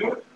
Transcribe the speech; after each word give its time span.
understood 0.00 0.27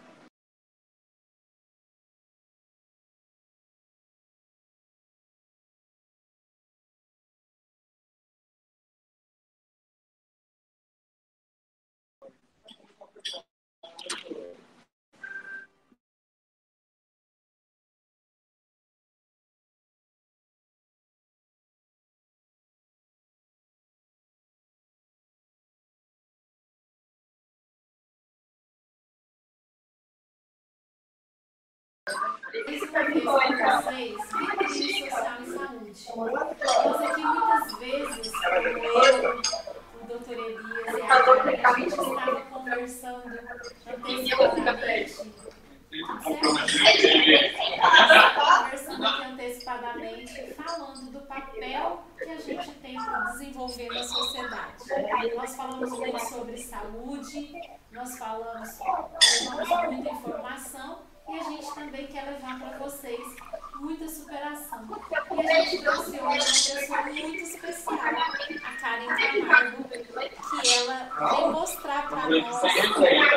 Isso 32.72 32.86
para 32.88 33.04
vocês, 33.82 34.16
Rede 34.32 35.10
Social 35.10 35.42
e 35.42 35.46
Saúde. 35.46 36.06
Nós 36.16 37.02
aqui 37.02 37.20
muitas 37.20 37.78
vezes, 37.78 38.32
como 38.32 38.78
eu, 38.78 39.42
o 40.00 40.06
doutor 40.06 40.32
Elias 40.32 40.96
e 40.96 41.02
a 41.02 41.68
a 41.68 41.74
gente 41.74 41.88
estava 41.88 42.40
conversando 42.40 43.38
antecipadamente. 43.86 45.32
Conversando 48.64 49.06
aqui 49.06 49.24
antecipadamente, 49.24 50.54
falando 50.54 51.10
do 51.10 51.20
papel 51.26 52.04
que 52.16 52.30
a 52.30 52.40
gente 52.40 52.70
tem 52.76 52.96
para 52.96 53.18
desenvolver 53.32 53.88
na 53.88 54.02
sociedade. 54.02 54.84
Nós 55.36 55.54
falamos 55.56 55.90
muito 55.90 56.18
sobre 56.20 56.56
saúde, 56.56 57.52
nós 57.90 58.18
falamos, 58.18 58.78
levamos 59.42 59.92
muita 59.92 60.10
informação 60.10 61.11
e 61.32 61.40
a 61.40 61.42
gente 61.44 61.74
também 61.74 62.06
quer 62.08 62.24
levar 62.26 62.60
para 62.60 62.78
vocês 62.78 63.36
muita 63.80 64.06
superação. 64.06 64.86
E 65.30 65.50
a 65.50 65.64
gente 65.64 65.82
trouxe 65.82 66.10
hoje 66.10 66.20
uma 66.20 66.34
pessoa 66.36 67.02
muito 67.04 67.42
especial, 67.42 67.98
a 67.98 68.72
Karen 68.80 69.06
Camargo, 69.16 69.84
que 69.88 70.74
ela 70.74 71.30
vem 71.30 71.50
mostrar 71.52 72.08
para 72.08 72.28
nós 72.28 72.60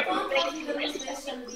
quanto 0.06 0.36
a 0.36 0.50
vida 0.50 0.74
nos 0.74 0.92
deixa 0.92 1.32
livre, 1.32 1.56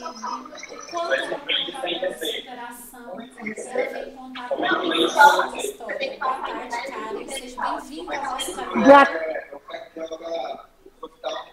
quanto 0.91 1.13
ela 1.13 1.39
conta 1.39 2.07
a 2.07 2.13
superação. 2.13 3.05
Ela 3.19 3.89
vem 3.89 4.15
contar 4.15 4.49
nós 4.49 5.17
a 5.17 5.49
sua 5.49 5.57
história. 5.57 6.17
Boa 6.19 6.35
tarde, 6.35 6.69
Karen. 6.69 7.27
Seja 7.27 7.61
bem-vinda 7.61 8.15
ao 8.15 8.23
nosso 8.23 8.55
canal. 8.55 9.05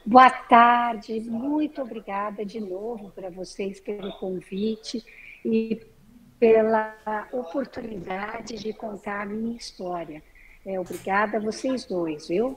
Boa 0.04 0.30
tarde, 0.30 1.20
muito 1.20 1.82
obrigada 1.82 2.44
de 2.44 2.60
novo 2.60 3.10
para 3.10 3.28
vocês 3.28 3.80
pelo 3.80 4.12
convite 4.18 5.04
e 5.44 5.80
pela 6.38 6.94
oportunidade 7.32 8.56
de 8.56 8.72
contar 8.72 9.22
a 9.22 9.26
minha 9.26 9.56
história. 9.56 10.22
É, 10.64 10.78
obrigada 10.78 11.38
a 11.38 11.40
vocês 11.40 11.84
dois, 11.84 12.28
viu? 12.28 12.56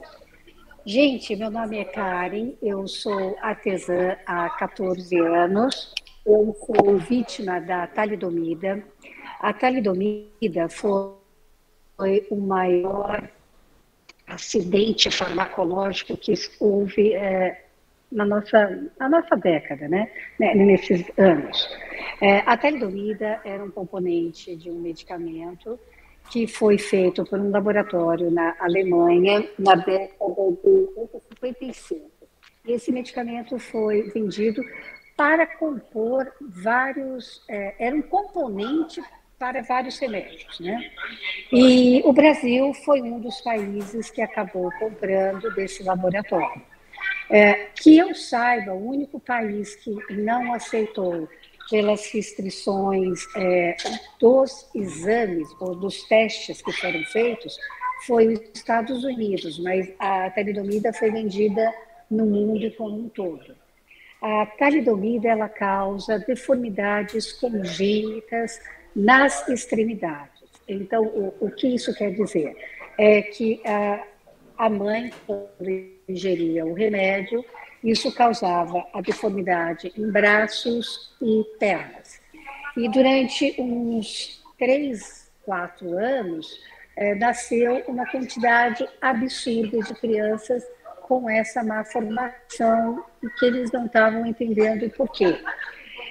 Gente, 0.86 1.34
meu 1.36 1.50
nome 1.50 1.78
é 1.78 1.84
Karen, 1.84 2.52
eu 2.62 2.86
sou 2.86 3.36
artesã 3.40 4.16
há 4.24 4.48
14 4.50 5.18
anos, 5.18 5.94
eu 6.24 6.56
sou 6.64 6.98
vítima 6.98 7.60
da 7.60 7.86
talidomida. 7.86 8.82
A 9.40 9.52
talidomida 9.52 10.68
foi 10.68 12.26
o 12.30 12.36
maior 12.36 13.28
acidente 14.30 15.10
farmacológico 15.10 16.16
que 16.16 16.34
houve 16.58 17.14
é, 17.14 17.64
na, 18.10 18.24
nossa, 18.24 18.90
na 18.98 19.08
nossa 19.08 19.36
década, 19.36 19.88
né? 19.88 20.10
né 20.38 20.54
nesses 20.54 21.04
anos. 21.18 21.68
É, 22.20 22.38
a 22.46 22.56
talidomida 22.56 23.40
era 23.44 23.62
um 23.62 23.70
componente 23.70 24.54
de 24.56 24.70
um 24.70 24.80
medicamento 24.80 25.78
que 26.30 26.46
foi 26.46 26.78
feito 26.78 27.24
por 27.24 27.40
um 27.40 27.50
laboratório 27.50 28.30
na 28.30 28.54
Alemanha 28.60 29.48
na 29.58 29.74
década 29.74 30.34
de 30.62 31.20
55. 31.34 32.10
Esse 32.66 32.92
medicamento 32.92 33.58
foi 33.58 34.02
vendido 34.10 34.62
para 35.16 35.46
compor 35.46 36.30
vários, 36.40 37.42
é, 37.48 37.74
era 37.78 37.94
um 37.94 38.02
componente 38.02 39.02
para 39.40 39.62
vários 39.62 39.98
remédios, 39.98 40.60
né? 40.60 40.90
E 41.50 42.02
o 42.04 42.12
Brasil 42.12 42.74
foi 42.84 43.00
um 43.00 43.18
dos 43.18 43.40
países 43.40 44.10
que 44.10 44.20
acabou 44.20 44.70
comprando 44.78 45.50
desse 45.54 45.82
laboratório. 45.82 46.60
É, 47.30 47.68
que 47.74 47.96
eu 47.96 48.14
saiba, 48.14 48.74
o 48.74 48.86
único 48.86 49.18
país 49.18 49.76
que 49.76 49.96
não 50.10 50.52
aceitou 50.52 51.26
pelas 51.70 52.12
restrições 52.12 53.20
é, 53.34 53.76
dos 54.20 54.68
exames 54.74 55.48
ou 55.58 55.74
dos 55.74 56.02
testes 56.02 56.60
que 56.60 56.72
foram 56.72 57.02
feitos 57.04 57.56
foi 58.06 58.34
os 58.34 58.40
Estados 58.52 59.04
Unidos, 59.04 59.58
mas 59.60 59.90
a 59.98 60.28
talidomida 60.30 60.92
foi 60.92 61.10
vendida 61.10 61.72
no 62.10 62.26
mundo 62.26 62.70
como 62.72 63.06
um 63.06 63.08
todo. 63.08 63.56
A 64.20 64.44
talidomida 64.58 65.28
ela 65.28 65.48
causa 65.48 66.18
deformidades 66.18 67.32
congênitas 67.32 68.60
nas 68.94 69.48
extremidades. 69.48 70.48
Então, 70.68 71.04
o, 71.04 71.34
o 71.40 71.50
que 71.50 71.74
isso 71.74 71.94
quer 71.94 72.12
dizer? 72.12 72.56
É 72.98 73.22
que 73.22 73.60
a, 73.64 74.04
a 74.58 74.68
mãe, 74.68 75.10
quando 75.26 75.68
ingeria 76.08 76.64
o 76.66 76.74
remédio, 76.74 77.44
isso 77.82 78.14
causava 78.14 78.86
a 78.92 79.00
deformidade 79.00 79.92
em 79.96 80.10
braços 80.10 81.14
e 81.20 81.44
pernas. 81.58 82.20
E 82.76 82.88
durante 82.88 83.54
uns 83.58 84.42
três, 84.58 85.30
quatro 85.44 85.96
anos, 85.96 86.60
é, 86.96 87.14
nasceu 87.14 87.82
uma 87.88 88.06
quantidade 88.06 88.86
absurda 89.00 89.78
de 89.78 89.94
crianças 89.94 90.62
com 91.02 91.28
essa 91.28 91.64
má 91.64 91.82
formação 91.84 93.04
e 93.22 93.28
que 93.30 93.46
eles 93.46 93.72
não 93.72 93.86
estavam 93.86 94.26
entendendo 94.26 94.88
por 94.90 95.10
quê. 95.10 95.38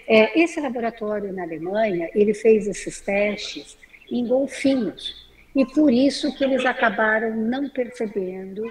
É, 0.09 0.39
esse 0.39 0.59
laboratório 0.59 1.31
na 1.31 1.43
Alemanha, 1.43 2.09
ele 2.15 2.33
fez 2.33 2.67
esses 2.67 2.99
testes 2.99 3.77
em 4.11 4.25
golfinhos, 4.27 5.29
e 5.55 5.63
por 5.65 5.93
isso 5.93 6.35
que 6.35 6.43
eles 6.43 6.65
acabaram 6.65 7.35
não 7.35 7.69
percebendo 7.69 8.63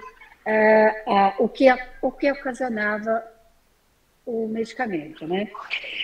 é, 0.45 1.33
o, 1.39 1.47
que, 1.47 1.65
o 2.01 2.11
que 2.11 2.29
ocasionava 2.29 3.23
o 4.25 4.47
medicamento. 4.47 5.25
Né? 5.25 5.49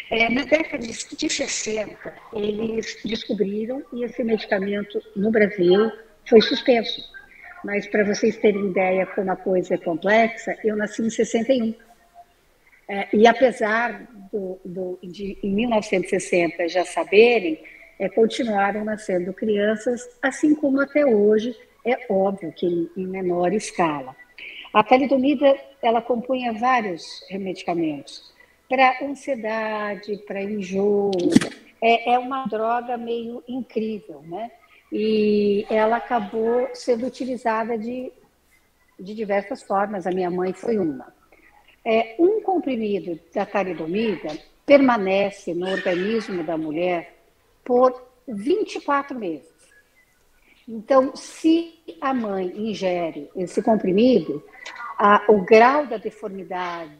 É, 0.10 0.30
na 0.30 0.44
década 0.46 0.86
de 0.86 1.30
60, 1.30 2.14
eles 2.34 2.98
descobriram 3.04 3.84
e 3.94 4.04
esse 4.04 4.24
medicamento 4.24 5.02
no 5.16 5.32
Brasil 5.32 5.92
foi 6.28 6.42
suspenso. 6.42 7.02
Mas 7.64 7.88
para 7.88 8.04
vocês 8.04 8.38
terem 8.38 8.70
ideia 8.70 9.06
como 9.08 9.32
a 9.32 9.36
coisa 9.36 9.74
é 9.74 9.78
complexa, 9.78 10.56
eu 10.64 10.76
nasci 10.76 11.02
em 11.02 11.10
61. 11.10 11.76
É, 12.88 13.08
e 13.14 13.28
apesar 13.28 14.08
do, 14.32 14.60
do, 14.64 15.00
de, 15.02 15.38
em 15.42 15.54
1960, 15.54 16.68
já 16.70 16.86
saberem, 16.86 17.60
é, 17.98 18.10
continuaram 18.10 18.84
nascendo 18.84 19.34
crianças, 19.34 20.02
assim 20.22 20.54
como 20.54 20.82
até 20.82 21.06
hoje, 21.06 21.56
é 21.84 22.06
óbvio 22.10 22.52
que 22.52 22.66
em, 22.66 22.90
em 22.98 23.08
menor 23.08 23.54
escala. 23.54 24.16
A 24.74 24.84
talidomida, 24.84 25.58
ela 25.82 26.02
compunha 26.02 26.54
vários 26.54 27.04
medicamentos, 27.32 28.34
para 28.68 28.98
ansiedade, 29.04 30.18
para 30.28 30.44
enjoo, 30.44 31.12
é, 31.82 32.14
é 32.14 32.20
uma 32.20 32.46
droga 32.46 32.98
meio 32.98 33.44
incrível, 33.48 34.22
né? 34.24 34.52
E 34.92 35.66
ela 35.70 35.98
acabou 35.98 36.70
sendo 36.74 37.06
utilizada 37.06 37.78
de, 37.78 38.12
de 39.00 39.14
diversas 39.14 39.64
formas, 39.64 40.06
a 40.06 40.12
minha 40.12 40.30
mãe 40.30 40.52
foi 40.52 40.78
uma. 40.78 41.15
É, 41.86 42.16
um 42.18 42.42
comprimido 42.42 43.20
da 43.34 43.46
talidomida 43.46 44.36
permanece 44.66 45.54
no 45.54 45.70
organismo 45.70 46.44
da 46.44 46.58
mulher 46.58 47.14
por 47.64 48.04
24 48.28 49.18
meses. 49.18 49.54
Então, 50.68 51.16
se 51.16 51.80
a 52.02 52.12
mãe 52.12 52.48
ingere 52.58 53.30
esse 53.36 53.62
comprimido, 53.62 54.44
a, 54.98 55.24
o 55.30 55.46
grau 55.46 55.86
da 55.86 55.98
deformidade 55.98 56.98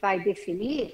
vai 0.00 0.20
definir 0.20 0.90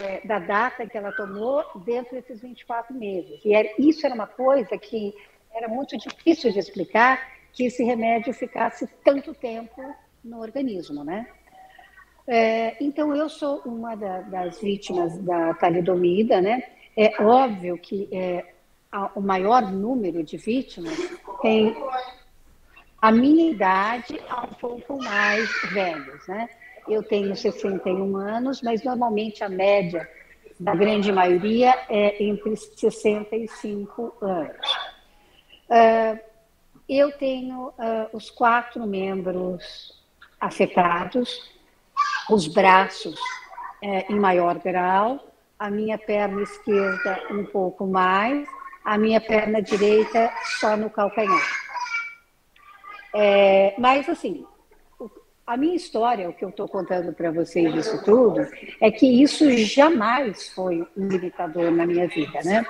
é, 0.00 0.26
da 0.26 0.38
data 0.38 0.86
que 0.86 0.96
ela 0.96 1.12
tomou 1.12 1.64
dentro 1.86 2.14
desses 2.14 2.40
24 2.40 2.94
meses. 2.94 3.40
E 3.44 3.54
era, 3.54 3.68
isso 3.78 4.04
era 4.04 4.14
uma 4.14 4.26
coisa 4.26 4.76
que 4.76 5.14
era 5.54 5.68
muito 5.68 5.96
difícil 5.96 6.52
de 6.52 6.58
explicar, 6.58 7.32
que 7.52 7.64
esse 7.64 7.82
remédio 7.82 8.32
ficasse 8.32 8.86
tanto 9.04 9.34
tempo 9.34 9.94
no 10.24 10.40
organismo, 10.40 11.04
né? 11.04 11.26
É, 12.26 12.76
então, 12.82 13.14
eu 13.14 13.28
sou 13.28 13.60
uma 13.64 13.96
da, 13.96 14.20
das 14.22 14.60
vítimas 14.60 15.18
da 15.18 15.54
talidomida, 15.54 16.40
né? 16.40 16.62
É 16.96 17.22
óbvio 17.22 17.76
que 17.78 18.08
é, 18.12 18.44
a, 18.90 19.10
o 19.14 19.20
maior 19.20 19.62
número 19.72 20.22
de 20.22 20.36
vítimas 20.36 20.96
tem 21.40 21.74
a 23.00 23.10
minha 23.10 23.50
idade 23.50 24.20
a 24.28 24.42
um 24.42 24.54
pouco 24.54 25.02
mais 25.02 25.50
velhos, 25.72 26.26
né? 26.28 26.48
Eu 26.88 27.02
tenho 27.02 27.34
61 27.34 28.16
anos, 28.16 28.62
mas 28.62 28.84
normalmente 28.84 29.42
a 29.42 29.48
média 29.48 30.08
da 30.58 30.74
grande 30.74 31.10
maioria 31.10 31.74
é 31.88 32.22
entre 32.22 32.56
65 32.56 34.14
anos. 34.20 34.72
Uh, 35.68 36.18
eu 36.88 37.10
tenho 37.12 37.68
uh, 37.68 38.08
os 38.12 38.30
quatro 38.30 38.86
membros 38.86 40.00
afetados, 40.40 41.50
os 42.30 42.46
braços 42.46 43.18
uh, 43.82 44.12
em 44.12 44.18
maior 44.18 44.58
grau, 44.58 45.20
a 45.58 45.70
minha 45.70 45.96
perna 45.96 46.42
esquerda 46.42 47.22
um 47.30 47.44
pouco 47.44 47.86
mais, 47.86 48.48
a 48.84 48.98
minha 48.98 49.20
perna 49.20 49.62
direita 49.62 50.32
só 50.58 50.76
no 50.76 50.90
calcanhar. 50.90 51.62
É, 53.14 53.74
mas, 53.78 54.08
assim, 54.08 54.44
a 55.46 55.56
minha 55.56 55.76
história, 55.76 56.28
o 56.28 56.32
que 56.32 56.44
eu 56.44 56.48
estou 56.48 56.66
contando 56.66 57.12
para 57.12 57.30
vocês 57.30 57.74
isso 57.74 58.02
tudo, 58.04 58.46
é 58.80 58.90
que 58.90 59.06
isso 59.22 59.50
jamais 59.58 60.48
foi 60.48 60.86
um 60.96 61.08
limitador 61.08 61.70
na 61.70 61.86
minha 61.86 62.08
vida, 62.08 62.40
né? 62.44 62.64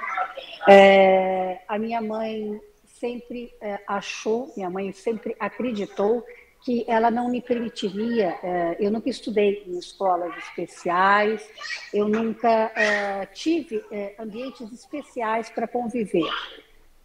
É, 0.69 1.61
a 1.69 1.79
minha 1.79 2.01
mãe 2.01 2.61
sempre 2.85 3.53
é, 3.61 3.81
achou, 3.87 4.53
minha 4.57 4.71
mãe 4.71 4.93
sempre 4.93 5.37
acreditou 5.39 6.25
que 6.64 6.85
ela 6.87 7.11
não 7.11 7.29
me 7.29 7.41
permitiria. 7.41 8.37
É, 8.43 8.76
eu 8.81 8.91
nunca 8.91 9.09
estudei 9.09 9.64
em 9.67 9.79
escolas 9.79 10.37
especiais, 10.38 11.49
eu 11.93 12.09
nunca 12.09 12.73
é, 12.76 13.26
tive 13.26 13.85
é, 13.91 14.14
ambientes 14.19 14.73
especiais 14.73 15.50
para 15.50 15.67
conviver. 15.67 16.31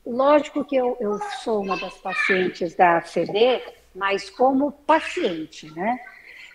Lógico 0.05 0.63
que 0.63 0.75
eu, 0.75 0.95
eu 0.99 1.19
sou 1.43 1.61
uma 1.61 1.77
das 1.77 1.95
pacientes 1.97 2.75
da 2.75 3.01
CD, 3.01 3.61
mas 3.93 4.29
como 4.29 4.71
paciente, 4.71 5.69
né? 5.73 5.99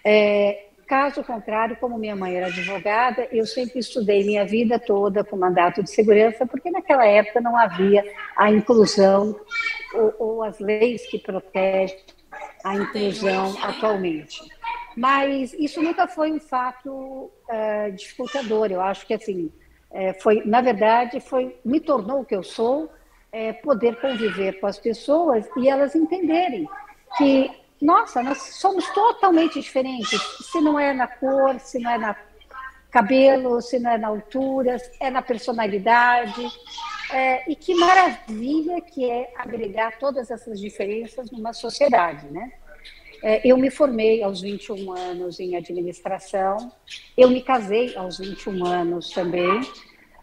É, 0.04 0.66
caso 0.86 1.22
contrário, 1.22 1.76
como 1.76 1.98
minha 1.98 2.16
mãe 2.16 2.34
era 2.36 2.46
advogada, 2.46 3.26
eu 3.32 3.46
sempre 3.46 3.78
estudei 3.78 4.24
minha 4.24 4.44
vida 4.44 4.78
toda 4.78 5.24
com 5.24 5.36
mandato 5.36 5.82
de 5.82 5.90
segurança, 5.90 6.46
porque 6.46 6.70
naquela 6.70 7.06
época 7.06 7.40
não 7.40 7.56
havia 7.56 8.04
a 8.36 8.50
inclusão 8.50 9.38
ou, 9.94 10.14
ou 10.18 10.42
as 10.42 10.58
leis 10.58 11.06
que 11.06 11.18
protegem 11.18 11.96
a 12.64 12.74
inclusão 12.74 13.56
atualmente. 13.62 14.40
Mas 14.96 15.52
isso 15.54 15.82
nunca 15.82 16.06
foi 16.06 16.32
um 16.32 16.40
fato 16.40 16.90
uh, 16.90 17.92
dificultador. 17.94 18.70
Eu 18.70 18.80
acho 18.80 19.06
que 19.06 19.14
assim 19.14 19.50
é, 19.92 20.14
foi, 20.14 20.42
na 20.46 20.60
verdade, 20.60 21.20
foi 21.20 21.58
me 21.64 21.78
tornou 21.78 22.20
o 22.20 22.24
que 22.24 22.34
eu 22.34 22.42
sou, 22.42 22.90
é, 23.30 23.52
poder 23.52 24.00
conviver 24.00 24.58
com 24.58 24.66
as 24.66 24.78
pessoas 24.78 25.46
e 25.56 25.68
elas 25.68 25.94
entenderem 25.94 26.66
que, 27.18 27.50
nossa, 27.80 28.22
nós 28.22 28.38
somos 28.54 28.88
totalmente 28.90 29.60
diferentes. 29.60 30.20
Se 30.50 30.60
não 30.60 30.78
é 30.78 30.94
na 30.94 31.06
cor, 31.06 31.60
se 31.60 31.78
não 31.78 31.90
é 31.90 31.98
na 31.98 32.16
cabelo, 32.90 33.60
se 33.60 33.78
não 33.78 33.90
é 33.90 33.98
na 33.98 34.08
altura, 34.08 34.76
é 34.98 35.10
na 35.10 35.20
personalidade. 35.20 36.46
É, 37.12 37.50
e 37.50 37.54
que 37.54 37.74
maravilha 37.74 38.80
que 38.80 39.08
é 39.08 39.32
agregar 39.36 39.98
todas 39.98 40.30
essas 40.30 40.58
diferenças 40.58 41.30
numa 41.30 41.52
sociedade, 41.52 42.26
né? 42.30 42.52
É, 43.22 43.40
eu 43.46 43.56
me 43.56 43.70
formei 43.70 44.22
aos 44.22 44.40
21 44.40 44.92
anos 44.92 45.38
em 45.38 45.54
administração, 45.54 46.72
eu 47.16 47.30
me 47.30 47.40
casei 47.40 47.94
aos 47.96 48.18
21 48.18 48.64
anos 48.64 49.10
também, 49.10 49.60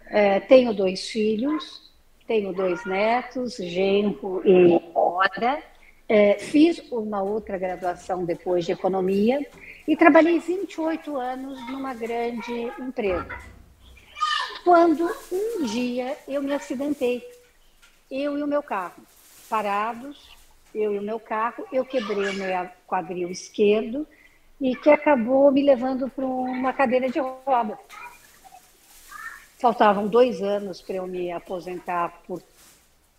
é, 0.09 0.39
tenho 0.41 0.73
dois 0.73 1.07
filhos, 1.07 1.89
tenho 2.27 2.51
dois 2.51 2.83
netos, 2.85 3.55
genro 3.55 4.41
e 4.43 4.81
hora, 4.93 5.63
é, 6.09 6.39
fiz 6.39 6.79
uma 6.91 7.21
outra 7.21 7.57
graduação 7.57 8.25
depois 8.25 8.65
de 8.65 8.71
economia 8.71 9.45
e 9.87 9.95
trabalhei 9.95 10.39
28 10.39 11.15
anos 11.15 11.59
numa 11.69 11.93
grande 11.93 12.71
empresa. 12.79 13.58
Quando 14.69 15.09
um 15.31 15.65
dia 15.65 16.15
eu 16.27 16.43
me 16.43 16.53
acidentei, 16.53 17.27
eu 18.11 18.37
e 18.37 18.43
o 18.43 18.45
meu 18.45 18.61
carro, 18.61 19.01
parados, 19.49 20.29
eu 20.75 20.93
e 20.93 20.99
o 20.99 21.01
meu 21.01 21.19
carro, 21.19 21.65
eu 21.73 21.83
quebrei 21.83 22.29
o 22.29 22.33
meu 22.35 22.69
quadril 22.85 23.31
esquerdo 23.31 24.07
e 24.61 24.75
que 24.75 24.91
acabou 24.91 25.51
me 25.51 25.63
levando 25.63 26.07
para 26.07 26.23
uma 26.23 26.71
cadeira 26.71 27.09
de 27.09 27.17
roda. 27.17 27.79
Faltavam 29.57 30.07
dois 30.07 30.39
anos 30.39 30.83
para 30.83 30.97
eu 30.97 31.07
me 31.07 31.31
aposentar 31.31 32.21
por 32.27 32.39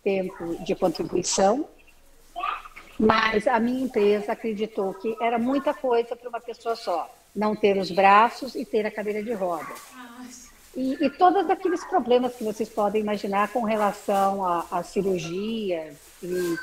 tempo 0.01 0.55
de 0.63 0.73
contribuição 0.73 1.67
mas 2.97 3.45
a 3.45 3.59
minha 3.59 3.83
empresa 3.83 4.31
acreditou 4.31 4.93
que 4.93 5.17
era 5.19 5.37
muita 5.37 5.73
coisa 5.73 6.15
para 6.15 6.29
uma 6.29 6.39
pessoa 6.39 6.77
só, 6.77 7.13
não 7.35 7.55
ter 7.55 7.75
os 7.77 7.89
braços 7.89 8.55
e 8.55 8.63
ter 8.63 8.85
a 8.85 8.91
cadeira 8.91 9.21
de 9.21 9.33
roda. 9.33 9.73
E, 10.75 11.05
e 11.05 11.09
todos 11.09 11.49
aqueles 11.49 11.83
problemas 11.85 12.35
que 12.35 12.43
vocês 12.43 12.69
podem 12.69 13.01
imaginar 13.01 13.49
com 13.49 13.63
relação 13.63 14.45
à 14.45 14.81
cirurgia 14.83 15.93
e 16.23 16.57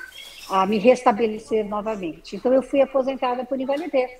a 0.49 0.67
me 0.67 0.79
restabelecer 0.79 1.67
novamente. 1.67 2.37
Então 2.37 2.53
eu 2.53 2.63
fui 2.63 2.81
aposentada 2.81 3.45
por 3.45 3.61
invalidez. 3.61 4.11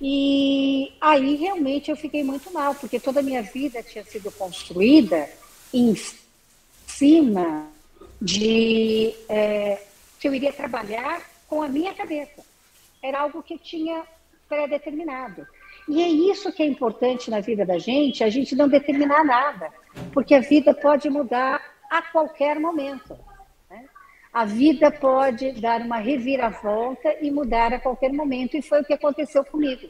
E 0.00 0.92
aí 1.00 1.36
realmente 1.36 1.90
eu 1.90 1.96
fiquei 1.96 2.22
muito 2.22 2.52
mal, 2.52 2.74
porque 2.74 3.00
toda 3.00 3.20
a 3.20 3.22
minha 3.22 3.42
vida 3.42 3.82
tinha 3.82 4.04
sido 4.04 4.30
construída 4.32 5.28
em 5.72 5.94
cima 6.86 7.68
de 8.20 9.14
é, 9.28 9.82
que 10.20 10.28
eu 10.28 10.34
iria 10.34 10.52
trabalhar 10.52 11.22
com 11.48 11.62
a 11.62 11.68
minha 11.68 11.94
cabeça. 11.94 12.42
Era 13.02 13.20
algo 13.20 13.42
que 13.42 13.54
eu 13.54 13.58
tinha 13.58 14.02
pré-determinado. 14.48 15.46
E 15.88 16.02
é 16.02 16.08
isso 16.08 16.52
que 16.52 16.62
é 16.62 16.66
importante 16.66 17.30
na 17.30 17.40
vida 17.40 17.64
da 17.64 17.78
gente, 17.78 18.24
a 18.24 18.30
gente 18.30 18.56
não 18.56 18.68
determinar 18.68 19.24
nada, 19.24 19.70
porque 20.12 20.34
a 20.34 20.40
vida 20.40 20.72
pode 20.72 21.10
mudar 21.10 21.60
a 21.90 22.00
qualquer 22.02 22.58
momento. 22.58 23.18
Né? 23.68 23.84
A 24.32 24.44
vida 24.44 24.90
pode 24.90 25.52
dar 25.60 25.82
uma 25.82 25.98
reviravolta 25.98 27.14
e 27.20 27.30
mudar 27.30 27.72
a 27.74 27.80
qualquer 27.80 28.12
momento, 28.12 28.56
e 28.56 28.62
foi 28.62 28.80
o 28.80 28.84
que 28.84 28.94
aconteceu 28.94 29.44
comigo. 29.44 29.88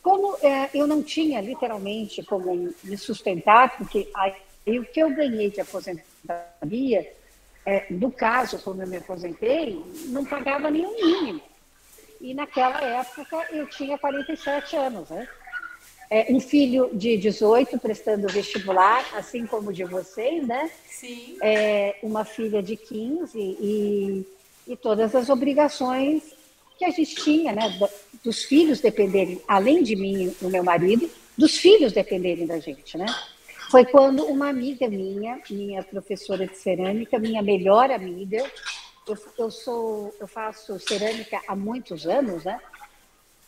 Como 0.00 0.36
é, 0.40 0.70
eu 0.72 0.86
não 0.86 1.02
tinha 1.02 1.40
literalmente 1.40 2.22
como 2.22 2.72
me 2.84 2.96
sustentar, 2.96 3.76
porque 3.76 4.08
aí 4.14 4.78
o 4.78 4.84
que 4.84 5.00
eu 5.00 5.10
ganhei 5.14 5.50
de 5.50 5.60
aposentadoria 5.60 7.12
é, 7.68 7.84
no 7.90 8.10
caso, 8.10 8.58
quando 8.60 8.80
eu 8.80 8.86
me 8.86 8.96
aposentei, 8.96 9.78
não 10.06 10.24
pagava 10.24 10.70
nenhum 10.70 10.94
mínimo. 10.94 11.42
E 12.20 12.34
naquela 12.34 12.80
época 12.80 13.46
eu 13.50 13.66
tinha 13.68 13.96
47 13.96 14.76
anos, 14.76 15.08
né? 15.08 15.28
É, 16.10 16.26
um 16.30 16.40
filho 16.40 16.90
de 16.94 17.18
18 17.18 17.78
prestando 17.78 18.28
vestibular, 18.28 19.04
assim 19.14 19.46
como 19.46 19.72
de 19.72 19.84
vocês, 19.84 20.46
né? 20.46 20.70
Sim. 20.88 21.36
É, 21.42 21.96
uma 22.02 22.24
filha 22.24 22.62
de 22.62 22.76
15 22.76 23.38
e, 23.38 24.26
e 24.66 24.76
todas 24.76 25.14
as 25.14 25.28
obrigações 25.28 26.22
que 26.78 26.84
a 26.84 26.90
gente 26.90 27.14
tinha, 27.16 27.52
né? 27.52 27.78
Dos 28.24 28.44
filhos 28.44 28.80
dependerem, 28.80 29.42
além 29.46 29.82
de 29.82 29.94
mim 29.94 30.24
e 30.24 30.28
do 30.40 30.48
meu 30.48 30.64
marido, 30.64 31.10
dos 31.36 31.58
filhos 31.58 31.92
dependerem 31.92 32.46
da 32.46 32.58
gente, 32.58 32.96
né? 32.96 33.06
Foi 33.70 33.84
quando 33.84 34.24
uma 34.24 34.48
amiga 34.48 34.88
minha, 34.88 35.38
minha 35.50 35.82
professora 35.82 36.46
de 36.46 36.56
cerâmica, 36.56 37.18
minha 37.18 37.42
melhor 37.42 37.90
amiga, 37.90 38.42
eu, 39.08 39.18
eu 39.38 39.50
sou, 39.50 40.14
eu 40.20 40.26
faço 40.26 40.78
cerâmica 40.78 41.40
há 41.46 41.56
muitos 41.56 42.06
anos, 42.06 42.44
né? 42.44 42.60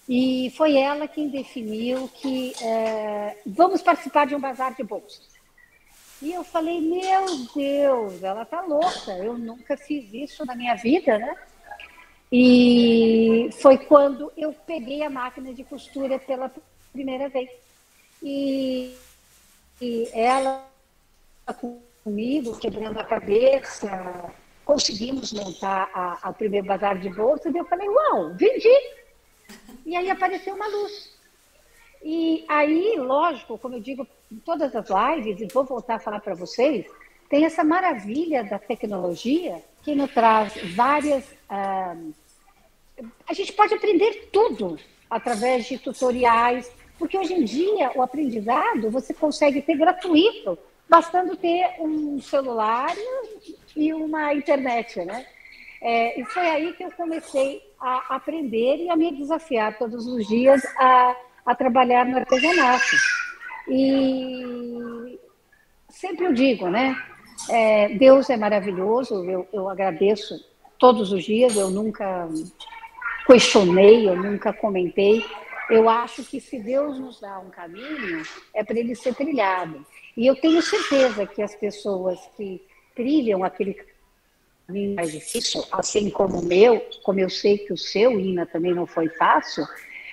E 0.09 0.53
foi 0.57 0.77
ela 0.77 1.07
quem 1.07 1.29
definiu 1.29 2.09
que 2.09 2.53
é, 2.63 3.37
vamos 3.47 3.83
participar 3.83 4.27
de 4.27 4.35
um 4.35 4.41
bazar 4.41 4.75
de 4.75 4.83
bolsas. 4.83 5.29
E 6.21 6.33
eu 6.33 6.43
falei, 6.43 6.81
meu 6.81 7.27
Deus, 7.55 8.23
ela 8.23 8.45
tá 8.45 8.61
louca, 8.63 9.13
eu 9.13 9.39
nunca 9.39 9.77
fiz 9.77 10.13
isso 10.13 10.45
na 10.45 10.55
minha 10.55 10.75
vida, 10.75 11.19
né? 11.19 11.35
E 12.33 13.51
foi 13.61 13.79
quando 13.79 14.33
eu 14.37 14.53
peguei 14.53 15.03
a 15.03 15.11
máquina 15.11 15.55
de 15.55 15.65
costura 15.65 16.19
pela 16.19 16.53
primeira 16.93 17.29
vez. 17.29 17.51
E 18.23 18.95
e 19.81 20.11
ela 20.13 20.69
comigo, 22.05 22.59
quebrando 22.59 22.99
a 22.99 23.05
cabeça, 23.05 24.31
conseguimos 24.71 25.33
montar 25.33 25.91
a, 25.93 26.29
a 26.29 26.33
primeiro 26.33 26.65
bazar 26.65 26.97
de 26.97 27.09
bolsa, 27.11 27.51
e 27.51 27.59
eu 27.59 27.65
falei, 27.65 27.89
uau, 27.89 28.33
vendi! 28.37 28.77
E 29.85 29.97
aí 29.97 30.09
apareceu 30.09 30.55
uma 30.55 30.69
luz. 30.69 31.11
E 32.01 32.45
aí, 32.49 32.95
lógico, 32.97 33.59
como 33.59 33.75
eu 33.75 33.81
digo 33.81 34.07
em 34.31 34.37
todas 34.37 34.73
as 34.77 34.87
lives, 34.89 35.41
e 35.41 35.53
vou 35.53 35.65
voltar 35.65 35.97
a 35.97 35.99
falar 35.99 36.21
para 36.21 36.35
vocês, 36.35 36.87
tem 37.29 37.45
essa 37.45 37.65
maravilha 37.65 38.45
da 38.45 38.61
tecnologia 38.61 39.61
que 39.83 39.93
nos 39.93 40.13
traz 40.13 40.55
várias. 40.77 41.25
Ah, 41.49 41.97
a 43.29 43.33
gente 43.33 43.53
pode 43.55 43.75
aprender 43.75 44.29
tudo 44.33 44.79
através 45.11 45.67
de 45.67 45.79
tutoriais, 45.79 46.71
porque 46.97 47.19
hoje 47.19 47.35
em 47.35 47.43
dia 47.43 47.91
o 47.97 48.03
aprendizado 48.03 48.89
você 48.89 49.13
consegue 49.13 49.63
ter 49.63 49.77
gratuito, 49.77 50.57
bastando 50.91 51.37
ter 51.37 51.77
um 51.79 52.21
celular 52.21 52.93
e 53.77 53.95
uma 53.95 54.35
internet, 54.35 55.05
né? 55.05 55.25
É, 55.81 56.21
e 56.21 56.25
foi 56.25 56.47
aí 56.47 56.73
que 56.73 56.83
eu 56.83 56.91
comecei 56.91 57.63
a 57.81 58.17
aprender 58.17 58.77
e 58.77 58.91
a 58.91 58.97
me 58.97 59.17
desafiar 59.17 59.79
todos 59.79 60.05
os 60.07 60.27
dias 60.27 60.63
a, 60.77 61.17
a 61.47 61.55
trabalhar 61.55 62.05
no 62.05 62.19
artesanato. 62.19 62.97
E 63.69 65.19
sempre 65.89 66.27
eu 66.27 66.33
digo, 66.33 66.69
né? 66.69 67.01
É, 67.49 67.89
Deus 67.91 68.29
é 68.29 68.37
maravilhoso, 68.37 69.25
eu, 69.25 69.49
eu 69.53 69.69
agradeço 69.69 70.45
todos 70.77 71.13
os 71.13 71.25
dias, 71.25 71.57
eu 71.57 71.71
nunca 71.71 72.29
questionei, 73.27 74.09
eu 74.09 74.17
nunca 74.17 74.53
comentei. 74.53 75.25
Eu 75.71 75.89
acho 75.89 76.25
que 76.25 76.41
se 76.41 76.59
Deus 76.59 76.99
nos 76.99 77.21
dá 77.21 77.39
um 77.39 77.51
caminho, 77.51 78.23
é 78.53 78.65
para 78.65 78.79
ele 78.79 78.95
ser 78.95 79.15
trilhado. 79.15 79.87
E 80.17 80.27
eu 80.27 80.35
tenho 80.35 80.61
certeza 80.61 81.27
que 81.27 81.41
as 81.41 81.55
pessoas 81.55 82.19
que 82.37 82.61
trilham 82.95 83.45
aquele 83.45 83.81
caminho 84.67 84.97
mais 84.97 85.13
difícil, 85.13 85.65
assim 85.71 86.11
como 86.11 86.41
o 86.41 86.45
meu, 86.45 86.81
como 87.03 87.21
eu 87.21 87.31
sei 87.31 87.59
que 87.59 87.73
o 87.73 87.79
seu, 87.79 88.19
Ina, 88.19 88.47
também 88.47 88.75
não 88.75 88.87
foi 88.87 89.09
fácil, 89.11 89.65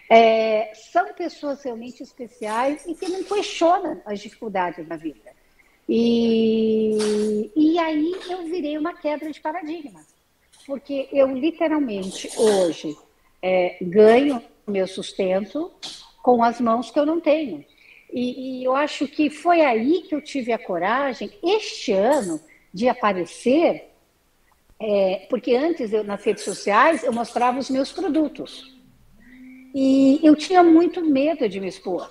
é, 0.09 0.71
são 0.73 1.13
pessoas 1.13 1.63
realmente 1.63 2.01
especiais 2.01 2.85
e 2.85 2.95
que 2.95 3.09
não 3.09 3.23
questionam 3.23 4.01
as 4.05 4.19
dificuldades 4.19 4.87
da 4.87 4.95
vida. 4.95 5.35
E, 5.89 7.51
e 7.55 7.79
aí 7.79 8.13
eu 8.29 8.43
virei 8.45 8.77
uma 8.77 8.93
quebra 8.93 9.31
de 9.31 9.39
paradigma, 9.39 10.01
porque 10.65 11.09
eu 11.11 11.31
literalmente 11.31 12.29
hoje 12.37 12.95
é, 13.41 13.77
ganho 13.81 14.41
meu 14.67 14.87
sustento 14.87 15.71
com 16.21 16.43
as 16.43 16.59
mãos 16.59 16.91
que 16.91 16.99
eu 16.99 17.05
não 17.05 17.21
tenho. 17.21 17.63
E, 18.11 18.61
e, 18.61 18.63
eu 18.63 18.75
acho 18.75 19.07
que 19.07 19.29
foi 19.29 19.61
aí 19.61 20.01
que 20.01 20.13
eu 20.13 20.21
tive 20.21 20.51
a 20.51 20.59
coragem, 20.59 21.31
este 21.43 21.93
ano, 21.93 22.39
de 22.73 22.87
aparecer, 22.87 23.91
é, 24.79 25.25
porque 25.29 25.55
antes, 25.55 25.91
eu, 25.91 26.03
nas 26.03 26.23
redes 26.23 26.43
sociais, 26.43 27.03
eu 27.03 27.11
mostrava 27.11 27.59
os 27.59 27.69
meus 27.69 27.91
produtos. 27.91 28.77
E 29.73 30.19
eu 30.23 30.35
tinha 30.35 30.63
muito 30.63 31.03
medo 31.03 31.47
de 31.47 31.59
me 31.59 31.67
expor, 31.67 32.09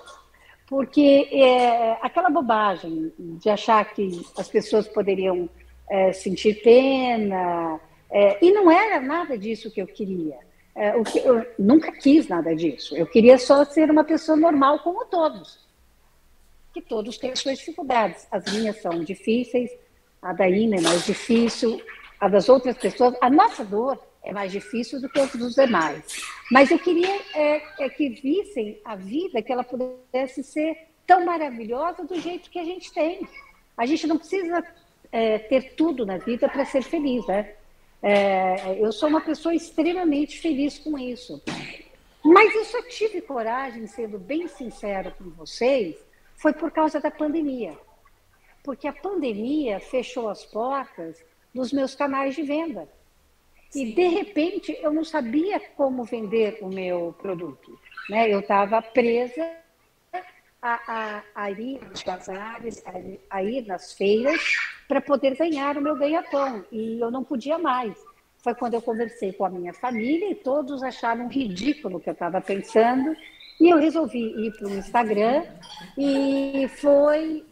porque 0.67 1.29
é, 1.31 1.97
aquela 2.01 2.29
bobagem 2.29 3.11
de 3.17 3.49
achar 3.49 3.83
que 3.93 4.21
as 4.37 4.47
pessoas 4.47 4.87
poderiam 4.87 5.49
é, 5.89 6.13
sentir 6.13 6.61
pena, 6.61 7.79
é, 8.09 8.43
e 8.45 8.51
não 8.51 8.71
era 8.71 8.99
nada 8.99 9.37
disso 9.37 9.71
que 9.71 9.81
eu 9.81 9.87
queria. 9.87 10.46
É, 10.77 10.95
o 10.95 11.03
que, 11.03 11.17
eu 11.17 11.43
nunca 11.57 11.91
quis 11.91 12.27
nada 12.27 12.55
disso. 12.55 12.95
Eu 12.95 13.07
queria 13.07 13.39
só 13.39 13.65
ser 13.65 13.89
uma 13.89 14.03
pessoa 14.03 14.37
normal 14.37 14.77
como 14.79 15.05
todos. 15.05 15.65
Que 16.71 16.83
todos 16.83 17.17
têm 17.17 17.35
suas 17.35 17.57
dificuldades. 17.57 18.27
As 18.29 18.45
minhas 18.53 18.79
são 18.79 19.03
difíceis, 19.03 19.71
a 20.21 20.33
da 20.33 20.47
Ina 20.47 20.75
é 20.75 20.81
mais 20.81 21.03
difícil, 21.03 21.81
a 22.19 22.27
das 22.29 22.47
outras 22.47 22.77
pessoas. 22.77 23.15
A 23.19 23.27
nossa 23.27 23.65
dor 23.65 23.99
é 24.23 24.31
mais 24.31 24.51
difícil 24.51 25.01
do 25.01 25.09
que 25.09 25.19
a 25.19 25.25
dos 25.25 25.55
demais. 25.55 26.21
Mas 26.51 26.69
eu 26.69 26.77
queria 26.77 27.21
é, 27.33 27.63
é 27.79 27.89
que 27.89 28.09
vissem 28.09 28.79
a 28.85 28.95
vida, 28.95 29.41
que 29.41 29.51
ela 29.51 29.63
pudesse 29.63 30.43
ser 30.43 30.77
tão 31.07 31.25
maravilhosa 31.25 32.03
do 32.03 32.19
jeito 32.21 32.51
que 32.51 32.59
a 32.59 32.65
gente 32.65 32.93
tem. 32.93 33.27
A 33.75 33.87
gente 33.87 34.05
não 34.05 34.19
precisa 34.19 34.63
é, 35.11 35.39
ter 35.39 35.73
tudo 35.73 36.05
na 36.05 36.19
vida 36.19 36.47
para 36.47 36.65
ser 36.65 36.83
feliz, 36.83 37.25
né? 37.25 37.55
É, 38.01 38.77
eu 38.79 38.91
sou 38.91 39.09
uma 39.09 39.21
pessoa 39.21 39.55
extremamente 39.55 40.39
feliz 40.39 40.77
com 40.77 40.97
isso. 40.97 41.41
Mas 42.23 42.53
eu 42.55 42.65
só 42.65 42.81
tive 42.83 43.21
coragem, 43.21 43.87
sendo 43.87 44.19
bem 44.19 44.47
sincero 44.47 45.13
com 45.17 45.29
vocês, 45.31 45.95
foi 46.35 46.53
por 46.53 46.71
causa 46.71 46.99
da 46.99 47.09
pandemia. 47.09 47.77
Porque 48.63 48.87
a 48.87 48.93
pandemia 48.93 49.79
fechou 49.79 50.29
as 50.29 50.45
portas 50.45 51.23
dos 51.53 51.71
meus 51.71 51.95
canais 51.95 52.35
de 52.35 52.43
venda. 52.43 52.87
Sim. 53.69 53.87
E, 53.87 53.93
de 53.93 54.07
repente, 54.07 54.77
eu 54.81 54.91
não 54.91 55.03
sabia 55.03 55.59
como 55.75 56.03
vender 56.03 56.59
o 56.61 56.67
meu 56.67 57.15
produto. 57.19 57.79
Né? 58.09 58.31
Eu 58.31 58.39
estava 58.39 58.81
presa 58.81 59.57
a, 60.61 60.79
a, 60.87 61.23
a, 61.35 61.51
ir 61.51 61.81
nos 61.89 62.03
bazares, 62.03 62.83
a, 62.85 63.37
a 63.37 63.43
ir 63.43 63.65
nas 63.65 63.93
feiras, 63.93 64.41
para 64.87 65.01
poder 65.01 65.35
ganhar 65.35 65.77
o 65.77 65.81
meu 65.81 65.95
ganha-pão. 65.95 66.65
E 66.71 66.99
eu 66.99 67.11
não 67.11 67.23
podia 67.23 67.57
mais. 67.57 67.97
Foi 68.39 68.55
quando 68.55 68.75
eu 68.75 68.81
conversei 68.81 69.33
com 69.33 69.45
a 69.45 69.49
minha 69.49 69.73
família 69.73 70.31
e 70.31 70.35
todos 70.35 70.81
acharam 70.83 71.27
ridículo 71.27 71.97
o 71.97 71.99
que 71.99 72.09
eu 72.09 72.13
estava 72.13 72.39
pensando. 72.39 73.15
E 73.59 73.69
eu 73.69 73.77
resolvi 73.77 74.19
ir 74.19 74.55
para 74.55 74.67
o 74.67 74.73
Instagram 74.73 75.43
e 75.97 76.67
foi. 76.77 77.45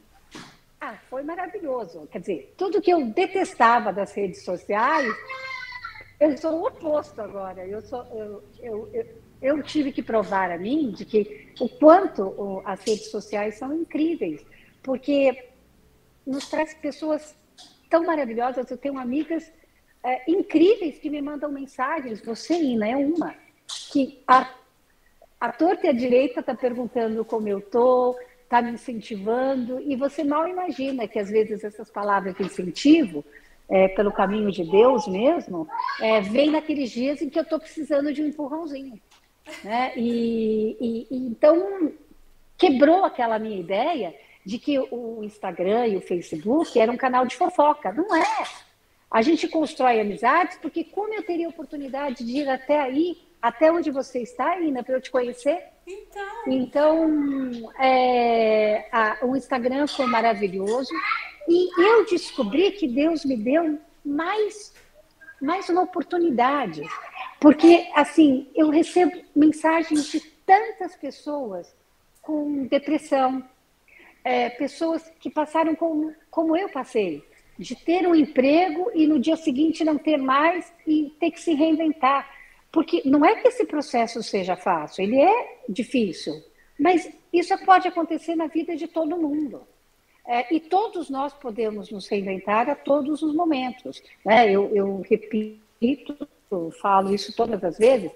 Ah, 0.80 0.96
foi 1.10 1.24
maravilhoso. 1.24 2.08
Quer 2.12 2.20
dizer, 2.20 2.54
tudo 2.58 2.82
que 2.82 2.92
eu 2.92 3.08
detestava 3.08 3.92
das 3.92 4.14
redes 4.14 4.44
sociais, 4.44 5.14
eu 6.20 6.38
sou 6.38 6.62
o 6.62 6.68
oposto 6.68 7.20
agora. 7.22 7.66
Eu, 7.66 7.82
sou, 7.82 8.06
eu, 8.14 8.44
eu, 8.60 8.90
eu, 8.94 9.06
eu 9.42 9.62
tive 9.62 9.92
que 9.92 10.02
provar 10.02 10.52
a 10.52 10.58
mim 10.58 10.92
de 10.92 11.06
que 11.06 11.54
o 11.60 11.70
quanto 11.70 12.62
as 12.66 12.84
redes 12.84 13.12
sociais 13.12 13.56
são 13.56 13.74
incríveis, 13.74 14.46
porque 14.82 15.50
nos 16.26 16.48
traz 16.50 16.74
pessoas 16.74 17.36
tão 17.90 18.04
maravilhosas. 18.04 18.70
Eu 18.70 18.78
tenho 18.78 18.98
amigas 18.98 19.52
é, 20.04 20.30
incríveis 20.30 20.98
que 20.98 21.10
me 21.10 21.22
mandam 21.22 21.52
mensagens. 21.52 22.22
Você, 22.22 22.56
Ina, 22.56 22.90
é 22.90 22.96
uma. 22.96 23.36
Que 23.92 24.22
a, 24.28 24.50
a 25.40 25.52
torta 25.52 25.88
e 25.88 25.90
a 25.90 25.94
direita 25.94 26.40
está 26.40 26.56
perguntando 26.56 27.24
como 27.26 27.48
eu 27.48 27.60
estou, 27.60 28.18
está 28.44 28.62
me 28.62 28.72
incentivando, 28.72 29.82
e 29.82 29.96
você 29.96 30.24
mal 30.24 30.48
imagina 30.48 31.08
que 31.08 31.20
às 31.20 31.30
vezes 31.30 31.64
essas 31.64 31.90
palavras 31.90 32.36
de 32.36 32.44
incentivo, 32.44 33.26
é, 33.68 33.88
pelo 33.88 34.12
caminho 34.12 34.52
de 34.52 34.64
Deus 34.64 35.08
mesmo, 35.08 35.68
é, 36.00 36.22
vem 36.22 36.52
naqueles 36.52 36.92
dias 36.92 37.22
em 37.22 37.30
que 37.30 37.40
eu 37.40 37.44
estou 37.44 37.60
precisando 37.60 38.14
de 38.14 38.22
um 38.22 38.28
empurrãozinho. 38.28 39.02
Né? 39.64 39.94
E, 39.96 40.78
e, 40.80 41.08
e, 41.12 41.28
então 41.28 41.92
quebrou 42.58 43.06
aquela 43.06 43.38
minha 43.38 43.60
ideia 43.60 44.16
de 44.46 44.60
que 44.60 44.78
o 44.80 45.24
Instagram 45.24 45.88
e 45.88 45.98
o 45.98 46.02
Facebook 46.02 46.80
era 46.80 46.92
um 46.92 46.98
canal 46.98 47.26
de 47.26 47.36
fofoca. 47.36 47.92
Não 47.92 48.16
é. 48.16 48.44
A 49.10 49.22
gente 49.22 49.48
constrói 49.48 50.00
amizades 50.00 50.58
porque 50.62 50.84
como 50.84 51.14
eu 51.14 51.24
teria 51.24 51.50
oportunidade 51.50 52.24
de 52.24 52.40
ir 52.40 52.50
até 52.50 52.80
aí, 52.80 53.18
até 53.42 53.72
onde 53.72 53.92
você 53.92 54.22
está, 54.22 54.52
ainda 54.52 54.84
para 54.84 54.96
eu 54.96 55.02
te 55.02 55.12
conhecer? 55.12 55.64
Então, 55.88 56.44
então 56.48 57.74
é, 57.80 58.88
a, 58.92 59.20
o 59.24 59.36
Instagram 59.36 59.88
foi 59.88 60.08
maravilhoso 60.08 60.92
e 61.48 61.82
eu 61.82 62.06
descobri 62.06 62.72
que 62.72 62.88
Deus 62.88 63.24
me 63.24 63.38
deu 63.38 63.80
mais, 64.04 64.74
mais 65.42 65.70
uma 65.70 65.84
oportunidade. 65.84 66.82
Porque, 67.46 67.88
assim, 67.94 68.48
eu 68.56 68.72
recebo 68.72 69.22
mensagens 69.36 70.08
de 70.08 70.20
tantas 70.20 70.96
pessoas 70.96 71.72
com 72.20 72.66
depressão, 72.66 73.48
é, 74.24 74.50
pessoas 74.50 75.08
que 75.20 75.30
passaram 75.30 75.76
como, 75.76 76.12
como 76.32 76.58
eu 76.58 76.68
passei, 76.70 77.24
de 77.56 77.76
ter 77.76 78.08
um 78.08 78.16
emprego 78.16 78.90
e 78.96 79.06
no 79.06 79.20
dia 79.20 79.36
seguinte 79.36 79.84
não 79.84 79.96
ter 79.96 80.18
mais 80.18 80.74
e 80.88 81.16
ter 81.20 81.30
que 81.30 81.40
se 81.40 81.54
reinventar. 81.54 82.28
Porque 82.72 83.04
não 83.06 83.24
é 83.24 83.36
que 83.36 83.48
esse 83.50 83.64
processo 83.64 84.24
seja 84.24 84.56
fácil, 84.56 85.04
ele 85.04 85.22
é 85.22 85.60
difícil, 85.70 86.34
mas 86.80 87.08
isso 87.32 87.56
pode 87.64 87.88
acontecer 87.88 88.36
na 88.36 88.48
vida 88.48 88.76
de 88.76 88.88
todo 88.88 89.22
mundo. 89.22 89.62
É, 90.26 90.52
e 90.52 90.60
todos 90.60 91.12
nós 91.12 91.32
podemos 91.32 91.92
nos 91.92 92.08
reinventar 92.08 92.68
a 92.72 92.74
todos 92.74 93.22
os 93.22 93.36
momentos. 93.36 94.02
Né? 94.26 94.50
Eu, 94.52 94.76
eu 94.76 95.06
repito, 95.08 96.28
eu 96.52 96.72
falo 96.82 97.14
isso 97.14 97.34
todas 97.36 97.64
as 97.64 97.78
vezes. 97.78 98.12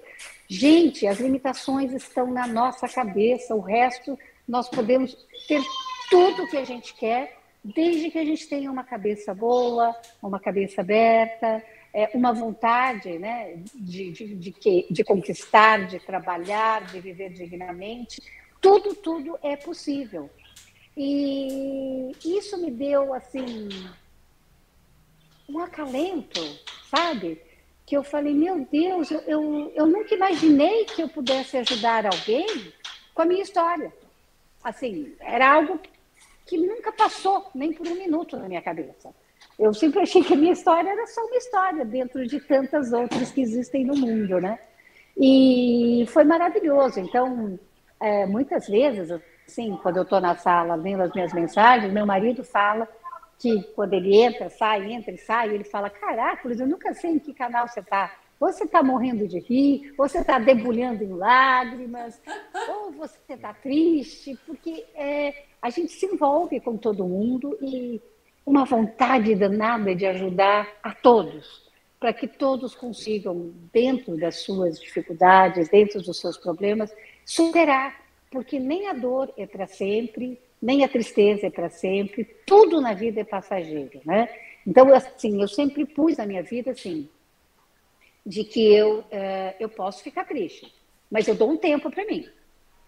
Gente, 0.48 1.06
as 1.06 1.18
limitações 1.20 1.92
estão 1.92 2.30
na 2.30 2.46
nossa 2.46 2.88
cabeça, 2.88 3.54
o 3.54 3.60
resto 3.60 4.18
nós 4.46 4.68
podemos 4.68 5.16
ter 5.46 5.62
tudo 6.10 6.48
que 6.48 6.56
a 6.56 6.64
gente 6.64 6.94
quer, 6.94 7.38
desde 7.62 8.10
que 8.10 8.18
a 8.18 8.24
gente 8.24 8.48
tenha 8.48 8.70
uma 8.70 8.82
cabeça 8.82 9.32
boa, 9.32 9.94
uma 10.20 10.40
cabeça 10.40 10.80
aberta, 10.80 11.62
é, 11.92 12.10
uma 12.14 12.32
vontade 12.32 13.18
né, 13.18 13.62
de, 13.74 14.10
de, 14.10 14.34
de, 14.34 14.52
que, 14.52 14.86
de 14.90 15.04
conquistar, 15.04 15.86
de 15.86 15.98
trabalhar, 16.00 16.84
de 16.86 17.00
viver 17.00 17.30
dignamente. 17.30 18.20
Tudo, 18.60 18.94
tudo 18.94 19.38
é 19.42 19.56
possível. 19.56 20.28
E 20.96 22.12
isso 22.24 22.60
me 22.60 22.70
deu, 22.70 23.14
assim, 23.14 23.68
um 25.48 25.58
acalento, 25.58 26.40
sabe? 26.90 27.40
Que 27.90 27.96
eu 27.96 28.04
falei, 28.04 28.32
meu 28.32 28.64
Deus, 28.70 29.10
eu, 29.10 29.18
eu, 29.26 29.72
eu 29.74 29.84
nunca 29.84 30.14
imaginei 30.14 30.84
que 30.84 31.02
eu 31.02 31.08
pudesse 31.08 31.56
ajudar 31.56 32.06
alguém 32.06 32.46
com 33.12 33.22
a 33.22 33.24
minha 33.24 33.42
história. 33.42 33.92
Assim, 34.62 35.12
era 35.18 35.54
algo 35.54 35.80
que 36.46 36.56
nunca 36.56 36.92
passou 36.92 37.50
nem 37.52 37.72
por 37.72 37.88
um 37.88 37.96
minuto 37.96 38.36
na 38.36 38.46
minha 38.46 38.62
cabeça. 38.62 39.12
Eu 39.58 39.74
sempre 39.74 40.02
achei 40.02 40.22
que 40.22 40.34
a 40.34 40.36
minha 40.36 40.52
história 40.52 40.88
era 40.88 41.04
só 41.08 41.20
uma 41.20 41.36
história 41.36 41.84
dentro 41.84 42.24
de 42.24 42.38
tantas 42.38 42.92
outras 42.92 43.32
que 43.32 43.40
existem 43.40 43.84
no 43.84 43.96
mundo, 43.96 44.40
né? 44.40 44.60
E 45.18 46.04
foi 46.10 46.22
maravilhoso. 46.22 47.00
Então, 47.00 47.58
é, 47.98 48.24
muitas 48.24 48.68
vezes, 48.68 49.10
assim, 49.48 49.76
quando 49.82 49.96
eu 49.96 50.04
estou 50.04 50.20
na 50.20 50.36
sala 50.36 50.78
vendo 50.78 51.02
as 51.02 51.12
minhas 51.12 51.32
mensagens, 51.32 51.92
meu 51.92 52.06
marido 52.06 52.44
fala 52.44 52.86
que 53.40 53.62
quando 53.74 53.94
ele 53.94 54.14
entra, 54.14 54.50
sai, 54.50 54.92
entra 54.92 55.10
e 55.12 55.18
sai, 55.18 55.52
ele 55.54 55.64
fala: 55.64 55.88
Caraca, 55.88 56.46
eu 56.46 56.66
nunca 56.66 56.92
sei 56.92 57.12
em 57.12 57.18
que 57.18 57.32
canal 57.32 57.66
você 57.66 57.80
está. 57.80 58.14
Ou 58.38 58.52
você 58.52 58.64
está 58.64 58.82
morrendo 58.82 59.26
de 59.26 59.38
rir, 59.38 59.92
ou 59.98 60.08
você 60.08 60.18
está 60.18 60.38
debulhando 60.38 61.02
em 61.02 61.12
lágrimas, 61.12 62.20
ou 62.68 62.92
você 62.92 63.18
está 63.28 63.52
triste, 63.52 64.38
porque 64.46 64.86
é, 64.94 65.44
a 65.60 65.68
gente 65.68 65.92
se 65.92 66.06
envolve 66.06 66.58
com 66.60 66.76
todo 66.76 67.04
mundo 67.04 67.58
e 67.60 68.00
uma 68.44 68.64
vontade 68.64 69.34
danada 69.34 69.94
de 69.94 70.06
ajudar 70.06 70.66
a 70.82 70.94
todos, 70.94 71.70
para 71.98 72.14
que 72.14 72.26
todos 72.26 72.74
consigam, 72.74 73.52
dentro 73.70 74.16
das 74.16 74.36
suas 74.36 74.80
dificuldades, 74.80 75.68
dentro 75.68 76.00
dos 76.00 76.18
seus 76.18 76.38
problemas, 76.38 76.94
superar, 77.26 78.00
porque 78.30 78.58
nem 78.58 78.88
a 78.88 78.94
dor 78.94 79.30
é 79.36 79.46
para 79.46 79.66
sempre, 79.66 80.40
nem 80.60 80.84
a 80.84 80.88
tristeza 80.88 81.46
é 81.46 81.50
para 81.50 81.70
sempre, 81.70 82.24
tudo 82.46 82.80
na 82.80 82.92
vida 82.92 83.20
é 83.20 83.24
passageiro, 83.24 84.00
né? 84.04 84.28
Então, 84.66 84.92
assim, 84.94 85.40
eu 85.40 85.48
sempre 85.48 85.86
pus 85.86 86.18
na 86.18 86.26
minha 86.26 86.42
vida, 86.42 86.72
assim, 86.72 87.08
de 88.24 88.44
que 88.44 88.72
eu, 88.72 89.04
é, 89.10 89.56
eu 89.58 89.68
posso 89.68 90.02
ficar 90.02 90.24
triste, 90.24 90.72
mas 91.10 91.26
eu 91.26 91.34
dou 91.34 91.50
um 91.50 91.56
tempo 91.56 91.90
para 91.90 92.04
mim. 92.04 92.28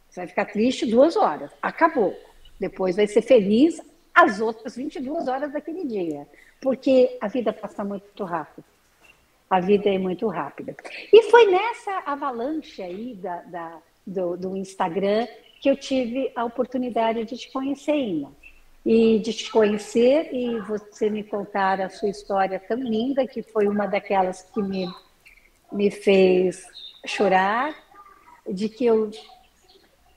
Você 0.09 0.21
vai 0.21 0.27
ficar 0.27 0.45
triste 0.45 0.85
duas 0.85 1.17
horas, 1.17 1.51
acabou. 1.63 2.15
Depois 2.61 2.97
vai 2.97 3.07
ser 3.07 3.23
feliz 3.23 3.81
as 4.15 4.41
outras 4.41 4.77
22 4.77 5.27
horas 5.27 5.53
daquele 5.53 5.87
dia, 5.87 6.29
porque 6.61 7.17
a 7.21 7.29
vida 7.29 7.53
passa 7.53 7.83
muito 7.83 8.23
rápido. 8.25 8.65
A 9.49 9.61
vida 9.61 9.89
é 9.89 9.99
muito 9.99 10.27
rápida. 10.29 10.77
E 11.13 11.23
foi 11.25 11.51
nessa 11.51 12.03
avalanche 12.07 12.83
aí 12.83 13.15
da, 13.15 13.37
da 13.43 13.83
do, 14.07 14.37
do 14.37 14.57
Instagram 14.57 15.27
que 15.63 15.71
eu 15.71 15.77
tive 15.77 16.33
a 16.35 16.45
oportunidade 16.45 17.25
de 17.25 17.37
te 17.37 17.53
conhecer, 17.53 17.95
Ina. 17.95 18.33
E 18.85 19.21
de 19.21 19.33
te 19.33 19.49
conhecer 19.49 20.35
e 20.35 20.59
você 20.59 21.09
me 21.09 21.23
contar 21.23 21.81
a 21.81 21.89
sua 21.89 22.09
história 22.09 22.59
tão 22.59 22.79
linda, 22.79 23.25
que 23.29 23.45
foi 23.45 23.69
uma 23.69 23.87
daquelas 23.87 24.43
que 24.43 24.61
me, 24.61 24.93
me 25.71 25.89
fez 25.89 26.67
chorar, 27.07 27.77
de 28.51 28.69
que 28.69 28.85
eu 28.85 29.09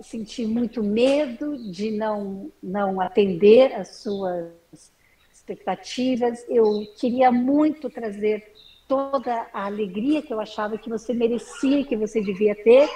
senti 0.01 0.47
muito 0.47 0.81
medo 0.81 1.57
de 1.71 1.91
não, 1.91 2.51
não 2.61 2.99
atender 2.99 3.71
as 3.75 3.97
suas 3.97 4.51
expectativas. 5.31 6.43
Eu 6.49 6.87
queria 6.99 7.31
muito 7.31 7.87
trazer 7.87 8.51
toda 8.87 9.47
a 9.53 9.65
alegria 9.65 10.23
que 10.23 10.33
eu 10.33 10.39
achava 10.39 10.75
que 10.75 10.89
você 10.89 11.13
merecia 11.13 11.85
que 11.85 11.95
você 11.95 12.19
devia 12.19 12.55
ter, 12.55 12.89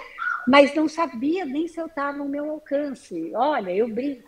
mas 0.49 0.73
não 0.73 0.89
sabia 0.89 1.45
nem 1.45 1.67
se 1.67 1.79
eu 1.79 1.85
estava 1.85 2.17
no 2.17 2.25
meu 2.25 2.49
alcance. 2.49 3.31
Olha, 3.35 3.69
eu 3.69 3.87
brinco. 3.87 4.27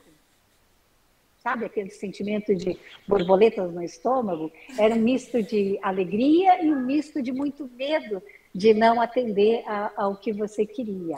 Sabe 1.40 1.66
aquele 1.66 1.90
sentimento 1.90 2.54
de 2.56 2.78
borboletas 3.08 3.74
no 3.74 3.82
estômago? 3.82 4.52
Era 4.78 4.94
um 4.94 5.00
misto 5.00 5.42
de 5.42 5.80
alegria 5.82 6.64
e 6.64 6.72
um 6.72 6.86
misto 6.86 7.24
de 7.24 7.32
muito 7.32 7.68
medo 7.76 8.22
de 8.54 8.72
não 8.72 9.02
atender 9.02 9.64
a, 9.66 9.92
ao 9.96 10.16
que 10.16 10.32
você 10.32 10.64
queria. 10.64 11.18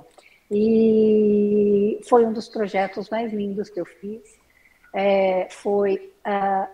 E 0.50 2.00
foi 2.08 2.26
um 2.26 2.32
dos 2.32 2.48
projetos 2.48 3.10
mais 3.10 3.34
lindos 3.34 3.70
que 3.70 3.82
eu 3.82 3.86
fiz. 3.86 4.40
É, 4.94 5.50
foi 5.50 6.14
a, 6.24 6.70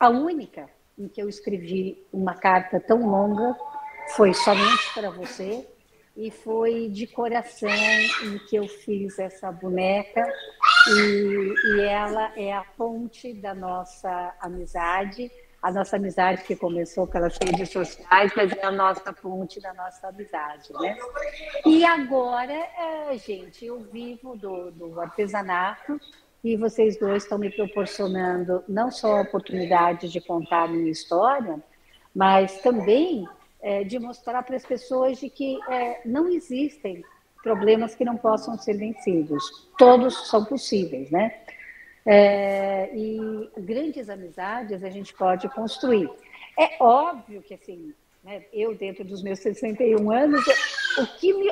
a 0.00 0.08
única 0.08 0.68
em 0.98 1.06
que 1.06 1.22
eu 1.22 1.28
escrevi 1.28 2.02
uma 2.12 2.34
carta 2.34 2.80
tão 2.80 3.08
longa, 3.08 3.56
foi 4.16 4.34
somente 4.34 4.92
para 4.92 5.10
você 5.10 5.64
e 6.20 6.30
foi 6.30 6.90
de 6.90 7.06
coração 7.06 7.70
em 7.70 8.38
que 8.46 8.56
eu 8.56 8.68
fiz 8.68 9.18
essa 9.18 9.50
boneca 9.50 10.30
e, 10.88 11.54
e 11.64 11.80
ela 11.80 12.30
é 12.36 12.52
a 12.52 12.62
ponte 12.76 13.32
da 13.32 13.54
nossa 13.54 14.34
amizade, 14.38 15.32
a 15.62 15.72
nossa 15.72 15.96
amizade 15.96 16.42
que 16.44 16.54
começou 16.54 17.06
pelas 17.06 17.38
redes 17.42 17.70
sociais, 17.70 18.30
mas 18.36 18.52
é 18.52 18.66
a 18.66 18.70
nossa 18.70 19.14
ponte 19.14 19.62
da 19.62 19.72
nossa 19.72 20.08
amizade, 20.08 20.70
né? 20.74 20.94
E 21.64 21.86
agora, 21.86 22.52
é, 22.52 23.16
gente, 23.16 23.64
eu 23.64 23.80
vivo 23.80 24.36
do, 24.36 24.70
do 24.72 25.00
artesanato 25.00 25.98
e 26.44 26.54
vocês 26.54 26.98
dois 26.98 27.22
estão 27.22 27.38
me 27.38 27.50
proporcionando 27.50 28.62
não 28.68 28.90
só 28.90 29.16
a 29.16 29.22
oportunidade 29.22 30.10
de 30.10 30.20
contar 30.20 30.64
a 30.64 30.68
minha 30.68 30.90
história, 30.90 31.58
mas 32.14 32.60
também 32.60 33.26
é, 33.62 33.84
de 33.84 33.98
mostrar 33.98 34.42
para 34.42 34.56
as 34.56 34.64
pessoas 34.64 35.18
de 35.18 35.28
que 35.28 35.58
é, 35.68 36.00
não 36.04 36.28
existem 36.28 37.04
problemas 37.42 37.94
que 37.94 38.04
não 38.04 38.16
possam 38.16 38.56
ser 38.58 38.74
vencidos. 38.74 39.68
Todos 39.78 40.28
são 40.28 40.44
possíveis, 40.44 41.10
né? 41.10 41.40
É, 42.06 42.90
e 42.94 43.50
grandes 43.58 44.08
amizades 44.08 44.82
a 44.82 44.90
gente 44.90 45.14
pode 45.14 45.48
construir. 45.50 46.10
É 46.58 46.76
óbvio 46.82 47.42
que, 47.42 47.54
assim, 47.54 47.94
né, 48.24 48.44
eu, 48.52 48.74
dentro 48.74 49.04
dos 49.04 49.22
meus 49.22 49.38
61 49.38 50.10
anos, 50.10 50.44
o 50.98 51.06
que 51.18 51.32
me 51.32 51.50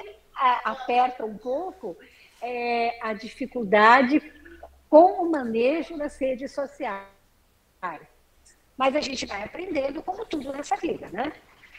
aperta 0.64 1.25
um 1.25 1.37
pouco 1.37 1.97
é 2.40 2.99
a 3.03 3.12
dificuldade 3.12 4.23
com 4.88 5.23
o 5.23 5.31
manejo 5.31 5.97
das 5.99 6.16
redes 6.18 6.53
sociais. 6.53 7.07
Mas 8.77 8.94
a 8.94 9.01
gente 9.01 9.27
vai 9.27 9.42
aprendendo 9.42 10.03
como 10.03 10.25
tudo 10.25 10.53
nessa 10.53 10.77
vida, 10.77 11.09
né? 11.11 11.33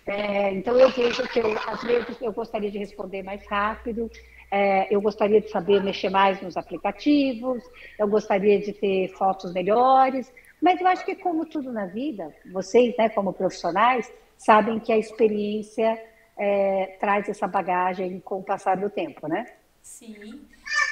É, 0.10 0.52
então, 0.54 0.76
eu 0.76 0.90
vejo 0.90 1.22
que, 1.28 1.38
eu, 1.38 1.56
às 1.68 1.84
vezes, 1.84 2.20
eu 2.20 2.34
gostaria 2.34 2.72
de 2.72 2.80
responder 2.80 3.22
mais 3.22 3.46
rápido, 3.46 4.10
é, 4.50 4.92
eu 4.94 5.00
gostaria 5.00 5.40
de 5.40 5.52
saber 5.52 5.84
mexer 5.84 6.10
mais 6.10 6.42
nos 6.42 6.58
aplicativos, 6.58 7.64
eu 8.00 8.08
gostaria 8.08 8.60
de 8.60 8.74
ter 8.74 9.10
fotos 9.10 9.54
melhores, 9.54 10.34
mas 10.60 10.82
eu 10.82 10.88
acho 10.88 11.06
que, 11.06 11.14
como 11.14 11.46
tudo 11.46 11.72
na 11.72 11.86
vida, 11.86 12.36
vocês, 12.52 12.98
né, 12.98 13.08
como 13.10 13.32
profissionais, 13.32 14.12
sabem 14.36 14.80
que 14.80 14.92
a 14.92 14.98
experiência 14.98 16.04
é, 16.36 16.98
traz 17.00 17.30
essa 17.30 17.48
bagagem 17.48 18.20
com 18.20 18.40
o 18.40 18.44
passar 18.44 18.78
do 18.78 18.90
tempo, 18.90 19.28
né? 19.28 19.46
Sim. 19.84 20.42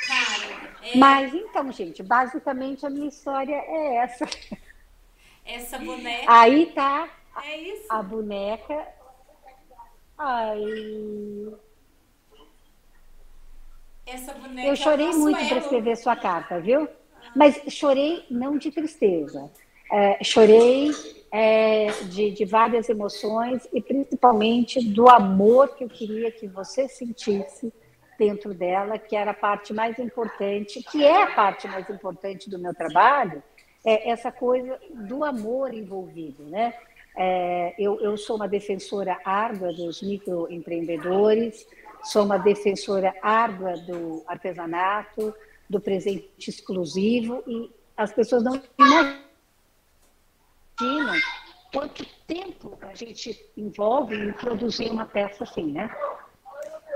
Cara, 0.08 0.78
é... 0.84 0.96
Mas 0.96 1.34
então, 1.34 1.72
gente, 1.72 2.04
basicamente 2.04 2.86
a 2.86 2.90
minha 2.90 3.10
história 3.10 3.56
é 3.56 3.96
essa. 3.96 4.28
Essa 5.44 5.80
boneca. 5.80 6.26
Aí 6.28 6.68
tá 6.68 7.10
é 7.44 7.58
isso. 7.58 7.86
a 7.90 8.02
boneca 8.02 8.97
Ai. 10.18 10.64
Essa 14.06 14.34
boneca 14.34 14.68
Eu 14.68 14.76
chorei 14.76 15.08
é 15.08 15.14
muito 15.14 15.48
para 15.48 15.58
escrever 15.58 15.98
sua 15.98 16.16
carta, 16.16 16.60
viu? 16.60 16.88
Mas 17.36 17.62
chorei 17.70 18.26
não 18.30 18.58
de 18.58 18.72
tristeza. 18.72 19.52
É, 19.92 20.24
chorei 20.24 20.92
é, 21.32 21.88
de, 22.06 22.32
de 22.32 22.46
várias 22.46 22.90
emoções 22.90 23.68
e 23.74 23.82
principalmente 23.82 24.84
do 24.84 25.10
amor 25.10 25.76
que 25.76 25.84
eu 25.84 25.90
queria 25.90 26.32
que 26.32 26.48
você 26.48 26.88
sentisse 26.88 27.72
dentro 28.18 28.54
dela, 28.54 28.98
que 28.98 29.16
era 29.16 29.32
a 29.32 29.36
parte 29.36 29.74
mais 29.74 30.00
importante, 30.00 30.82
que 30.84 31.06
é 31.06 31.24
a 31.24 31.36
parte 31.36 31.68
mais 31.68 31.88
importante 31.90 32.50
do 32.50 32.58
meu 32.58 32.74
trabalho, 32.74 33.44
é 33.86 34.10
essa 34.10 34.32
coisa 34.32 34.80
do 34.92 35.24
amor 35.24 35.74
envolvido, 35.74 36.44
né? 36.44 36.74
É, 37.20 37.74
eu, 37.80 38.00
eu 38.00 38.16
sou 38.16 38.36
uma 38.36 38.48
defensora 38.48 39.20
árdua 39.26 39.74
dos 39.74 40.04
microempreendedores, 40.04 41.68
sou 42.04 42.24
uma 42.24 42.38
defensora 42.38 43.14
árdua 43.24 43.76
do 43.78 44.24
artesanato, 44.28 45.34
do 45.68 45.82
presente 45.82 46.30
exclusivo, 46.48 47.44
e 47.48 47.72
as 47.98 48.14
pessoas 48.14 48.44
não 48.44 48.62
imaginam 48.78 49.20
quanto 51.74 52.06
tempo 52.28 52.78
a 52.82 52.94
gente 52.94 53.52
envolve 53.58 54.16
em 54.16 54.32
produzir 54.34 54.92
uma 54.92 55.06
peça 55.06 55.44
assim, 55.44 55.72
né? 55.72 55.90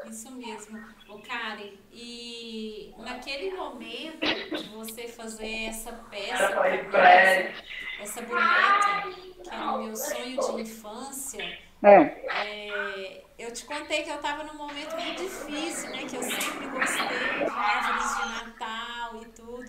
Isso 0.08 0.32
mesmo. 0.32 0.80
Ô, 1.12 1.20
Karen, 1.20 1.74
e 1.92 2.94
naquele 3.00 3.54
momento 3.54 4.22
de 4.22 4.70
você 4.70 5.10
fazer 5.10 5.66
essa 5.66 5.92
peça, 6.10 6.44
essa, 6.66 7.54
essa 8.02 8.22
boneca, 8.22 9.10
que 9.44 9.50
era 9.50 9.72
o 9.74 9.84
meu 9.84 9.96
sonho 9.96 10.40
de 10.40 10.62
infância, 10.62 11.44
é. 11.84 11.98
É, 12.30 13.24
eu 13.40 13.52
te 13.52 13.66
contei 13.66 14.04
que 14.04 14.10
eu 14.10 14.16
estava 14.16 14.44
num 14.44 14.54
momento 14.54 14.96
muito 14.96 15.24
difícil, 15.24 15.90
né? 15.90 16.06
Que 16.08 16.16
eu 16.16 16.24
sempre 16.24 16.68
gostei 16.68 17.08
de 17.08 17.52
árvores 17.52 18.16
de 18.16 18.46
Natal 18.46 19.22
e 19.22 19.26
tudo. 19.26 19.66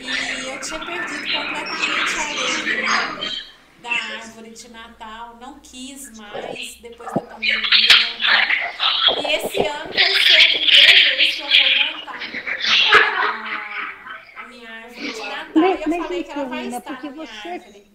E 0.00 0.48
eu 0.48 0.60
tinha 0.60 0.80
perdido 0.80 1.32
completamente 1.32 2.18
a 2.18 2.28
alegria 2.30 3.53
da 3.84 3.90
árvore 3.90 4.50
de 4.50 4.70
Natal, 4.70 5.36
não 5.38 5.60
quis 5.60 6.16
mais 6.16 6.76
depois 6.80 7.12
da 7.12 7.20
pandemia. 7.20 7.54
Não. 7.60 9.22
E 9.22 9.34
esse 9.34 9.58
ano 9.66 9.92
vai 9.92 10.10
ser 10.22 10.36
a 10.36 10.48
primeira 10.48 11.16
vez 11.16 11.34
que 11.34 11.42
eu 11.42 11.46
vou 11.46 11.92
montar 11.92 12.18
a, 14.36 14.42
a 14.42 14.48
minha 14.48 14.70
árvore 14.70 15.12
de 15.12 15.18
Natal. 15.18 15.46
Mas, 15.54 15.78
e 15.78 15.82
eu 15.82 16.02
falei 16.02 16.24
que 16.24 16.30
ela 16.32 16.44
vai 16.46 16.66
estar 16.66 17.02
minha 17.02 17.12
você... 17.12 17.48
árvore 17.48 17.94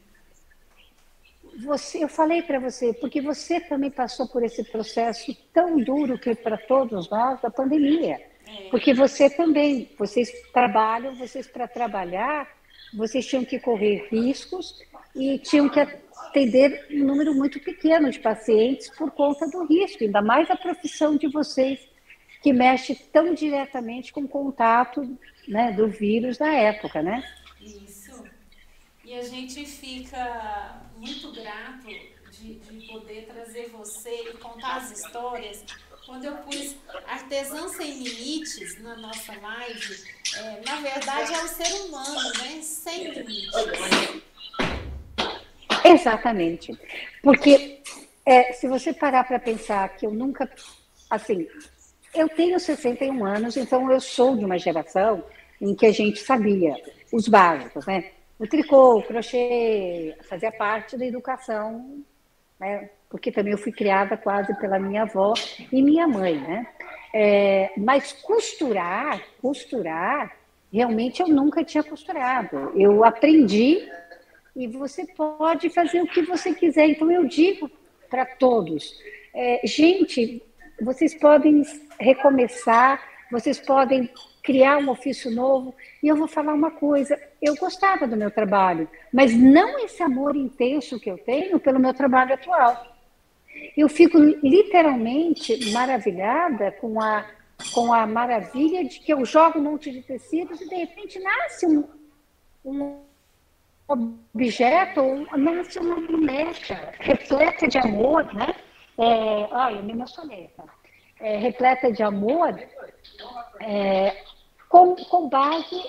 você, 1.62 2.04
eu 2.04 2.08
falei 2.08 2.42
para 2.42 2.58
você, 2.58 2.94
porque 2.94 3.20
você 3.22 3.60
também 3.60 3.92
passou 3.92 4.26
por 4.30 4.44
esse 4.44 4.64
processo 4.64 5.36
tão 5.54 5.78
duro 5.84 6.18
que 6.18 6.34
para 6.34 6.58
todos 6.58 7.10
nós 7.10 7.42
da 7.42 7.50
pandemia. 7.50 8.22
É. 8.48 8.70
Porque 8.70 8.94
você 8.94 9.30
também, 9.30 9.90
vocês 9.98 10.32
trabalham, 10.54 11.16
vocês 11.16 11.48
para 11.48 11.68
trabalhar, 11.68 12.48
vocês 12.94 13.26
tinham 13.26 13.44
que 13.44 13.60
correr 13.60 14.08
riscos 14.10 14.82
e 15.16 15.38
tinham 15.40 15.70
que 15.70 15.80
atender 15.80 16.88
um 16.92 17.06
número 17.06 17.34
muito 17.34 17.60
pequeno 17.60 18.10
de 18.10 18.20
pacientes 18.20 18.90
por 18.90 19.12
conta 19.12 19.48
do 19.48 19.66
risco, 19.66 20.04
ainda 20.04 20.22
mais 20.22 20.50
a 20.50 20.56
profissão 20.56 21.16
de 21.16 21.28
vocês, 21.28 21.80
que 22.42 22.54
mexe 22.54 22.96
tão 22.96 23.34
diretamente 23.34 24.14
com 24.14 24.22
o 24.22 24.28
contato 24.28 25.18
né, 25.48 25.72
do 25.72 25.88
vírus 25.88 26.38
na 26.40 26.54
época, 26.54 27.02
né? 27.02 27.24
Isso. 27.60 28.24
E 29.04 29.14
a 29.14 29.24
gente 29.24 29.66
fica 29.66 30.82
muito 30.98 31.34
grato 31.34 31.88
de, 32.32 32.56
de 32.56 32.88
poder 32.88 33.26
trazer 33.26 33.70
você 33.70 34.30
e 34.30 34.38
contar 34.38 34.78
as 34.78 34.92
histórias. 34.92 35.66
Quando 36.06 36.26
eu 36.26 36.36
pus 36.38 36.76
Artesã 37.06 37.68
Sem 37.70 38.04
Limites 38.04 38.82
na 38.82 38.96
nossa 38.98 39.34
live, 39.38 40.04
é, 40.38 40.62
na 40.66 40.76
verdade 40.82 41.34
é 41.34 41.44
o 41.44 41.48
ser 41.48 41.74
humano, 41.82 42.32
né? 42.40 42.62
Sem 42.62 43.12
limites. 43.12 43.52
Exatamente. 45.84 46.78
Porque 47.22 47.82
é, 48.26 48.54
se 48.54 48.68
você 48.68 48.94
parar 48.94 49.24
para 49.24 49.40
pensar 49.40 49.90
que 49.90 50.06
eu 50.06 50.12
nunca. 50.12 50.50
Assim, 51.10 51.48
eu 52.14 52.30
tenho 52.30 52.60
61 52.60 53.26
anos, 53.26 53.58
então 53.58 53.92
eu 53.92 54.00
sou 54.00 54.36
de 54.36 54.46
uma 54.46 54.58
geração 54.58 55.24
em 55.62 55.76
que 55.76 55.86
a 55.86 55.92
gente 55.92 56.20
sabia 56.20 56.76
os 57.12 57.28
básicos, 57.28 57.86
né? 57.86 58.12
O 58.40 58.48
tricô, 58.48 58.98
o 58.98 59.04
crochê, 59.04 60.16
fazia 60.30 60.52
parte 60.52 60.98
da 60.98 61.06
educação, 61.06 62.04
né? 62.60 62.90
Porque 63.10 63.32
também 63.32 63.54
eu 63.54 63.58
fui 63.58 63.72
criada 63.72 64.16
quase 64.16 64.54
pela 64.60 64.80
minha 64.80 65.02
avó 65.02 65.34
e 65.72 65.82
minha 65.82 66.08
mãe, 66.08 66.40
né? 66.40 66.68
É, 67.14 67.72
mas 67.76 68.14
costurar, 68.14 69.22
costurar, 69.42 70.38
realmente 70.72 71.22
eu 71.22 71.28
nunca 71.28 71.64
tinha 71.64 71.84
costurado. 71.84 72.72
Eu 72.76 73.04
aprendi 73.04 73.90
e 74.60 74.68
você 74.68 75.06
pode 75.06 75.70
fazer 75.70 76.02
o 76.02 76.08
que 76.08 76.22
você 76.22 76.54
quiser. 76.54 76.90
Então 76.90 77.10
eu 77.10 77.26
digo 77.26 77.72
para 78.10 78.26
todos, 78.26 79.02
é, 79.34 79.62
gente, 79.64 80.44
vocês 80.82 81.14
podem 81.14 81.64
recomeçar, 81.98 83.02
vocês 83.32 83.58
podem 83.58 84.12
criar 84.44 84.78
um 84.78 84.90
ofício 84.90 85.32
novo. 85.32 85.74
E 86.04 86.10
eu 86.10 86.16
vou 86.18 86.28
falar 86.28 86.54
uma 86.54 86.72
coisa: 86.72 87.18
eu 87.42 87.56
gostava 87.56 88.06
do 88.06 88.18
meu 88.18 88.30
trabalho, 88.30 88.90
mas 89.14 89.34
não 89.34 89.80
esse 89.80 90.04
amor 90.04 90.36
intenso 90.36 91.00
que 91.00 91.10
eu 91.10 91.18
tenho 91.18 91.58
pelo 91.58 91.80
meu 91.80 91.94
trabalho 91.94 92.34
atual. 92.34 92.98
Eu 93.78 93.88
fico 93.88 94.18
literalmente 94.18 95.72
maravilhada 95.72 96.72
com 96.74 97.02
a, 97.02 97.26
com 97.74 97.94
a 97.94 98.06
maravilha 98.06 98.84
de 98.84 99.00
que 99.00 99.14
eu 99.14 99.24
jogo 99.24 99.58
um 99.58 99.64
monte 99.64 99.90
de 99.90 100.02
tecidos 100.02 100.60
e 100.60 100.68
de 100.68 100.76
repente 100.76 101.18
nasce 101.20 101.66
um, 101.66 101.84
um 102.64 103.09
objeto, 103.90 105.02
nasce 105.36 105.80
uma 105.80 105.96
boneca 105.96 106.94
repleta 107.00 107.68
de 107.68 107.78
amor, 107.80 108.24
né? 108.34 108.56
É, 108.98 109.48
olha, 109.52 109.78
eu 109.78 109.84
me 109.84 109.94
emocionei. 109.94 110.50
Tá? 110.56 110.64
É, 111.20 111.38
repleta 111.38 111.92
de 111.92 112.04
amor, 112.04 112.58
é, 113.60 114.24
com, 114.70 114.96
com 114.96 115.28
base 115.28 115.82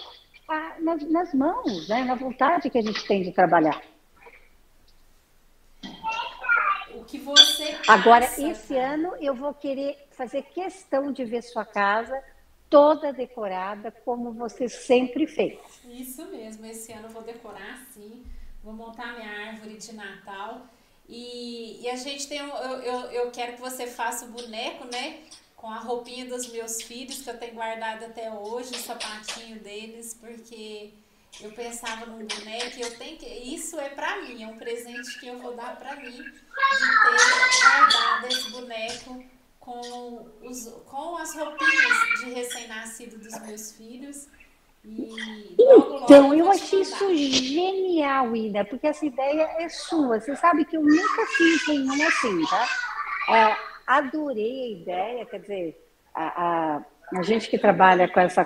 a, 0.49 0.81
nas, 0.81 1.11
nas, 1.11 1.35
mãos, 1.35 1.89
né, 1.89 2.03
na 2.05 2.15
vontade 2.15 2.71
que 2.71 2.79
a 2.79 2.83
gente 2.83 3.07
tem 3.07 3.23
de 3.23 3.33
trabalhar. 3.33 3.81
O 6.95 7.05
que 7.05 7.19
você 7.19 7.73
passa, 7.75 7.93
Agora, 7.93 8.25
esse 8.25 8.77
ano 8.77 9.15
eu 9.21 9.35
vou 9.35 9.53
querer 9.53 10.09
fazer 10.13 10.43
questão 10.43 11.13
de 11.13 11.25
ver 11.25 11.43
sua 11.43 11.65
casa 11.65 12.21
toda 12.71 13.13
decorada 13.13 13.91
como 13.91 14.33
você 14.33 14.69
sempre 14.69 15.27
fez. 15.27 15.59
Isso 15.85 16.25
mesmo, 16.27 16.65
esse 16.65 16.93
ano 16.93 17.09
eu 17.09 17.11
vou 17.11 17.23
decorar 17.23 17.85
sim, 17.93 18.25
vou 18.63 18.73
montar 18.73 19.19
minha 19.19 19.49
árvore 19.49 19.77
de 19.77 19.93
Natal. 19.93 20.67
E, 21.09 21.83
e 21.83 21.91
a 21.91 21.97
gente 21.97 22.29
tem, 22.29 22.39
eu, 22.39 22.49
eu, 22.49 23.01
eu 23.11 23.31
quero 23.33 23.55
que 23.55 23.61
você 23.61 23.89
faça 23.89 24.27
o 24.27 24.29
boneco, 24.29 24.85
né? 24.87 25.25
com 25.61 25.69
a 25.69 25.79
roupinha 25.79 26.25
dos 26.25 26.47
meus 26.51 26.81
filhos, 26.81 27.21
que 27.21 27.29
eu 27.29 27.37
tenho 27.37 27.53
guardado 27.53 28.05
até 28.07 28.33
hoje, 28.33 28.71
o 28.71 28.79
sapatinho 28.79 29.61
deles, 29.61 30.17
porque 30.19 30.95
eu 31.39 31.53
pensava 31.53 32.07
num 32.07 32.27
boneco 32.27 32.79
e 32.79 32.81
eu 32.81 32.97
tenho 32.97 33.19
que. 33.19 33.27
Isso 33.27 33.79
é 33.79 33.91
para 33.91 34.23
mim, 34.23 34.43
é 34.43 34.47
um 34.47 34.57
presente 34.57 35.21
que 35.21 35.27
eu 35.27 35.39
vou 35.39 35.55
dar 35.55 35.77
para 35.77 35.97
mim, 35.97 36.13
de 36.13 36.23
ter 36.23 37.61
guardado 37.61 38.27
esse 38.27 38.51
boneco 38.53 39.23
com, 39.71 40.27
os, 40.43 40.67
com 40.87 41.17
as 41.17 41.35
roupinhas 41.35 42.25
de 42.25 42.33
recém-nascido 42.33 43.19
dos 43.19 43.41
meus 43.43 43.73
filhos. 43.73 44.29
E 44.85 45.07
logo, 45.59 45.81
logo 45.81 46.05
então, 46.05 46.33
eu, 46.35 46.47
eu 46.47 46.51
achei 46.51 46.81
isso 46.81 47.15
genial, 47.15 48.35
Ida, 48.35 48.65
porque 48.65 48.87
essa 48.89 49.05
ideia 49.07 49.43
é 49.59 49.69
sua. 49.69 50.19
Você 50.19 50.35
sabe 50.35 50.65
que 50.65 50.77
eu 50.77 50.83
nunca 50.83 51.27
fiz 51.37 51.69
nenhuma 51.69 52.07
assim, 52.09 52.47
tá? 52.47 52.67
É, 53.29 53.57
adorei 53.87 54.65
a 54.65 54.81
ideia, 54.81 55.27
quer 55.27 55.41
dizer, 55.41 55.91
a, 56.15 56.25
a, 56.25 56.85
a 57.19 57.23
gente 57.23 57.49
que 57.49 57.59
trabalha 57.59 58.09
com 58.09 58.21
essa, 58.21 58.43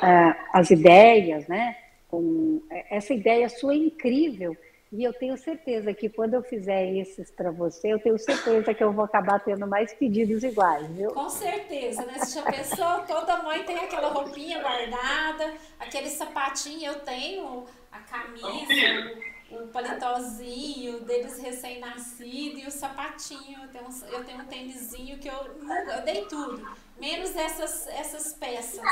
a, 0.00 0.36
as 0.54 0.70
ideias, 0.70 1.46
né? 1.48 1.76
Com, 2.08 2.62
essa 2.88 3.12
ideia 3.12 3.48
sua 3.48 3.74
é 3.74 3.78
incrível. 3.78 4.56
E 4.92 5.04
eu 5.04 5.12
tenho 5.14 5.38
certeza 5.38 5.94
que 5.94 6.10
quando 6.10 6.34
eu 6.34 6.42
fizer 6.42 6.86
esses 6.98 7.30
para 7.30 7.50
você, 7.50 7.94
eu 7.94 7.98
tenho 7.98 8.18
certeza 8.18 8.74
que 8.74 8.84
eu 8.84 8.92
vou 8.92 9.06
acabar 9.06 9.40
tendo 9.40 9.66
mais 9.66 9.94
pedidos 9.94 10.44
iguais, 10.44 10.86
viu? 10.88 11.10
Com 11.12 11.30
certeza, 11.30 12.04
né? 12.04 12.18
Você 12.18 12.38
já 12.38 12.42
pensou? 12.42 13.00
Toda 13.06 13.42
mãe 13.42 13.64
tem 13.64 13.78
aquela 13.78 14.08
roupinha 14.08 14.60
guardada, 14.60 15.54
aquele 15.80 16.10
sapatinho, 16.10 16.92
eu 16.92 17.00
tenho 17.00 17.64
a 17.90 18.00
camisa, 18.00 19.22
o 19.50 19.66
paletózinho 19.68 21.00
deles 21.00 21.38
recém-nascido 21.38 22.58
e 22.58 22.66
o 22.66 22.70
sapatinho. 22.70 23.62
Eu 23.62 23.68
tenho, 23.68 23.84
um, 23.88 24.06
eu 24.08 24.24
tenho 24.24 24.42
um 24.42 24.46
tênisinho 24.46 25.18
que 25.18 25.28
eu 25.28 25.34
eu 25.34 26.02
dei 26.04 26.26
tudo, 26.26 26.62
menos 27.00 27.34
essas, 27.34 27.86
essas 27.86 28.34
peças 28.34 28.84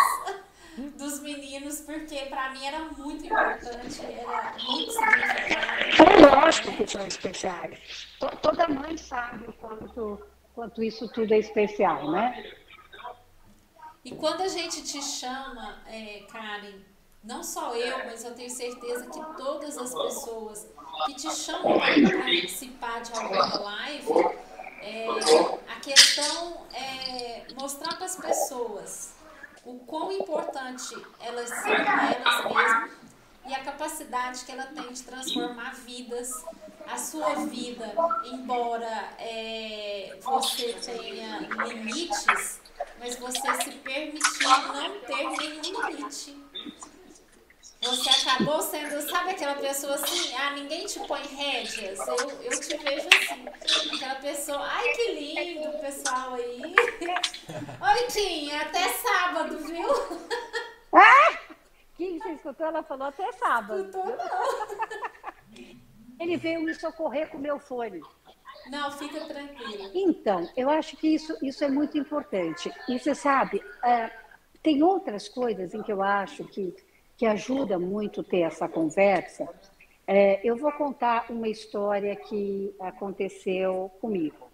dos 0.76 1.20
meninos, 1.20 1.80
porque 1.80 2.16
para 2.26 2.50
mim 2.50 2.64
era 2.64 2.80
muito 2.96 3.26
importante, 3.26 4.00
era 4.02 4.54
muito 4.64 4.92
significativo. 4.92 6.02
É 6.02 6.36
lógico 6.36 6.72
que 6.72 6.86
são 6.86 7.06
especiais. 7.06 8.08
Toda 8.42 8.68
mãe 8.68 8.96
sabe 8.96 9.48
o 9.48 9.52
quanto, 9.54 10.20
quanto 10.54 10.82
isso 10.82 11.08
tudo 11.08 11.32
é 11.34 11.38
especial, 11.38 12.10
né? 12.10 12.52
E 14.04 14.12
quando 14.12 14.42
a 14.42 14.48
gente 14.48 14.82
te 14.82 15.02
chama, 15.02 15.82
é, 15.86 16.24
Karen, 16.30 16.80
não 17.22 17.42
só 17.42 17.74
eu, 17.74 17.98
mas 18.06 18.24
eu 18.24 18.34
tenho 18.34 18.48
certeza 18.48 19.06
que 19.10 19.20
todas 19.36 19.76
as 19.76 19.92
pessoas 19.92 20.66
que 21.06 21.14
te 21.14 21.30
chamam 21.30 21.78
para 21.78 22.18
participar 22.18 23.00
de 23.02 23.12
alguma 23.12 23.58
live, 23.58 24.12
é, 24.80 25.06
a 25.68 25.80
questão 25.80 26.66
é 26.72 27.44
mostrar 27.58 27.96
para 27.96 28.06
as 28.06 28.16
pessoas 28.16 29.19
o 29.64 29.78
quão 29.80 30.12
importante 30.12 30.94
elas 31.20 31.48
são 31.48 31.70
elas 31.70 32.44
mesmas 32.44 32.90
e 33.46 33.54
a 33.54 33.64
capacidade 33.64 34.44
que 34.44 34.52
ela 34.52 34.66
tem 34.66 34.92
de 34.92 35.02
transformar 35.02 35.74
vidas. 35.74 36.44
A 36.86 36.96
sua 36.96 37.34
vida, 37.46 37.94
embora 38.24 39.14
é, 39.18 40.18
você 40.22 40.72
tenha 40.72 41.38
limites, 41.38 42.60
mas 42.98 43.16
você 43.16 43.62
se 43.62 43.70
permitir 43.78 44.48
não 44.48 44.98
ter 45.00 45.30
nenhum 45.38 45.88
limite. 45.88 46.36
Você 47.82 48.10
acabou 48.10 48.60
sendo, 48.60 49.00
sabe 49.08 49.30
aquela 49.30 49.54
pessoa 49.54 49.94
assim, 49.94 50.34
ah, 50.34 50.50
ninguém 50.50 50.84
te 50.84 51.00
põe 51.00 51.22
rédeas? 51.22 51.98
Eu, 52.06 52.30
eu 52.42 52.60
te 52.60 52.76
vejo 52.76 53.08
assim. 53.08 53.94
Aquela 53.96 54.16
pessoa, 54.16 54.60
ai 54.60 54.88
que 54.92 55.12
lindo, 55.12 55.78
pessoal 55.78 56.34
aí. 56.34 56.60
Oi, 57.80 58.06
Kim, 58.12 58.50
é 58.50 58.60
até 58.60 58.86
sábado, 58.90 59.58
viu? 59.60 59.88
Ah! 60.92 61.38
Kim, 61.96 62.18
você 62.18 62.32
escutou? 62.32 62.66
Ela 62.66 62.82
falou 62.82 63.08
até 63.08 63.32
sábado. 63.32 63.80
Escutou, 63.80 64.14
não. 64.14 65.70
Ele 66.20 66.36
veio 66.36 66.60
me 66.60 66.74
socorrer 66.74 67.30
com 67.30 67.38
o 67.38 67.40
meu 67.40 67.58
fone. 67.58 68.02
Não, 68.70 68.92
fica 68.92 69.24
tranquilo. 69.24 69.90
Então, 69.94 70.46
eu 70.54 70.68
acho 70.68 70.98
que 70.98 71.14
isso, 71.14 71.34
isso 71.42 71.64
é 71.64 71.70
muito 71.70 71.96
importante. 71.96 72.70
E 72.86 72.98
você 72.98 73.14
sabe, 73.14 73.56
uh, 73.56 74.10
tem 74.62 74.82
outras 74.82 75.30
coisas 75.30 75.72
em 75.72 75.82
que 75.82 75.90
eu 75.90 76.02
acho 76.02 76.44
que 76.44 76.74
que 77.20 77.26
ajuda 77.26 77.78
muito 77.78 78.22
ter 78.22 78.40
essa 78.40 78.66
conversa, 78.66 79.46
é, 80.06 80.40
eu 80.42 80.56
vou 80.56 80.72
contar 80.72 81.26
uma 81.30 81.48
história 81.48 82.16
que 82.16 82.74
aconteceu 82.80 83.90
comigo. 84.00 84.50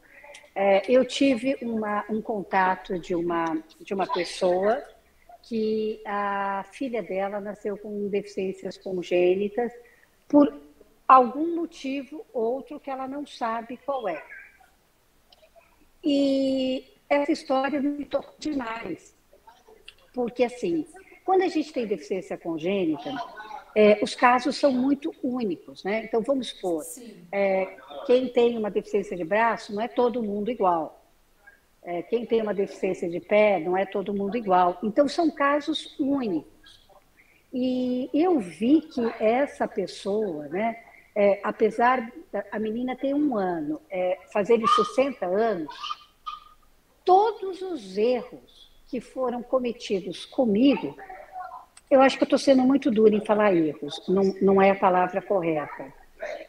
É, 0.53 0.83
eu 0.91 1.07
tive 1.07 1.57
uma, 1.63 2.05
um 2.11 2.21
contato 2.21 2.99
de 2.99 3.15
uma, 3.15 3.57
de 3.81 3.95
uma 3.95 4.05
pessoa 4.05 4.83
que 5.45 6.03
a 6.05 6.67
filha 6.73 7.05
dela 7.05 7.39
nasceu 7.39 7.79
com 7.79 8.09
deficiências 8.09 8.77
congênitas 8.77 9.73
por 10.27 10.53
algum 11.07 11.55
motivo 11.55 12.27
outro 12.33 12.81
que 12.81 12.91
ela 12.91 13.07
não 13.07 13.25
sabe 13.25 13.77
qual 13.87 14.09
é. 14.09 14.21
E 16.03 16.85
essa 17.09 17.31
história 17.31 17.81
me 17.81 18.05
tocou 18.05 18.35
demais, 18.41 19.17
porque 20.13 20.43
assim, 20.43 20.85
quando 21.27 21.43
a 21.43 21.49
gente 21.49 21.73
tem 21.73 21.85
deficiência 21.87 22.39
congênita, 22.39 23.13
é, 23.75 23.99
os 24.01 24.15
casos 24.15 24.57
são 24.57 24.71
muito 24.73 25.13
únicos, 25.23 25.83
né? 25.83 26.05
Então, 26.05 26.23
vamos 26.23 26.51
supor, 26.51 26.85
é, 27.33 27.77
quem 28.07 28.29
tem 28.29 28.57
uma 28.57 28.71
deficiência 28.71 29.17
de 29.17 29.25
braço, 29.25 29.75
não 29.75 29.83
é 29.83 29.89
todo 29.89 30.23
mundo 30.23 30.53
igual. 30.53 31.05
É, 31.83 32.01
quem 32.03 32.25
tem 32.25 32.41
uma 32.41 32.55
deficiência 32.55 33.11
de 33.11 33.19
pé, 33.19 33.59
não 33.59 33.77
é 33.77 33.85
todo 33.85 34.15
mundo 34.15 34.37
igual. 34.37 34.79
Então, 34.85 35.09
são 35.09 35.29
casos 35.29 35.99
únicos. 35.99 36.87
E 37.53 38.09
eu 38.15 38.39
vi 38.39 38.83
que 38.83 39.05
essa 39.21 39.67
pessoa, 39.67 40.47
né, 40.47 40.81
é, 41.15 41.41
apesar 41.43 42.13
da 42.33 42.45
a 42.53 42.59
menina 42.59 42.95
ter 42.95 43.15
um 43.15 43.37
ano, 43.37 43.81
é, 43.91 44.19
fazer 44.33 44.61
60 44.65 45.27
anos, 45.27 45.75
todos 47.05 47.63
os 47.63 47.99
erros 47.99 48.71
que 48.89 49.01
foram 49.01 49.43
cometidos 49.43 50.25
comigo, 50.25 50.97
eu 51.91 52.01
acho 52.03 52.17
que 52.17 52.23
eu 52.23 52.27
estou 52.27 52.39
sendo 52.39 52.63
muito 52.63 52.91
dura 52.91 53.15
em 53.15 53.25
falar 53.25 53.55
erros, 53.55 54.03
não, 54.09 54.35
não 54.41 54.63
é 54.63 54.71
a 54.71 54.75
palavra 54.75 55.23
correta. 55.23 55.93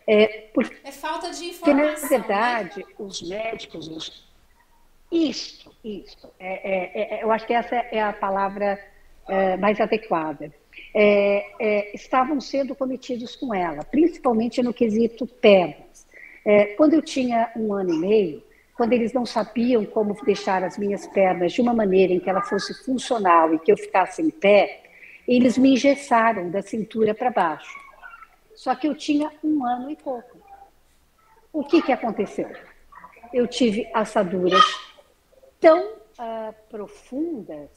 É, 0.07 0.49
porque, 0.53 0.75
é 0.83 0.91
falta 0.91 1.31
de 1.31 1.45
informação. 1.45 1.99
Porque, 1.99 2.01
na 2.01 2.07
verdade, 2.07 2.79
né? 2.79 2.85
os 2.97 3.21
médicos, 3.21 3.87
os, 3.87 4.27
isso, 5.11 5.71
isso. 5.83 6.29
É, 6.39 6.71
é, 6.71 7.19
é, 7.19 7.23
eu 7.23 7.31
acho 7.31 7.45
que 7.45 7.53
essa 7.53 7.75
é 7.75 8.01
a 8.01 8.13
palavra 8.13 8.79
é, 9.27 9.57
mais 9.57 9.79
adequada. 9.79 10.51
É, 10.93 11.45
é, 11.59 11.95
estavam 11.95 12.39
sendo 12.41 12.75
cometidos 12.75 13.35
com 13.35 13.53
ela, 13.53 13.83
principalmente 13.83 14.61
no 14.61 14.73
quesito 14.73 15.25
pernas. 15.27 16.05
quando 16.77 16.93
eu 16.93 17.01
tinha 17.01 17.51
um 17.55 17.73
ano 17.73 17.93
e 17.93 17.97
meio, 17.97 18.43
quando 18.75 18.93
eles 18.93 19.11
não 19.11 19.25
sabiam 19.25 19.85
como 19.85 20.15
deixar 20.23 20.63
as 20.63 20.77
minhas 20.77 21.05
pernas 21.07 21.51
de 21.51 21.61
uma 21.61 21.73
maneira 21.73 22.13
em 22.13 22.19
que 22.19 22.29
ela 22.29 22.41
fosse 22.41 22.73
funcional 22.85 23.53
e 23.53 23.59
que 23.59 23.71
eu 23.71 23.77
ficasse 23.77 24.21
em 24.21 24.29
pé, 24.29 24.86
eles 25.27 25.57
me 25.57 25.73
engessaram 25.73 26.49
da 26.49 26.61
cintura 26.61 27.13
para 27.13 27.29
baixo. 27.29 27.77
Só 28.55 28.73
que 28.75 28.87
eu 28.87 28.95
tinha 28.95 29.31
um 29.43 29.65
ano 29.65 29.89
e 29.89 29.95
pouco. 29.95 30.37
O 31.51 31.63
que, 31.63 31.81
que 31.81 31.91
aconteceu? 31.91 32.49
Eu 33.33 33.47
tive 33.47 33.89
assaduras 33.93 34.63
tão 35.59 35.93
uh, 35.93 36.53
profundas 36.69 37.69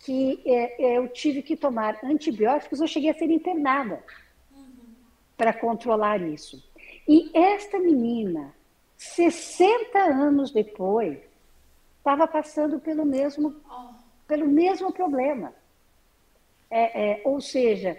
que 0.00 0.42
uh, 0.44 0.82
eu 0.82 1.08
tive 1.08 1.42
que 1.42 1.56
tomar 1.56 1.98
antibióticos, 2.02 2.80
eu 2.80 2.86
cheguei 2.86 3.10
a 3.10 3.14
ser 3.14 3.30
internada 3.30 4.02
uhum. 4.52 4.94
para 5.36 5.52
controlar 5.52 6.20
isso. 6.20 6.62
E 7.06 7.30
esta 7.34 7.78
menina, 7.78 8.54
60 8.96 9.98
anos 9.98 10.50
depois, 10.50 11.18
estava 11.98 12.26
passando 12.26 12.80
pelo 12.80 13.04
mesmo, 13.04 13.54
pelo 14.26 14.46
mesmo 14.46 14.92
problema. 14.92 15.54
É, 16.76 17.10
é, 17.10 17.22
ou 17.24 17.40
seja, 17.40 17.96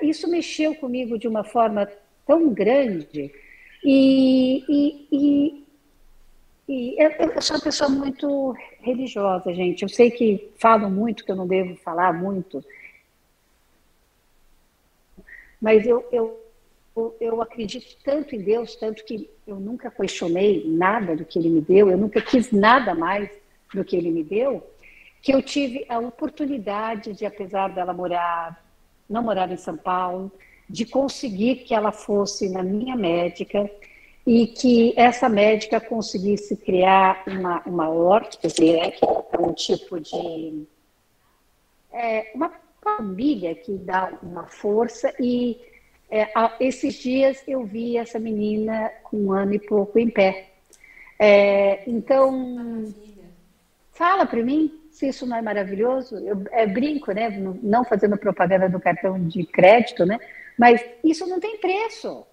isso 0.00 0.26
mexeu 0.30 0.74
comigo 0.76 1.18
de 1.18 1.28
uma 1.28 1.44
forma 1.44 1.86
tão 2.26 2.54
grande 2.54 3.30
e, 3.84 4.64
e, 4.66 5.08
e 5.12 5.64
e 6.66 6.96
eu, 6.98 7.42
sou 7.42 7.56
uma 7.56 7.62
pessoa 7.62 7.90
muito 7.90 8.56
religiosa, 8.80 9.52
gente. 9.52 9.82
Eu 9.82 9.88
sei 9.90 10.10
que 10.10 10.50
falo 10.56 10.88
muito, 10.88 11.22
que 11.22 11.30
eu 11.30 11.36
não 11.36 11.46
devo 11.46 11.76
falar 11.76 12.14
muito, 12.14 12.64
mas 15.60 15.86
eu, 15.86 16.08
eu, 16.10 16.40
eu 17.20 17.42
acredito 17.42 17.94
tanto 18.02 18.34
em 18.34 18.40
Deus, 18.40 18.76
tanto 18.76 19.04
que 19.04 19.28
eu 19.46 19.60
nunca 19.60 19.90
questionei 19.90 20.64
nada 20.66 21.14
do 21.14 21.26
que 21.26 21.38
Ele 21.38 21.50
me 21.50 21.60
deu, 21.60 21.90
eu 21.90 21.98
nunca 21.98 22.22
quis 22.22 22.50
nada 22.50 22.94
mais 22.94 23.28
do 23.74 23.84
que 23.84 23.94
Ele 23.94 24.10
me 24.10 24.24
deu, 24.24 24.66
que 25.24 25.32
eu 25.32 25.42
tive 25.42 25.86
a 25.88 25.98
oportunidade 25.98 27.14
de, 27.14 27.24
apesar 27.24 27.68
dela 27.68 27.94
morar, 27.94 28.62
não 29.08 29.22
morar 29.22 29.50
em 29.50 29.56
São 29.56 29.74
Paulo, 29.74 30.30
de 30.68 30.84
conseguir 30.84 31.64
que 31.64 31.74
ela 31.74 31.90
fosse 31.90 32.50
na 32.50 32.62
minha 32.62 32.94
médica, 32.94 33.70
e 34.26 34.46
que 34.46 34.92
essa 34.96 35.26
médica 35.26 35.80
conseguisse 35.80 36.54
criar 36.58 37.22
uma, 37.26 37.62
uma 37.64 37.88
órtese, 37.88 38.74
né, 38.74 38.90
que 38.90 39.02
é 39.02 39.38
um 39.38 39.54
tipo 39.54 39.98
de. 39.98 40.66
É, 41.90 42.30
uma 42.34 42.52
família 42.82 43.54
que 43.54 43.72
dá 43.78 44.12
uma 44.22 44.44
força, 44.46 45.14
e 45.18 45.58
é, 46.10 46.28
esses 46.60 46.96
dias 46.96 47.42
eu 47.48 47.64
vi 47.64 47.96
essa 47.96 48.18
menina 48.18 48.92
com 49.04 49.16
um 49.16 49.32
ano 49.32 49.54
e 49.54 49.58
pouco 49.58 49.98
em 49.98 50.10
pé. 50.10 50.50
É, 51.18 51.82
então, 51.88 52.92
fala 53.90 54.26
para 54.26 54.42
mim 54.42 54.83
se 54.94 55.08
isso 55.08 55.26
não 55.26 55.36
é 55.36 55.42
maravilhoso. 55.42 56.16
Eu 56.18 56.44
é, 56.52 56.64
brinco, 56.66 57.10
né? 57.10 57.28
Não 57.60 57.84
fazendo 57.84 58.16
propaganda 58.16 58.68
do 58.68 58.78
cartão 58.78 59.18
de 59.26 59.44
crédito, 59.44 60.06
né? 60.06 60.20
Mas 60.56 60.82
isso 61.02 61.26
não 61.26 61.40
tem 61.40 61.58
preço 61.58 62.24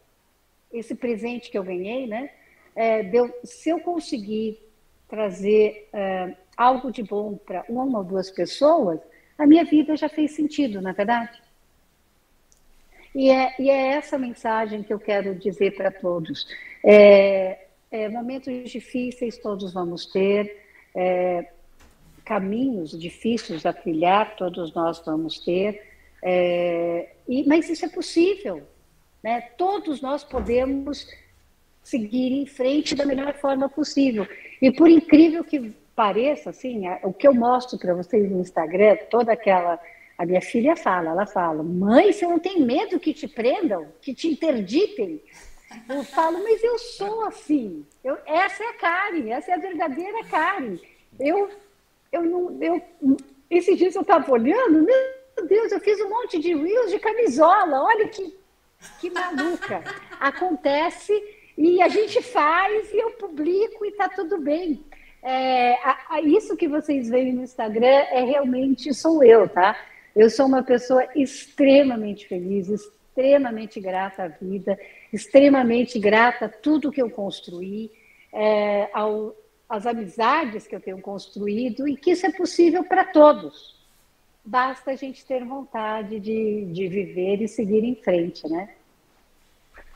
esse 0.71 0.93
presente 0.93 1.50
que 1.50 1.58
eu 1.58 1.63
ganhei, 1.63 2.06
né? 2.06 2.30
É, 2.76 3.02
deu, 3.02 3.34
se 3.43 3.69
eu 3.69 3.80
conseguir 3.80 4.62
trazer 5.10 5.89
é, 5.91 6.36
algo 6.56 6.91
de 6.91 7.02
bom 7.02 7.36
para 7.36 7.65
uma 7.67 7.97
ou 7.97 8.04
duas 8.06 8.30
pessoas, 8.30 9.00
a 9.39 9.47
minha 9.47 9.65
vida 9.65 9.95
já 9.97 10.08
fez 10.08 10.32
sentido, 10.32 10.80
na 10.82 10.91
é 10.91 10.93
verdade? 10.93 11.41
E 13.15 13.32
é, 13.32 13.56
e 13.60 13.71
é 13.71 13.88
essa 13.93 14.19
mensagem 14.19 14.84
que 14.84 14.93
eu 14.93 15.00
quero 15.00 15.34
dizer 15.34 15.76
para 15.76 15.89
todos. 15.89 16.45
É, 16.86 17.65
é, 17.89 18.08
momentos 18.08 18.69
difíceis 18.69 19.39
todos 19.39 19.74
vamos 19.74 20.06
ter, 20.06 20.63
é, 20.93 21.50
caminhos 22.32 22.98
difíceis 22.98 23.65
a 23.65 23.74
trilhar 23.74 24.38
todos 24.38 24.74
nós 24.74 25.04
vamos 25.06 25.38
ter, 25.39 25.82
é, 26.24 27.10
e, 27.28 27.46
mas 27.46 27.70
isso 27.70 27.84
é 27.84 27.89
possível. 27.89 28.65
Né? 29.22 29.41
Todos 29.58 30.00
nós 30.00 30.24
podemos 30.24 31.06
seguir 31.84 32.32
em 32.32 32.46
frente 32.46 32.96
da 32.96 33.06
melhor 33.06 33.34
forma 33.34 33.67
possível. 33.67 34.26
E 34.62 34.72
por 34.72 34.89
incrível 34.89 35.44
que 35.44 35.74
pareça, 35.94 36.52
assim, 36.52 36.84
o 37.04 37.12
que 37.12 37.28
eu 37.28 37.34
mostro 37.34 37.78
para 37.78 37.94
vocês 37.94 38.32
no 38.32 38.39
Instagram, 38.39 38.96
toda 39.10 39.34
aquela. 39.34 39.78
A 40.17 40.26
minha 40.26 40.41
filha 40.41 40.78
fala, 40.78 41.10
ela 41.10 41.26
fala, 41.26 41.62
mãe, 41.62 42.13
você 42.13 42.26
não 42.26 42.39
tem 42.39 42.62
medo 42.62 42.98
que 42.98 43.13
te 43.13 43.28
prendam, 43.28 43.88
que 44.02 44.13
te 44.13 44.30
interditem? 44.30 45.22
Eu 45.89 46.04
falo, 46.06 46.41
mas 46.41 46.63
eu 46.63 46.80
sou 46.80 47.26
assim. 47.26 47.86
Eu, 48.02 48.17
essa 48.26 48.63
é 48.63 48.67
a 48.67 48.74
Karen, 48.76 49.30
essa 49.32 49.52
é 49.52 49.56
a 49.56 49.60
verdadeira 49.60 50.24
Karen. 50.26 50.78
Eu, 51.20 51.50
eu 52.12 52.24
não, 52.24 52.58
eu, 52.62 52.82
esses 53.50 53.78
dias 53.78 53.95
eu 53.95 54.02
estava 54.02 54.32
olhando, 54.32 54.84
meu 54.84 55.47
Deus, 55.47 55.71
eu 55.71 55.80
fiz 55.80 56.00
um 56.02 56.10
monte 56.10 56.39
de 56.39 56.54
reels 56.54 56.91
de 56.91 57.00
camisola, 57.00 57.84
olha 57.84 58.08
que 58.08 58.41
que 59.00 59.10
maluca. 59.10 59.84
Acontece 60.19 61.13
e 61.58 61.82
a 61.82 61.88
gente 61.88 62.21
faz 62.21 62.91
e 62.91 62.97
eu 62.97 63.12
publico 63.12 63.86
e 63.86 63.89
está 63.89 64.10
tudo 64.10 64.39
bem. 64.39 64.84
É, 65.21 65.74
a, 65.84 66.15
a, 66.15 66.21
isso 66.21 66.58
que 66.58 66.67
vocês 66.67 67.10
veem 67.10 67.34
no 67.34 67.43
Instagram 67.43 67.86
é 67.86 68.24
realmente 68.24 68.93
sou 68.93 69.24
eu, 69.24 69.47
tá? 69.47 69.78
Eu 70.15 70.30
sou 70.30 70.47
uma 70.47 70.63
pessoa 70.63 71.08
extremamente 71.15 72.28
feliz, 72.28 72.69
extremamente 72.69 73.80
grata 73.80 74.24
à 74.24 74.28
vida, 74.28 74.78
extremamente 75.13 76.00
grata 76.00 76.45
a 76.45 76.50
tudo 76.50 76.91
que 76.91 77.02
eu 77.02 77.10
construí, 77.10 77.91
é, 78.34 78.89
ao, 78.93 79.36
às 79.71 79.86
amizades 79.86 80.67
que 80.67 80.75
eu 80.75 80.81
tenho 80.81 80.99
construído 80.99 81.88
e 81.88 81.95
que 81.95 82.12
isso 82.12 82.25
é 82.25 82.31
possível 82.31 82.84
para 82.84 83.05
todos. 83.05 83.79
Basta 84.43 84.91
a 84.91 84.95
gente 84.95 85.25
ter 85.25 85.45
vontade 85.45 86.19
de, 86.19 86.65
de 86.65 86.88
viver 86.89 87.41
e 87.41 87.47
seguir 87.47 87.81
em 87.86 87.95
frente, 87.95 88.45
né? 88.49 88.69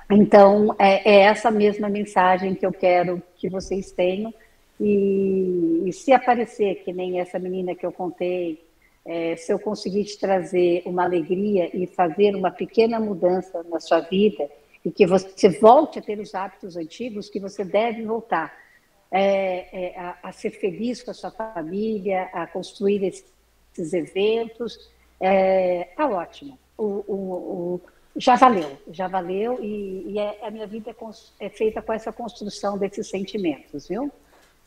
Então, 0.10 0.74
é, 0.80 1.16
é 1.16 1.20
essa 1.24 1.52
mesma 1.52 1.90
mensagem 1.90 2.56
que 2.56 2.66
eu 2.66 2.72
quero 2.72 3.22
que 3.36 3.50
vocês 3.50 3.92
tenham. 3.92 4.34
E, 4.80 5.84
e 5.86 5.92
se 5.92 6.14
aparecer, 6.14 6.84
que 6.86 6.94
nem 6.94 7.20
essa 7.20 7.38
menina 7.38 7.76
que 7.76 7.86
eu 7.86 7.92
contei, 7.92 8.64
é, 9.04 9.36
se 9.36 9.52
eu 9.52 9.60
conseguir 9.60 10.06
te 10.06 10.18
trazer 10.18 10.84
uma 10.86 11.04
alegria 11.04 11.70
e 11.76 11.86
fazer 11.86 12.34
uma 12.34 12.52
pequena 12.52 12.98
mudança 12.98 13.62
na 13.64 13.82
sua 13.82 14.00
vida, 14.00 14.50
e 14.86 14.92
que 14.92 15.06
você 15.06 15.50
volte 15.60 16.00
a 16.00 16.02
ter 16.02 16.18
os 16.20 16.34
hábitos 16.34 16.78
antigos, 16.78 17.28
que 17.30 17.42
você 17.42 17.66
deve 17.66 18.04
voltar 18.04 18.65
é, 19.12 19.68
é, 19.72 20.00
a, 20.00 20.18
a, 20.24 20.32
ser 20.32 20.52
feliz 20.52 21.02
com 21.04 21.12
a 21.12 21.14
sua 21.14 21.32
família, 21.32 22.30
a 22.34 22.48
construir 22.48 23.04
esses, 23.04 23.26
esses 23.74 23.94
eventos, 23.94 24.74
está 25.20 26.04
é, 26.04 26.06
ótimo. 26.06 26.58
O, 26.78 26.84
o, 27.08 27.16
o, 27.16 27.82
já 28.16 28.36
valeu, 28.36 28.78
já 28.90 29.08
valeu 29.08 29.64
e, 29.64 30.14
e 30.14 30.20
é, 30.20 30.46
a 30.46 30.52
minha 30.52 30.68
vida 30.68 30.92
é, 30.92 31.46
é, 31.46 31.50
feita 31.50 31.82
com 31.82 31.94
essa 31.94 32.12
construção 32.12 32.78
desses 32.78 33.10
sentimentos, 33.10 33.88
viu? 33.88 34.12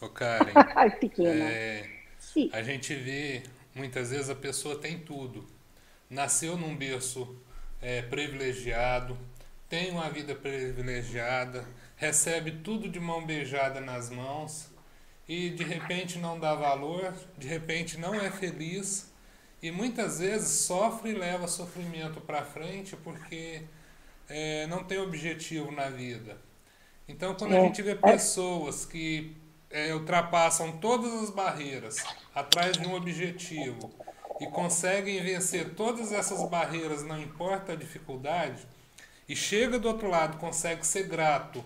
Ô 0.00 0.08
Karen, 0.08 0.52
pequena. 1.00 1.46
A 2.52 2.62
gente 2.62 2.94
vê 2.94 3.42
muitas 3.74 4.10
vezes 4.10 4.28
a 4.28 4.34
pessoa 4.34 4.78
tem 4.78 4.98
tudo, 4.98 5.46
nasceu 6.10 6.56
num 6.56 6.76
berço 6.76 7.36
é, 7.80 8.02
privilegiado, 8.02 9.16
tem 9.68 9.90
uma 9.90 10.10
vida 10.10 10.34
privilegiada, 10.34 11.64
recebe 11.98 12.52
tudo 12.62 12.88
de 12.88 12.98
mão 12.98 13.26
beijada 13.26 13.80
nas 13.80 14.08
mãos 14.08 14.70
e 15.28 15.50
de 15.50 15.64
repente 15.64 16.18
não 16.18 16.38
dá 16.38 16.54
valor, 16.54 17.12
de 17.36 17.46
repente 17.46 17.98
não 17.98 18.14
é 18.14 18.30
feliz 18.30 19.12
e 19.60 19.70
muitas 19.70 20.20
vezes 20.20 20.48
sofre 20.60 21.10
e 21.10 21.14
leva 21.14 21.48
sofrimento 21.48 22.20
para 22.20 22.44
frente 22.44 22.96
porque 22.96 23.62
é, 24.28 24.66
não 24.68 24.84
tem 24.84 24.98
objetivo 24.98 25.72
na 25.72 25.90
vida. 25.90 26.38
Então, 27.08 27.34
quando 27.34 27.54
a 27.54 27.58
é. 27.58 27.62
gente 27.62 27.82
vê 27.82 27.96
pessoas 27.96 28.84
que 28.84 29.36
é, 29.68 29.92
ultrapassam 29.92 30.78
todas 30.78 31.12
as 31.12 31.30
barreiras 31.30 31.96
atrás 32.32 32.76
de 32.76 32.86
um 32.86 32.94
objetivo 32.94 33.90
e 34.40 34.46
conseguem 34.46 35.20
vencer 35.20 35.74
todas 35.74 36.12
essas 36.12 36.48
barreiras, 36.48 37.02
não 37.02 37.20
importa 37.20 37.72
a 37.72 37.76
dificuldade, 37.76 38.66
e 39.28 39.36
chega 39.36 39.78
do 39.78 39.88
outro 39.88 40.08
lado, 40.08 40.38
consegue 40.38 40.86
ser 40.86 41.06
grato 41.06 41.62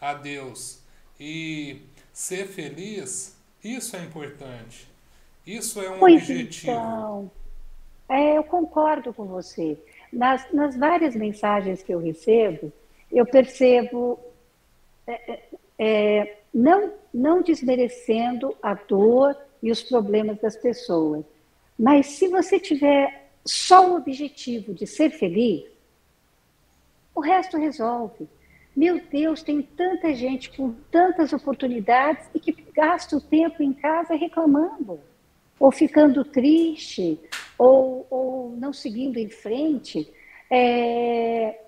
a 0.00 0.14
Deus 0.14 0.82
e 1.18 1.82
ser 2.12 2.46
feliz, 2.46 3.36
isso 3.64 3.96
é 3.96 4.02
importante. 4.04 4.88
Isso 5.46 5.80
é 5.80 5.90
um 5.90 5.98
pois 5.98 6.22
objetivo. 6.22 6.72
Então, 6.72 7.30
é, 8.08 8.36
eu 8.36 8.44
concordo 8.44 9.12
com 9.14 9.24
você. 9.24 9.78
Nas, 10.12 10.52
nas 10.52 10.76
várias 10.76 11.14
mensagens 11.14 11.82
que 11.82 11.92
eu 11.92 11.98
recebo, 11.98 12.72
eu 13.10 13.24
percebo, 13.24 14.18
é, 15.06 15.32
é, 15.32 15.42
é, 15.78 16.38
não, 16.52 16.92
não 17.12 17.42
desmerecendo 17.42 18.54
a 18.62 18.74
dor 18.74 19.36
e 19.62 19.70
os 19.70 19.82
problemas 19.82 20.38
das 20.38 20.56
pessoas, 20.56 21.24
mas 21.78 22.06
se 22.06 22.28
você 22.28 22.58
tiver 22.58 23.30
só 23.44 23.90
o 23.90 23.96
objetivo 23.96 24.74
de 24.74 24.86
ser 24.86 25.10
feliz, 25.10 25.64
o 27.20 27.22
resto 27.22 27.58
resolve. 27.58 28.26
Meu 28.74 28.98
Deus, 28.98 29.42
tem 29.42 29.60
tanta 29.60 30.14
gente 30.14 30.50
com 30.56 30.72
tantas 30.90 31.34
oportunidades 31.34 32.26
e 32.34 32.40
que 32.40 32.52
gasta 32.74 33.14
o 33.14 33.20
tempo 33.20 33.62
em 33.62 33.74
casa 33.74 34.14
reclamando, 34.14 34.98
ou 35.58 35.70
ficando 35.70 36.24
triste, 36.24 37.20
ou, 37.58 38.06
ou 38.08 38.56
não 38.56 38.72
seguindo 38.72 39.18
em 39.18 39.28
frente. 39.28 40.10
É, 40.50 41.60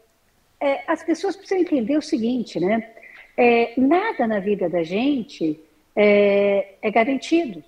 é, 0.58 0.84
as 0.86 1.04
pessoas 1.04 1.36
precisam 1.36 1.62
entender 1.62 1.98
o 1.98 2.02
seguinte, 2.02 2.58
né? 2.58 2.90
É, 3.36 3.74
nada 3.76 4.26
na 4.26 4.40
vida 4.40 4.70
da 4.70 4.82
gente 4.82 5.60
é, 5.94 6.76
é 6.80 6.90
garantido. 6.90 7.62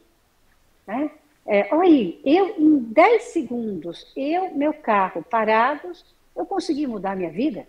Né? 0.86 1.10
É, 1.46 1.74
olha 1.74 1.82
aí, 1.82 2.20
eu 2.24 2.54
em 2.58 2.78
10 2.78 3.22
segundos, 3.24 4.10
eu, 4.16 4.54
meu 4.54 4.72
carro 4.72 5.22
parados, 5.22 6.04
eu 6.34 6.46
consegui 6.46 6.86
mudar 6.86 7.16
minha 7.16 7.30
vida 7.30 7.66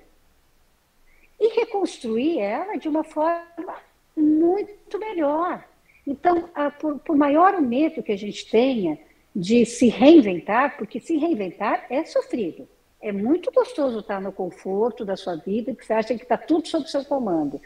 e 1.39 1.59
reconstruir 1.59 2.39
ela 2.39 2.77
de 2.77 2.87
uma 2.87 3.03
forma 3.03 3.75
muito 4.15 4.97
melhor. 4.97 5.63
Então, 6.07 6.49
a, 6.53 6.69
por, 6.69 6.99
por 6.99 7.15
maior 7.17 7.55
o 7.55 7.61
medo 7.61 8.03
que 8.03 8.11
a 8.11 8.17
gente 8.17 8.49
tenha 8.49 8.97
de 9.35 9.65
se 9.65 9.87
reinventar, 9.87 10.77
porque 10.77 10.99
se 10.99 11.17
reinventar 11.17 11.85
é 11.89 12.05
sofrido. 12.05 12.67
É 13.01 13.11
muito 13.11 13.51
gostoso 13.51 13.99
estar 13.99 14.21
no 14.21 14.31
conforto 14.31 15.03
da 15.03 15.15
sua 15.15 15.35
vida, 15.35 15.75
que 15.75 15.85
você 15.85 15.93
acha 15.93 16.15
que 16.15 16.23
está 16.23 16.37
tudo 16.37 16.67
sob 16.67 16.89
seu 16.89 17.03
comando. 17.03 17.59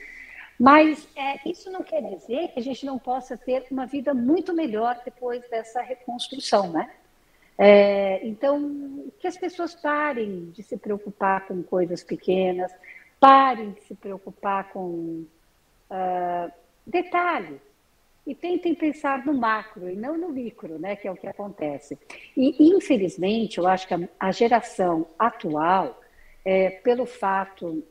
Mas 0.60 1.08
é, 1.15 1.49
isso 1.49 1.71
não 1.71 1.84
quer 1.84 2.01
dizer 2.01 2.49
que 2.49 2.60
a 2.60 2.63
gente 2.63 2.86
não 2.86 2.97
possa 2.97 3.38
ter 3.38 3.65
uma 3.71 3.86
vida 3.86 4.13
muito 4.13 4.53
melhor 4.53 4.99
depois 5.05 5.47
dessa 5.49 5.82
reconstrução, 5.82 6.71
né? 6.71 6.89
É, 7.58 8.25
então, 8.25 9.05
que 9.19 9.27
as 9.27 9.38
pessoas 9.38 9.75
parem 9.75 10.49
de 10.51 10.63
se 10.63 10.77
preocupar 10.77 11.45
com 11.45 11.62
coisas 11.62 12.03
pequenas, 12.03 12.73
parem 13.19 13.71
de 13.71 13.82
se 13.82 13.95
preocupar 13.95 14.71
com 14.71 15.25
uh, 15.89 16.51
detalhes 16.86 17.60
e 18.25 18.36
tentem 18.36 18.75
pensar 18.75 19.25
no 19.25 19.34
macro 19.34 19.89
e 19.89 19.95
não 19.95 20.17
no 20.17 20.29
micro, 20.29 20.77
né, 20.77 20.95
que 20.95 21.08
é 21.08 21.12
o 21.12 21.15
que 21.15 21.27
acontece. 21.27 21.97
E, 22.38 22.71
infelizmente, 22.75 23.58
eu 23.58 23.67
acho 23.67 23.88
que 23.88 23.93
a, 23.93 24.10
a 24.19 24.32
geração 24.32 25.08
atual, 25.17 25.99
é, 26.45 26.69
pelo 26.69 27.05
fato 27.05 27.84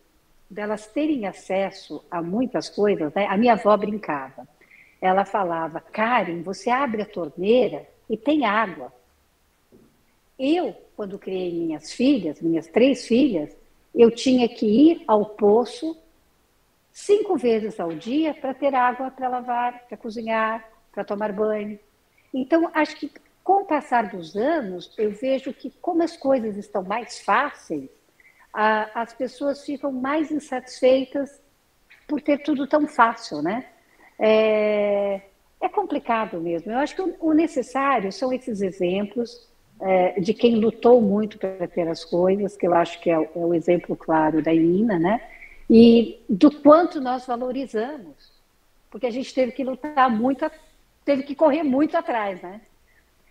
delas 0.48 0.86
terem 0.86 1.26
acesso 1.26 2.04
a 2.10 2.22
muitas 2.22 2.68
coisas, 2.68 3.12
né, 3.14 3.26
a 3.26 3.36
minha 3.36 3.54
avó 3.54 3.76
brincava. 3.76 4.46
Ela 5.00 5.24
falava, 5.24 5.80
Karen, 5.80 6.42
você 6.42 6.70
abre 6.70 7.02
a 7.02 7.06
torneira 7.06 7.86
e 8.08 8.16
tem 8.16 8.46
água. 8.46 8.92
Eu, 10.38 10.74
quando 10.96 11.18
criei 11.18 11.52
minhas 11.52 11.92
filhas, 11.92 12.40
minhas 12.40 12.68
três 12.68 13.06
filhas, 13.06 13.56
eu 13.94 14.10
tinha 14.10 14.48
que 14.48 14.66
ir 14.66 15.04
ao 15.06 15.24
poço 15.24 15.96
cinco 16.92 17.36
vezes 17.36 17.78
ao 17.78 17.92
dia 17.92 18.34
para 18.34 18.54
ter 18.54 18.74
água 18.74 19.10
para 19.10 19.28
lavar, 19.28 19.86
para 19.86 19.96
cozinhar, 19.96 20.68
para 20.92 21.04
tomar 21.04 21.32
banho. 21.32 21.78
Então, 22.34 22.70
acho 22.74 22.96
que 22.96 23.10
com 23.42 23.62
o 23.62 23.64
passar 23.64 24.08
dos 24.08 24.36
anos, 24.36 24.92
eu 24.98 25.10
vejo 25.10 25.54
que 25.54 25.70
como 25.80 26.02
as 26.02 26.16
coisas 26.16 26.56
estão 26.56 26.82
mais 26.82 27.20
fáceis, 27.20 27.88
a, 28.52 29.00
as 29.00 29.14
pessoas 29.14 29.64
ficam 29.64 29.90
mais 29.90 30.30
insatisfeitas 30.30 31.40
por 32.06 32.20
ter 32.20 32.42
tudo 32.42 32.66
tão 32.66 32.86
fácil, 32.86 33.40
né? 33.40 33.66
É, 34.18 35.20
é 35.60 35.68
complicado 35.68 36.40
mesmo. 36.40 36.72
Eu 36.72 36.78
acho 36.78 36.94
que 36.94 37.02
o, 37.02 37.16
o 37.20 37.32
necessário 37.32 38.12
são 38.12 38.32
esses 38.32 38.60
exemplos 38.60 39.48
é, 39.80 40.20
de 40.20 40.34
quem 40.34 40.56
lutou 40.56 41.00
muito 41.00 41.38
para 41.38 41.68
ter 41.68 41.88
as 41.88 42.04
coisas, 42.04 42.56
que 42.56 42.66
eu 42.66 42.74
acho 42.74 43.00
que 43.00 43.10
é, 43.10 43.14
é 43.14 43.30
o 43.34 43.54
exemplo 43.54 43.96
claro 43.96 44.42
da 44.42 44.52
Ina, 44.52 44.98
né? 44.98 45.20
E 45.70 46.20
do 46.28 46.50
quanto 46.50 47.00
nós 47.00 47.26
valorizamos, 47.26 48.32
porque 48.90 49.06
a 49.06 49.10
gente 49.10 49.32
teve 49.34 49.52
que 49.52 49.62
lutar 49.62 50.10
muito, 50.10 50.50
teve 51.04 51.22
que 51.22 51.34
correr 51.34 51.62
muito 51.62 51.96
atrás, 51.96 52.40
né? 52.42 52.60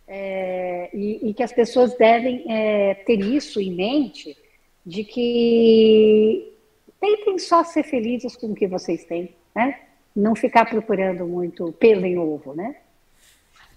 É, 0.08 0.90
e, 0.94 1.30
e, 1.30 1.34
que 1.34 1.44
as 1.44 1.52
pessoas 1.52 1.98
devem 1.98 2.46
é, 2.50 2.94
ter 2.94 3.20
isso 3.20 3.60
em 3.60 3.74
mente, 3.74 4.38
de 4.86 5.04
que 5.04 6.54
tentem 7.02 7.38
só 7.40 7.62
ser 7.66 7.84
felizes 7.84 8.38
com 8.38 8.48
o 8.48 8.56
que 8.56 8.68
vocês 8.68 9.04
têm, 9.04 9.36
né? 9.54 9.82
Não 10.16 10.34
ficar 10.34 10.66
procurando 10.66 11.28
muito 11.28 11.74
pelo 11.74 12.06
em 12.06 12.18
ovo, 12.18 12.54
né? 12.54 12.78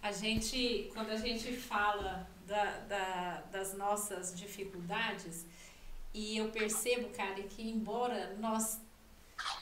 A 0.00 0.12
gente, 0.12 0.88
quando 0.94 1.10
a 1.10 1.16
gente 1.16 1.52
fala 1.52 2.28
da, 2.50 2.78
da, 2.88 3.42
das 3.52 3.74
nossas 3.74 4.36
dificuldades. 4.36 5.46
E 6.12 6.36
eu 6.36 6.50
percebo, 6.50 7.08
cara, 7.10 7.40
que 7.44 7.62
embora 7.62 8.36
nós 8.38 8.80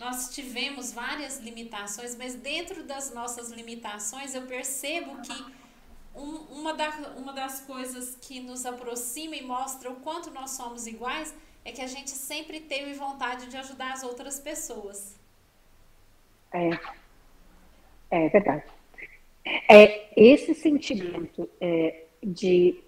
nós 0.01 0.35
tivemos 0.35 0.93
várias 0.93 1.39
limitações, 1.39 2.17
mas 2.17 2.35
dentro 2.35 2.83
das 2.83 3.15
nossas 3.15 3.49
limitações 3.53 4.35
eu 4.35 4.43
percebo 4.43 5.21
que 5.23 5.47
um, 6.17 6.35
uma, 6.59 6.75
da, 6.75 6.89
uma 7.17 7.33
das 7.33 7.61
coisas 7.61 8.17
que 8.21 8.41
nos 8.41 8.67
aproxima 8.67 9.37
e 9.37 9.45
mostra 9.45 9.89
o 9.89 9.97
quanto 10.01 10.33
nós 10.33 10.51
somos 10.51 10.89
iguais 10.89 11.33
é 11.65 11.71
que 11.71 11.81
a 11.81 11.87
gente 11.87 12.11
sempre 12.11 12.59
teve 12.59 12.95
vontade 12.95 13.47
de 13.47 13.57
ajudar 13.57 13.93
as 13.93 14.03
outras 14.03 14.41
pessoas. 14.41 15.17
É, 16.53 16.71
é 18.11 18.29
verdade. 18.29 18.65
É, 19.69 20.11
esse 20.21 20.57
sentimento 20.57 21.49
é, 21.61 22.08
de 22.23 22.81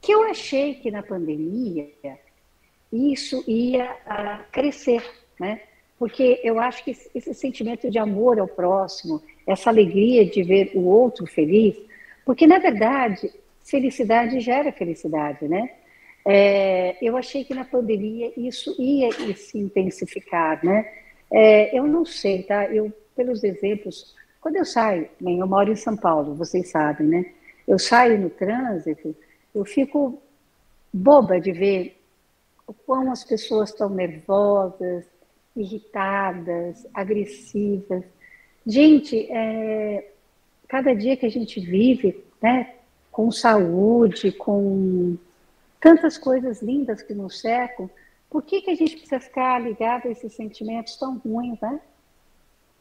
que 0.00 0.12
eu 0.12 0.22
achei 0.24 0.74
que 0.74 0.90
na 0.90 1.02
pandemia 1.02 1.88
isso 2.92 3.44
ia 3.46 3.92
uh, 3.92 4.44
crescer, 4.50 5.02
né? 5.38 5.60
Porque 5.98 6.40
eu 6.42 6.58
acho 6.58 6.82
que 6.84 6.96
esse 7.14 7.34
sentimento 7.34 7.90
de 7.90 7.98
amor 7.98 8.38
ao 8.38 8.48
próximo, 8.48 9.22
essa 9.46 9.68
alegria 9.68 10.24
de 10.24 10.42
ver 10.42 10.72
o 10.74 10.86
outro 10.86 11.26
feliz, 11.26 11.76
porque 12.24 12.46
na 12.46 12.58
verdade 12.58 13.30
felicidade 13.62 14.40
gera 14.40 14.72
felicidade, 14.72 15.46
né? 15.46 15.70
É, 16.24 16.96
eu 17.00 17.16
achei 17.16 17.44
que 17.44 17.54
na 17.54 17.64
pandemia 17.64 18.32
isso 18.36 18.74
ia 18.78 19.10
se 19.36 19.58
intensificar, 19.58 20.64
né? 20.64 20.90
É, 21.30 21.76
eu 21.76 21.84
não 21.86 22.04
sei, 22.04 22.42
tá? 22.42 22.66
Eu 22.66 22.92
pelos 23.20 23.44
exemplos, 23.44 24.14
quando 24.40 24.56
eu 24.56 24.64
saio, 24.64 25.06
bem, 25.20 25.38
eu 25.40 25.46
moro 25.46 25.70
em 25.70 25.76
São 25.76 25.94
Paulo, 25.94 26.34
vocês 26.34 26.70
sabem, 26.70 27.06
né? 27.06 27.26
Eu 27.70 27.78
saio 27.78 28.18
no 28.18 28.28
trânsito, 28.28 29.14
eu 29.54 29.64
fico 29.64 30.20
boba 30.92 31.40
de 31.40 31.52
ver 31.52 32.02
o 32.66 32.72
quão 32.74 33.12
as 33.12 33.22
pessoas 33.22 33.70
estão 33.70 33.88
nervosas, 33.88 35.04
irritadas, 35.54 36.84
agressivas. 36.92 38.02
Gente, 38.66 39.24
é, 39.30 40.10
cada 40.66 40.92
dia 40.96 41.16
que 41.16 41.24
a 41.24 41.30
gente 41.30 41.60
vive, 41.60 42.24
né, 42.42 42.74
com 43.12 43.30
saúde, 43.30 44.32
com 44.32 45.16
tantas 45.80 46.18
coisas 46.18 46.60
lindas 46.60 47.02
que 47.02 47.14
nos 47.14 47.40
cercam, 47.40 47.88
por 48.28 48.42
que, 48.42 48.62
que 48.62 48.70
a 48.72 48.74
gente 48.74 48.96
precisa 48.96 49.20
ficar 49.20 49.60
ligado 49.60 50.08
a 50.08 50.10
esses 50.10 50.32
sentimentos 50.32 50.96
tão 50.96 51.18
ruins, 51.18 51.60
né? 51.60 51.80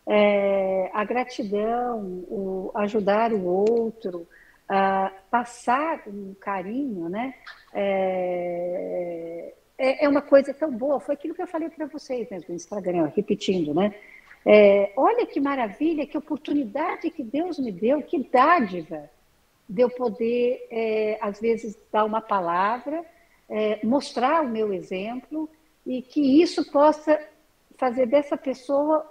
É, 0.07 0.89
a 0.95 1.03
gratidão, 1.03 2.23
o 2.27 2.71
ajudar 2.73 3.31
o 3.31 3.45
outro, 3.45 4.27
uh, 4.69 5.11
passar 5.29 6.03
um 6.07 6.33
carinho, 6.39 7.09
né? 7.09 7.33
É, 7.73 9.53
é, 9.77 10.05
é, 10.05 10.09
uma 10.09 10.21
coisa 10.21 10.53
tão 10.53 10.71
boa. 10.71 10.99
Foi 10.99 11.15
aquilo 11.15 11.33
que 11.33 11.41
eu 11.41 11.47
falei 11.47 11.69
para 11.69 11.87
vocês 11.87 12.29
mesmo 12.29 12.49
no 12.49 12.55
Instagram, 12.55 13.11
repetindo, 13.15 13.73
né? 13.73 13.93
É, 14.45 14.93
olha 14.95 15.25
que 15.25 15.39
maravilha, 15.39 16.05
que 16.05 16.17
oportunidade 16.17 17.09
que 17.09 17.23
Deus 17.23 17.59
me 17.59 17.71
deu, 17.71 18.01
que 18.01 18.23
dádiva 18.23 19.09
de 19.67 19.81
eu 19.81 19.89
poder, 19.89 20.67
é, 20.71 21.17
às 21.21 21.39
vezes, 21.39 21.77
dar 21.91 22.05
uma 22.05 22.21
palavra, 22.21 23.05
é, 23.49 23.85
mostrar 23.85 24.41
o 24.43 24.49
meu 24.49 24.73
exemplo 24.73 25.49
e 25.85 26.01
que 26.01 26.41
isso 26.41 26.71
possa 26.71 27.19
fazer 27.77 28.05
dessa 28.05 28.37
pessoa 28.37 29.05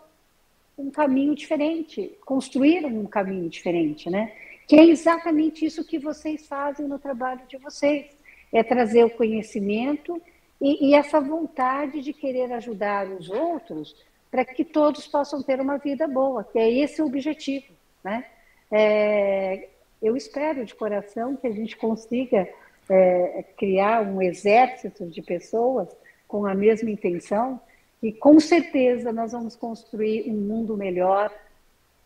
um 0.76 0.90
caminho 0.90 1.34
diferente, 1.34 2.16
construir 2.24 2.84
um 2.86 3.04
caminho 3.04 3.48
diferente, 3.48 4.08
né? 4.08 4.32
Que 4.68 4.76
é 4.76 4.84
exatamente 4.84 5.64
isso 5.64 5.84
que 5.84 5.98
vocês 5.98 6.46
fazem 6.46 6.86
no 6.86 6.98
trabalho 6.98 7.40
de 7.48 7.56
vocês, 7.56 8.06
é 8.52 8.62
trazer 8.62 9.02
o 9.04 9.10
conhecimento 9.10 10.22
e, 10.60 10.90
e 10.90 10.94
essa 10.94 11.20
vontade 11.20 12.00
de 12.00 12.12
querer 12.12 12.52
ajudar 12.52 13.08
os 13.08 13.28
outros 13.30 13.96
para 14.30 14.44
que 14.44 14.64
todos 14.64 15.06
possam 15.06 15.42
ter 15.42 15.60
uma 15.60 15.78
vida 15.78 16.06
boa, 16.06 16.44
que 16.44 16.58
é 16.58 16.70
esse 16.70 17.00
o 17.00 17.06
objetivo, 17.06 17.72
né? 18.04 18.26
É, 18.70 19.68
eu 20.02 20.14
espero 20.16 20.64
de 20.64 20.74
coração 20.74 21.34
que 21.34 21.46
a 21.46 21.50
gente 21.50 21.76
consiga 21.76 22.46
é, 22.88 23.44
criar 23.56 24.02
um 24.02 24.20
exército 24.20 25.06
de 25.06 25.22
pessoas 25.22 25.88
com 26.26 26.44
a 26.46 26.54
mesma 26.54 26.90
intenção 26.90 27.60
e 28.02 28.12
com 28.12 28.38
certeza 28.38 29.12
nós 29.12 29.32
vamos 29.32 29.56
construir 29.56 30.30
um 30.30 30.36
mundo 30.36 30.76
melhor 30.76 31.32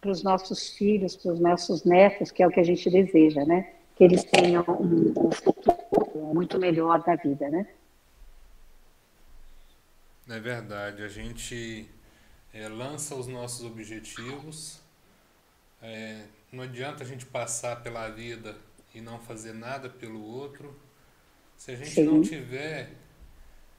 para 0.03 0.11
os 0.11 0.23
nossos 0.25 0.71
filhos, 0.71 1.15
para 1.15 1.33
os 1.33 1.39
nossos 1.39 1.85
netos, 1.85 2.33
que 2.33 2.43
é 2.43 2.47
o 2.47 2.51
que 2.51 2.59
a 2.59 2.65
gente 2.65 2.91
deseja, 2.91 3.45
né? 3.45 3.73
Que 3.95 4.03
eles 4.03 4.25
tenham 4.25 4.65
um, 4.69 5.29
um 5.29 5.31
futuro 5.31 6.35
muito 6.35 6.59
melhor 6.59 7.05
na 7.07 7.15
vida, 7.15 7.49
né? 7.49 7.69
É 10.29 10.41
verdade. 10.41 11.05
A 11.05 11.09
gente 11.09 11.89
é, 12.53 12.69
lança 12.69 13.15
os 13.15 13.29
nossos 13.29 13.65
objetivos. 13.65 14.81
É, 15.81 16.25
não 16.51 16.65
adianta 16.65 17.05
a 17.05 17.07
gente 17.07 17.25
passar 17.25 17.81
pela 17.81 18.09
vida 18.09 18.57
e 18.93 19.01
não 19.01 19.21
fazer 19.21 19.53
nada 19.53 19.89
pelo 19.89 20.21
outro. 20.21 20.77
Se 21.57 21.71
a 21.71 21.77
gente 21.77 21.91
Sim. 21.91 22.05
não 22.05 22.23
tiver 22.23 22.91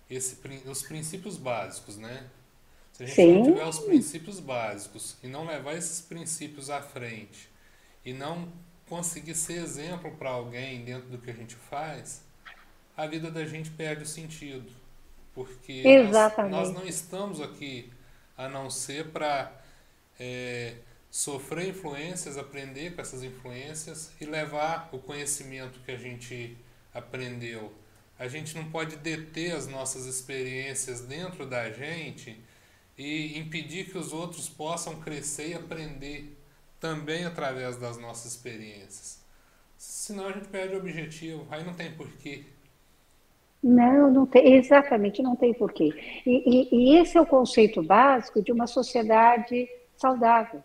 esse, 0.09 0.39
os 0.69 0.83
princípios 0.83 1.35
básicos, 1.35 1.97
né? 1.97 2.29
Se 2.93 3.03
a 3.03 3.05
gente 3.07 3.15
Sim. 3.15 3.33
não 3.33 3.43
tiver 3.43 3.65
os 3.65 3.79
princípios 3.79 4.39
básicos 4.39 5.17
e 5.23 5.27
não 5.27 5.45
levar 5.45 5.73
esses 5.73 5.99
princípios 5.99 6.69
à 6.69 6.81
frente 6.81 7.49
e 8.05 8.13
não 8.13 8.47
conseguir 8.87 9.35
ser 9.35 9.61
exemplo 9.63 10.11
para 10.11 10.29
alguém 10.29 10.85
dentro 10.85 11.09
do 11.09 11.17
que 11.17 11.31
a 11.31 11.33
gente 11.33 11.55
faz, 11.55 12.23
a 12.95 13.07
vida 13.07 13.31
da 13.31 13.43
gente 13.45 13.71
perde 13.71 14.03
o 14.03 14.05
sentido. 14.05 14.71
Porque 15.33 15.83
nós, 16.11 16.51
nós, 16.51 16.71
não 16.71 16.85
estamos 16.85 17.41
aqui 17.41 17.91
a 18.37 18.47
não 18.47 18.69
ser 18.69 19.07
para 19.07 19.51
é, 20.19 20.75
sofrer 21.09 21.69
influências, 21.69 22.37
aprender 22.37 22.93
com 22.93 23.01
essas 23.01 23.23
influências 23.23 24.11
e 24.21 24.25
levar 24.25 24.89
o 24.91 24.99
conhecimento 24.99 25.79
que 25.79 25.91
a 25.91 25.97
gente 25.97 26.55
aprendeu 26.93 27.73
a 28.17 28.27
gente 28.27 28.55
não 28.55 28.69
pode 28.69 28.95
deter 28.97 29.53
as 29.53 29.67
nossas 29.67 30.05
experiências 30.05 31.01
dentro 31.01 31.45
da 31.45 31.69
gente 31.71 32.39
e 32.97 33.37
impedir 33.39 33.89
que 33.89 33.97
os 33.97 34.13
outros 34.13 34.47
possam 34.47 34.99
crescer 34.99 35.49
e 35.49 35.53
aprender 35.53 36.37
também 36.79 37.25
através 37.25 37.77
das 37.77 37.97
nossas 37.97 38.33
experiências. 38.33 39.23
Senão 39.77 40.27
a 40.27 40.31
gente 40.31 40.47
perde 40.47 40.75
o 40.75 40.79
objetivo, 40.79 41.47
aí 41.49 41.63
não 41.63 41.73
tem 41.73 41.91
porquê. 41.91 42.43
Não, 43.63 44.11
não 44.11 44.25
tem, 44.25 44.53
exatamente, 44.55 45.21
não 45.21 45.35
tem 45.35 45.53
porquê. 45.53 45.93
E, 46.25 46.69
e, 46.71 46.75
e 46.75 46.97
esse 46.97 47.17
é 47.17 47.21
o 47.21 47.25
conceito 47.25 47.81
básico 47.81 48.41
de 48.41 48.51
uma 48.51 48.67
sociedade 48.67 49.67
saudável, 49.95 50.61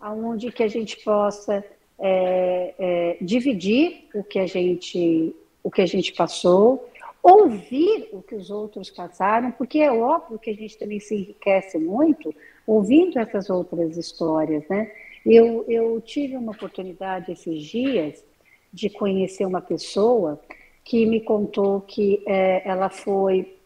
onde 0.00 0.50
que 0.50 0.62
a 0.62 0.68
gente 0.68 0.96
possa 1.04 1.62
é, 1.98 2.74
é, 2.78 3.18
dividir 3.20 4.08
o 4.14 4.24
que 4.24 4.38
a 4.38 4.46
gente 4.46 5.36
o 5.62 5.70
que 5.70 5.82
a 5.82 5.86
gente 5.86 6.14
passou, 6.14 6.88
ouvir 7.22 8.08
o 8.12 8.22
que 8.22 8.34
os 8.34 8.50
outros 8.50 8.90
passaram, 8.90 9.50
porque 9.52 9.78
é 9.80 9.92
óbvio 9.92 10.38
que 10.38 10.50
a 10.50 10.54
gente 10.54 10.78
também 10.78 11.00
se 11.00 11.14
enriquece 11.14 11.78
muito 11.78 12.34
ouvindo 12.66 13.18
essas 13.18 13.50
outras 13.50 13.96
histórias, 13.96 14.66
né? 14.68 14.90
Eu, 15.24 15.64
eu 15.68 16.00
tive 16.00 16.36
uma 16.36 16.52
oportunidade 16.52 17.32
esses 17.32 17.62
dias 17.62 18.24
de 18.72 18.88
conhecer 18.88 19.44
uma 19.44 19.60
pessoa 19.60 20.40
que 20.84 21.04
me 21.04 21.20
contou 21.20 21.82
que 21.82 22.22
é, 22.26 22.62
ela 22.66 22.88
foi 22.88 23.56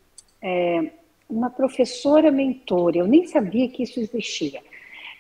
é, 0.42 0.90
uma 1.28 1.48
professora 1.48 2.30
mentora, 2.30 2.98
eu 2.98 3.06
nem 3.06 3.26
sabia 3.26 3.68
que 3.68 3.84
isso 3.84 4.00
existia. 4.00 4.60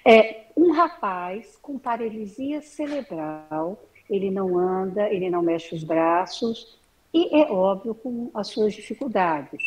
É, 0.04 0.44
um 0.56 0.72
rapaz 0.72 1.56
com 1.62 1.78
paralisia 1.78 2.60
cerebral 2.62 3.78
ele 4.08 4.30
não 4.30 4.58
anda, 4.58 5.08
ele 5.08 5.30
não 5.30 5.42
mexe 5.42 5.74
os 5.74 5.82
braços, 5.82 6.78
e 7.14 7.40
é 7.40 7.50
óbvio 7.50 7.94
com 7.94 8.30
as 8.34 8.48
suas 8.48 8.74
dificuldades. 8.74 9.62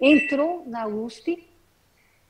Entrou 0.00 0.64
na 0.66 0.86
USP, 0.86 1.44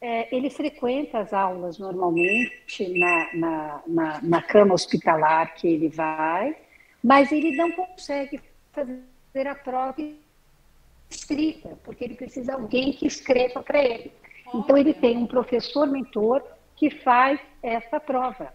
é, 0.01 0.35
ele 0.35 0.49
frequenta 0.49 1.19
as 1.19 1.33
aulas 1.33 1.79
normalmente 1.79 2.89
na, 2.99 3.35
na, 3.35 3.83
na, 3.87 4.23
na 4.23 4.43
cama 4.43 4.75
hospitalar 4.75 5.55
que 5.55 5.69
ele 5.69 5.89
vai, 5.89 6.57
mas 7.05 7.31
ele 7.31 7.55
não 7.55 7.71
consegue 7.71 8.41
fazer 8.73 9.47
a 9.47 9.55
prova 9.55 10.03
escrita, 11.11 11.79
porque 11.85 12.05
ele 12.05 12.15
precisa 12.15 12.47
de 12.47 12.51
alguém 12.53 12.93
que 12.93 13.07
escreva 13.07 13.63
para 13.63 13.85
ele. 13.85 14.11
Então, 14.55 14.77
ele 14.77 14.95
tem 14.95 15.17
um 15.17 15.27
professor 15.27 15.87
mentor 15.87 16.43
que 16.77 16.91
faz 16.91 17.39
essa 17.63 18.01
prova. 18.01 18.53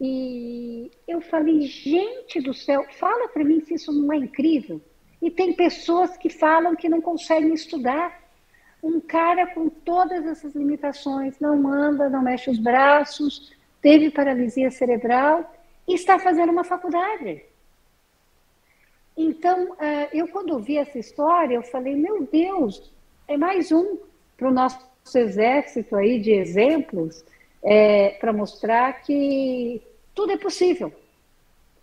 E 0.00 0.90
eu 1.08 1.20
falei, 1.22 1.62
gente 1.62 2.40
do 2.40 2.52
céu, 2.52 2.84
fala 2.98 3.28
para 3.28 3.44
mim 3.44 3.60
se 3.60 3.74
isso 3.74 3.92
não 3.92 4.12
é 4.12 4.16
incrível. 4.16 4.80
E 5.20 5.30
tem 5.30 5.52
pessoas 5.52 6.16
que 6.16 6.28
falam 6.28 6.76
que 6.76 6.88
não 6.88 7.00
conseguem 7.00 7.54
estudar. 7.54 8.22
Um 8.82 9.00
cara 9.00 9.46
com 9.46 9.68
todas 9.68 10.24
essas 10.26 10.54
limitações, 10.54 11.38
não 11.40 11.66
anda, 11.68 12.08
não 12.08 12.22
mexe 12.22 12.50
os 12.50 12.58
braços, 12.58 13.52
teve 13.80 14.10
paralisia 14.10 14.70
cerebral 14.70 15.52
e 15.88 15.94
está 15.94 16.18
fazendo 16.18 16.52
uma 16.52 16.64
faculdade. 16.64 17.42
Então, 19.16 19.74
eh, 19.80 20.10
eu 20.12 20.28
quando 20.28 20.50
ouvi 20.50 20.76
essa 20.76 20.98
história, 20.98 21.54
eu 21.54 21.62
falei, 21.62 21.96
meu 21.96 22.28
Deus, 22.30 22.92
é 23.26 23.36
mais 23.36 23.72
um 23.72 23.98
para 24.36 24.48
o 24.48 24.52
nosso 24.52 24.78
exército 25.14 25.96
aí 25.96 26.20
de 26.20 26.32
exemplos 26.32 27.24
é, 27.62 28.10
para 28.20 28.32
mostrar 28.32 29.02
que 29.02 29.82
tudo 30.14 30.32
é 30.32 30.36
possível. 30.36 30.92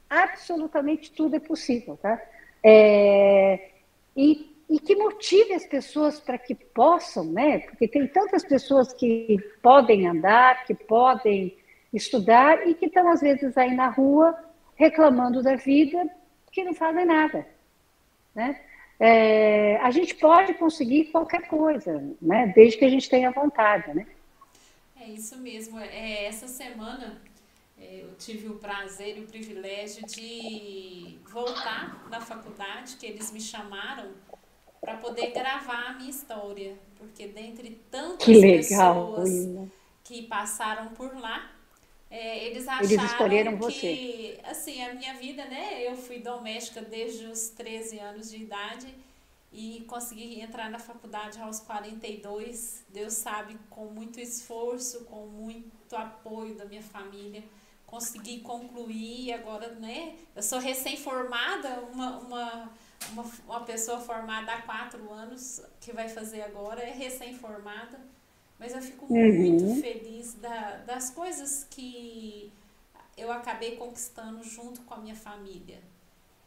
Absolutamente 0.10 1.12
tudo 1.12 1.36
é 1.36 1.40
possível, 1.40 1.98
tá? 2.02 2.22
É, 2.64 3.72
e, 4.16 4.56
e 4.70 4.80
que 4.80 4.96
motive 4.96 5.54
as 5.54 5.66
pessoas 5.66 6.20
para 6.20 6.38
que 6.38 6.56
possam, 6.56 7.26
né? 7.26 7.60
Porque 7.60 7.88
tem 7.88 8.08
tantas 8.08 8.46
pessoas 8.46 8.94
que 8.94 9.38
podem 9.62 10.08
andar, 10.08 10.66
que 10.66 10.74
podem 10.74 11.58
estudar 11.94 12.68
e 12.68 12.74
que 12.74 12.86
estão, 12.86 13.08
às 13.10 13.22
vezes, 13.22 13.58
aí 13.58 13.76
na 13.76 13.90
rua 13.90 14.38
reclamando 14.76 15.44
da 15.44 15.56
vida 15.56 16.10
que 16.52 16.64
não 16.64 16.74
fazem 16.74 17.06
nada, 17.06 17.48
né? 18.34 18.60
É, 19.00 19.78
a 19.78 19.92
gente 19.92 20.16
pode 20.16 20.54
conseguir 20.54 21.06
qualquer 21.06 21.48
coisa, 21.48 22.02
né? 22.22 22.54
Desde 22.56 22.78
que 22.78 22.86
a 22.86 22.90
gente 22.90 23.10
tenha 23.10 23.32
vontade, 23.32 23.94
né? 23.94 24.08
É 25.00 25.08
isso 25.10 25.38
mesmo. 25.40 25.80
É, 25.80 26.26
essa 26.26 26.48
semana 26.48 27.22
eu 27.92 28.16
tive 28.16 28.48
o 28.48 28.56
prazer 28.56 29.18
e 29.18 29.22
o 29.22 29.28
privilégio 29.28 30.06
de 30.06 31.18
voltar 31.30 32.08
na 32.10 32.22
faculdade, 32.22 32.96
que 32.98 33.06
eles 33.06 33.32
me 33.32 33.42
chamaram 33.42 34.12
para 34.80 34.98
poder 34.98 35.32
gravar 35.32 35.92
a 35.92 35.94
minha 35.94 36.10
história, 36.10 36.78
porque 36.98 37.28
dentre 37.28 37.82
tantas 37.90 38.26
que 38.26 38.34
legal, 38.34 39.16
pessoas 39.16 39.70
que 40.04 40.24
passaram 40.24 40.90
por 40.90 41.16
lá, 41.18 41.52
é, 42.12 42.46
eles 42.46 42.68
acharam 42.68 42.84
eles 42.84 43.04
escolheram 43.04 43.58
que, 43.58 43.64
você. 43.64 44.40
assim, 44.44 44.84
a 44.84 44.94
minha 44.94 45.16
vida, 45.16 45.46
né? 45.46 45.88
Eu 45.88 45.96
fui 45.96 46.20
doméstica 46.20 46.82
desde 46.82 47.26
os 47.26 47.50
13 47.50 48.00
anos 48.00 48.30
de 48.30 48.38
idade 48.38 48.94
e 49.54 49.86
consegui 49.88 50.42
entrar 50.42 50.70
na 50.70 50.80
faculdade 50.80 51.40
aos 51.40 51.60
42, 51.60 52.84
Deus 52.90 53.14
sabe, 53.14 53.58
com 53.70 53.86
muito 53.86 54.20
esforço, 54.20 55.06
com 55.06 55.28
muito 55.28 55.96
apoio 55.96 56.56
da 56.56 56.66
minha 56.66 56.82
família, 56.82 57.44
consegui 57.94 58.40
concluir 58.40 59.34
agora, 59.34 59.68
né? 59.76 60.16
Eu 60.36 60.42
sou 60.42 60.58
recém-formada, 60.58 61.82
uma, 61.94 62.18
uma, 62.18 62.72
uma, 63.12 63.32
uma 63.46 63.60
pessoa 63.62 64.00
formada 64.00 64.52
há 64.52 64.64
quatro 64.64 65.12
anos, 65.12 65.62
que 65.80 65.92
vai 65.94 66.10
fazer 66.10 66.42
agora, 66.42 66.82
é 66.82 66.92
recém-formada, 66.92 68.00
mas 68.58 68.74
eu 68.74 68.82
fico 68.82 69.06
uhum. 69.14 69.32
muito 69.32 69.80
feliz 69.80 70.34
da, 70.34 70.78
das 70.78 71.12
coisas 71.12 71.68
que 71.70 72.52
eu 73.16 73.32
acabei 73.32 73.76
conquistando 73.76 74.44
junto 74.44 74.82
com 74.82 74.96
a 74.96 74.98
minha 74.98 75.16
família. 75.16 75.80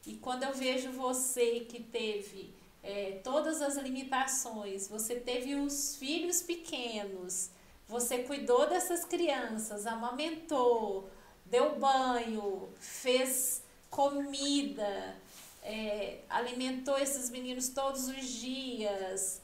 E 0.05 0.15
quando 0.15 0.43
eu 0.43 0.53
vejo 0.53 0.91
você 0.91 1.61
que 1.61 1.81
teve 1.81 2.53
é, 2.83 3.21
todas 3.23 3.63
as 3.63 3.77
limitações, 3.77 4.89
você 4.89 5.15
teve 5.15 5.55
os 5.55 5.95
filhos 5.95 6.43
pequenos, 6.43 7.51
você 7.87 8.25
cuidou 8.25 8.69
dessas 8.69 9.05
crianças, 9.05 9.87
amamentou, 9.87 11.09
deu 11.51 11.79
banho, 11.79 12.69
fez 12.79 13.63
comida, 13.91 15.17
é, 15.63 16.21
alimentou 16.29 16.99
esses 16.99 17.31
meninos 17.31 17.69
todos 17.69 18.09
os 18.09 18.27
dias. 18.27 19.41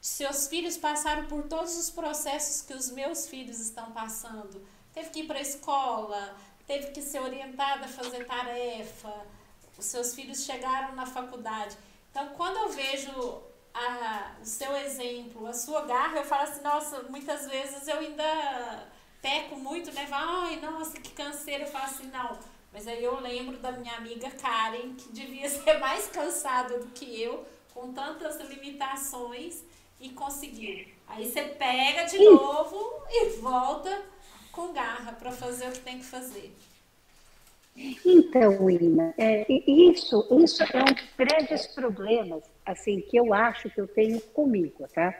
seus 0.00 0.48
filhos 0.48 0.76
passaram 0.76 1.26
por 1.26 1.42
todos 1.44 1.76
os 1.76 1.90
processos 1.90 2.62
que 2.62 2.72
os 2.72 2.90
meus 2.90 3.26
filhos 3.26 3.58
estão 3.60 3.92
passando. 3.92 4.66
Teve 4.94 5.10
que 5.10 5.20
ir 5.20 5.26
para 5.26 5.38
a 5.38 5.42
escola, 5.42 6.36
teve 6.66 6.90
que 6.90 7.02
ser 7.02 7.20
orientada 7.20 7.84
a 7.84 7.88
fazer 7.88 8.24
tarefa, 8.26 9.14
os 9.78 9.84
seus 9.84 10.14
filhos 10.14 10.44
chegaram 10.44 10.94
na 10.94 11.06
faculdade. 11.06 11.76
Então, 12.10 12.28
quando 12.30 12.56
eu 12.56 12.68
vejo 12.70 13.42
a, 13.72 14.34
o 14.40 14.44
seu 14.44 14.74
exemplo, 14.76 15.46
a 15.46 15.52
sua 15.52 15.84
garra, 15.86 16.18
eu 16.18 16.24
falo 16.24 16.42
assim, 16.42 16.62
nossa, 16.62 17.02
muitas 17.04 17.46
vezes 17.46 17.86
eu 17.86 17.98
ainda 17.98 18.89
peco 19.20 19.56
muito, 19.56 19.92
né? 19.92 20.06
Ai, 20.10 20.60
nossa, 20.60 21.00
que 21.00 21.10
canseiro. 21.10 21.64
Eu 21.64 21.68
falo 21.68 21.84
assim, 21.84 22.06
não. 22.06 22.38
Mas 22.72 22.86
aí 22.86 23.02
eu 23.02 23.18
lembro 23.20 23.58
da 23.58 23.72
minha 23.72 23.94
amiga 23.94 24.30
Karen, 24.30 24.94
que 24.94 25.12
devia 25.12 25.48
ser 25.50 25.78
mais 25.78 26.06
cansada 26.08 26.78
do 26.78 26.86
que 26.88 27.20
eu, 27.20 27.44
com 27.74 27.92
tantas 27.92 28.40
limitações, 28.40 29.62
e 30.00 30.08
conseguiu. 30.10 30.86
Aí 31.06 31.30
você 31.30 31.42
pega 31.42 32.04
de 32.04 32.18
novo 32.18 33.02
e 33.10 33.30
volta 33.40 34.02
com 34.52 34.72
garra 34.72 35.12
para 35.12 35.30
fazer 35.30 35.68
o 35.68 35.72
que 35.72 35.80
tem 35.80 35.98
que 35.98 36.04
fazer. 36.04 36.54
Então, 38.04 38.68
Ina, 38.68 39.14
é, 39.16 39.46
isso, 39.48 40.26
isso 40.42 40.62
é 40.62 40.82
um 40.82 40.92
dos 40.92 41.08
grandes 41.16 41.66
problemas 41.68 42.42
assim 42.66 43.00
que 43.00 43.16
eu 43.16 43.32
acho 43.32 43.70
que 43.70 43.80
eu 43.80 43.88
tenho 43.88 44.20
comigo, 44.20 44.86
tá? 44.92 45.14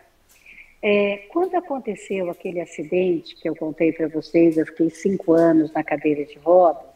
É, 0.82 1.28
quando 1.30 1.54
aconteceu 1.56 2.30
aquele 2.30 2.60
acidente 2.60 3.36
que 3.36 3.48
eu 3.48 3.54
contei 3.54 3.92
para 3.92 4.08
vocês, 4.08 4.56
eu 4.56 4.64
fiquei 4.64 4.88
cinco 4.88 5.32
anos 5.32 5.70
na 5.72 5.84
cadeira 5.84 6.24
de 6.24 6.38
rodas, 6.38 6.88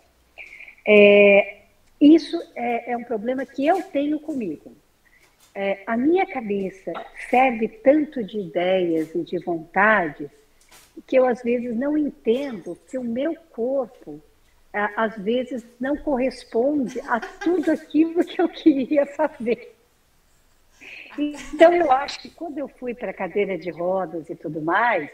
é, 0.87 1.59
isso 2.01 2.41
é, 2.55 2.93
é, 2.93 2.97
um 2.97 3.05
problema 3.05 3.45
que 3.45 3.67
eu 3.67 3.83
tenho 3.83 4.19
comigo. 4.21 4.73
É, 5.55 5.83
a 5.87 5.97
minha 5.97 6.27
cabeça 6.27 6.93
serve 7.31 7.69
tanto 7.69 8.25
de 8.25 8.41
ideias 8.41 9.15
e 9.15 9.23
de 9.23 9.39
vontades 9.39 10.29
que 11.07 11.17
eu 11.17 11.27
às 11.27 11.43
vezes 11.43 11.77
não 11.77 11.97
entendo 11.97 12.79
que 12.89 12.99
o 12.99 13.05
meu 13.05 13.35
corpo 13.51 14.21
às 14.97 15.17
vezes 15.19 15.65
não 15.79 15.97
corresponde 15.97 17.01
a 17.03 17.21
tudo 17.21 17.71
aquilo 17.71 18.25
que 18.25 18.41
eu 18.43 18.49
queria 18.49 19.07
fazer. 19.07 19.74
Então, 21.19 21.73
eu 21.75 21.91
acho 21.93 22.21
que 22.21 22.31
quando 22.31 22.59
eu 22.59 22.69
fui 22.69 22.95
para 22.95 23.11
a 23.11 23.15
cadeira 23.15 23.57
de 23.57 23.71
rodas 23.71 24.29
e 24.29 24.35
tudo 24.35 24.61
mais, 24.61 25.09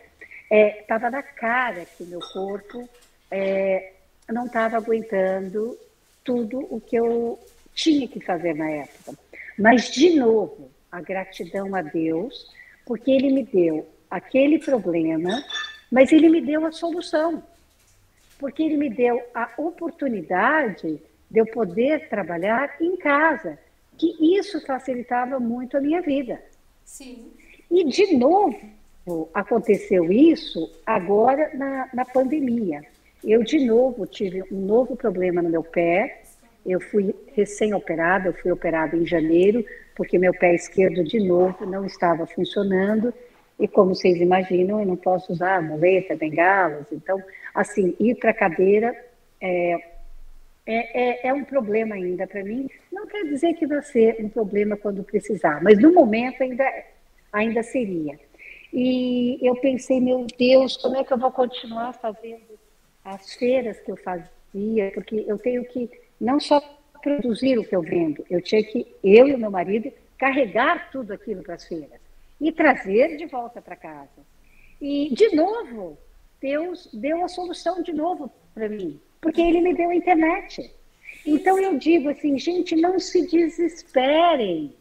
estava 0.51 1.07
é, 1.09 1.11
na 1.11 1.23
cara 1.23 1.85
que 1.85 2.05
meu 2.05 2.21
corpo 2.33 2.89
é, 3.31 3.93
não 4.29 4.47
estava 4.47 4.77
aguentando 4.77 5.79
tudo 6.25 6.59
o 6.71 6.81
que 6.81 6.97
eu 6.97 7.39
tinha 7.75 8.07
que 8.09 8.21
fazer 8.21 8.55
na 8.55 8.71
época. 8.71 9.15
Mas, 9.59 9.91
de 9.91 10.17
novo, 10.17 10.71
a 10.91 11.01
gratidão 11.01 11.75
a 11.75 11.83
Deus, 11.83 12.51
porque 12.85 13.11
Ele 13.11 13.31
me 13.31 13.45
deu 13.45 13.89
aquele 14.11 14.59
problema, 14.59 15.45
mas 15.91 16.13
Ele 16.13 16.29
me 16.29 16.41
deu 16.41 16.67
a 16.67 16.73
solução. 16.73 17.43
Porque 18.39 18.63
Ele 18.63 18.77
me 18.77 18.91
deu 18.91 19.23
a 19.35 19.51
oportunidade 19.59 21.01
de 21.31 21.39
eu 21.39 21.47
poder 21.47 22.09
trabalhar 22.09 22.75
em 22.81 22.97
casa 22.97 23.59
que 24.01 24.39
isso 24.39 24.59
facilitava 24.63 25.39
muito 25.39 25.77
a 25.77 25.81
minha 25.81 26.01
vida. 26.01 26.41
Sim. 26.85 27.31
E, 27.71 27.85
de 27.85 28.17
novo, 28.17 28.59
aconteceu 29.35 30.11
isso 30.11 30.73
agora 30.87 31.51
na, 31.55 31.89
na 31.93 32.05
pandemia. 32.07 32.83
Eu, 33.23 33.45
de 33.45 33.65
novo, 33.67 34.07
tive 34.07 34.43
um 34.51 34.61
novo 34.61 34.97
problema 34.97 35.43
no 35.43 35.51
meu 35.51 35.63
pé. 35.63 36.23
Eu 36.65 36.81
fui 36.81 37.15
recém-operada, 37.35 38.29
eu 38.29 38.33
fui 38.33 38.51
operada 38.51 38.97
em 38.97 39.07
janeiro, 39.07 39.65
porque 39.95 40.19
meu 40.19 40.33
pé 40.33 40.55
esquerdo, 40.55 41.05
de 41.05 41.21
novo, 41.21 41.67
não 41.67 41.85
estava 41.85 42.27
funcionando. 42.27 43.13
E 43.59 43.69
como 43.69 43.95
vocês 43.95 44.17
imaginam, 44.17 44.81
eu 44.81 44.87
não 44.87 44.97
posso 44.97 45.31
usar 45.31 45.63
muleta, 45.63 46.17
bengalas. 46.17 46.87
Então, 46.91 47.23
assim, 47.55 47.95
ir 48.01 48.15
para 48.15 48.31
a 48.31 48.35
cadeira 48.35 48.97
é, 49.39 49.90
é, 50.67 51.27
é, 51.27 51.29
é 51.29 51.35
um 51.35 51.45
problema 51.45 51.95
ainda 51.95 52.27
para 52.27 52.45
mim. 52.45 52.69
Não 52.93 53.07
quer 53.07 53.25
dizer 53.25 53.55
que 53.55 53.67
vai 53.67 53.83
ser 53.83 54.17
um 54.21 54.29
problema 54.29 54.77
quando 54.77 55.03
precisar, 55.03 55.63
mas 55.63 55.79
no 55.79 55.93
momento 55.93 56.43
ainda, 56.43 56.65
ainda 57.33 57.63
seria. 57.63 58.19
E 58.73 59.39
eu 59.43 59.57
pensei, 59.57 60.01
meu 60.01 60.27
Deus, 60.39 60.77
como 60.77 60.97
é 60.97 61.05
que 61.05 61.13
eu 61.13 61.19
vou 61.19 61.33
continuar 61.33 61.93
fazendo 61.95 62.59
as 63.05 63.35
feiras 63.35 63.81
que 63.81 63.91
eu 63.91 63.97
fazia? 63.97 64.91
Porque 64.95 65.25
eu 65.27 65.39
tenho 65.39 65.65
que 65.65 65.91
não 66.21 66.39
só 66.39 66.61
produzir 67.03 67.59
o 67.59 67.65
que 67.65 67.75
eu 67.75 67.83
vendo, 67.83 68.25
eu 68.29 68.41
tinha 68.43 68.63
que, 68.63 68.87
eu 69.03 69.27
e 69.27 69.37
meu 69.37 69.51
marido, 69.51 69.91
carregar 70.19 70.91
tudo 70.91 71.13
aquilo 71.13 71.43
para 71.43 71.55
as 71.55 71.65
feiras 71.67 71.99
e 72.41 72.53
trazer 72.53 73.17
de 73.17 73.27
volta 73.27 73.61
para 73.61 73.75
casa. 73.75 74.21
E, 74.81 75.13
de 75.15 75.35
novo, 75.35 75.99
Deus 76.41 76.89
deu 76.93 77.25
a 77.25 77.29
solução 77.29 77.83
de 77.83 77.93
novo 77.93 78.31
para 78.55 78.69
mim 78.69 79.01
porque 79.21 79.41
ele 79.41 79.61
me 79.61 79.75
deu 79.75 79.91
a 79.91 79.95
internet. 79.95 80.75
Então 81.27 81.59
eu 81.59 81.77
digo 81.77 82.09
assim, 82.09 82.39
gente, 82.39 82.75
não 82.77 82.99
se 82.99 83.27
desesperem. 83.27 84.75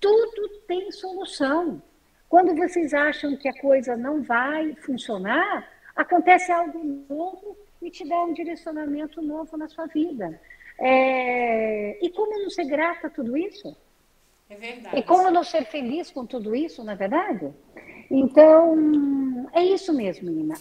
Tudo 0.00 0.48
tem 0.66 0.90
solução. 0.90 1.80
Quando 2.28 2.54
vocês 2.54 2.94
acham 2.94 3.36
que 3.36 3.48
a 3.48 3.60
coisa 3.60 3.96
não 3.96 4.22
vai 4.22 4.74
funcionar, 4.76 5.68
acontece 5.94 6.50
algo 6.50 7.04
novo 7.08 7.56
e 7.82 7.90
te 7.90 8.06
dá 8.08 8.22
um 8.24 8.32
direcionamento 8.32 9.20
novo 9.22 9.56
na 9.56 9.68
sua 9.68 9.86
vida. 9.86 10.40
É... 10.78 11.98
E 12.04 12.10
como 12.10 12.38
não 12.42 12.50
ser 12.50 12.64
grata 12.64 13.06
a 13.06 13.10
tudo 13.10 13.36
isso? 13.36 13.76
É 14.48 14.56
verdade. 14.56 14.98
E 14.98 15.02
como 15.02 15.30
não 15.30 15.44
ser 15.44 15.64
feliz 15.66 16.10
com 16.10 16.26
tudo 16.26 16.54
isso, 16.56 16.82
na 16.82 16.92
é 16.92 16.96
verdade? 16.96 17.52
Então, 18.10 19.48
é 19.52 19.62
isso 19.62 19.92
mesmo, 19.92 20.30
Nina. 20.30 20.54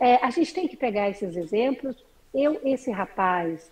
É, 0.00 0.16
a 0.24 0.30
gente 0.30 0.54
tem 0.54 0.66
que 0.66 0.76
pegar 0.76 1.10
esses 1.10 1.36
exemplos, 1.36 2.02
eu, 2.34 2.60
esse 2.64 2.90
rapaz 2.90 3.70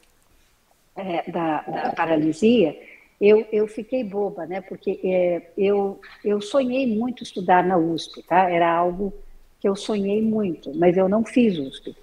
é, 0.97 1.31
da, 1.31 1.63
da, 1.63 1.93
paralisia, 1.93 2.79
eu, 3.21 3.47
eu 3.53 3.67
fiquei 3.67 4.05
boba, 4.05 4.47
né? 4.47 4.61
Porque 4.61 5.01
é, 5.05 5.51
eu, 5.57 6.01
eu 6.25 6.41
sonhei 6.41 6.87
muito 6.87 7.23
estudar 7.23 7.65
na 7.65 7.77
USP, 7.77 8.23
tá? 8.23 8.51
Era 8.51 8.71
algo 8.71 9.13
que 9.61 9.69
eu 9.69 9.75
sonhei 9.75 10.23
muito, 10.23 10.75
mas 10.75 10.97
eu 10.97 11.09
não 11.09 11.25
fiz 11.25 11.59
USP. 11.59 11.97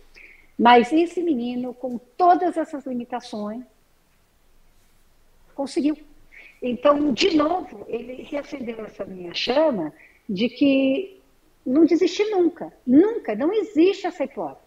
Mas 0.57 0.91
esse 0.91 1.21
menino, 1.21 1.73
com 1.73 1.97
todas 1.97 2.55
essas 2.57 2.85
limitações, 2.85 3.63
conseguiu. 5.53 5.97
Então, 6.61 7.13
de 7.13 7.35
novo, 7.35 7.85
ele 7.87 8.23
reacendeu 8.23 8.83
essa 8.85 9.05
minha 9.05 9.33
chama 9.33 9.93
de 10.27 10.49
que 10.49 11.21
não 11.65 11.85
desistir 11.85 12.29
nunca, 12.29 12.71
nunca, 12.85 13.35
não 13.35 13.53
existe 13.53 14.07
essa 14.07 14.23
hipótese. 14.23 14.64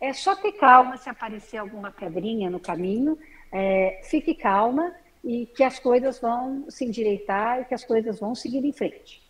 É 0.00 0.12
só 0.12 0.34
ter 0.34 0.52
calma 0.52 0.96
se 0.96 1.10
aparecer 1.10 1.58
alguma 1.58 1.90
pedrinha 1.90 2.48
no 2.48 2.58
caminho, 2.58 3.18
é, 3.52 4.00
fique 4.04 4.34
calma 4.34 4.94
e 5.22 5.46
que 5.46 5.62
as 5.62 5.78
coisas 5.78 6.18
vão 6.18 6.64
se 6.70 6.84
endireitar 6.84 7.60
e 7.60 7.64
que 7.66 7.74
as 7.74 7.84
coisas 7.84 8.18
vão 8.18 8.34
seguir 8.34 8.64
em 8.64 8.72
frente. 8.72 9.22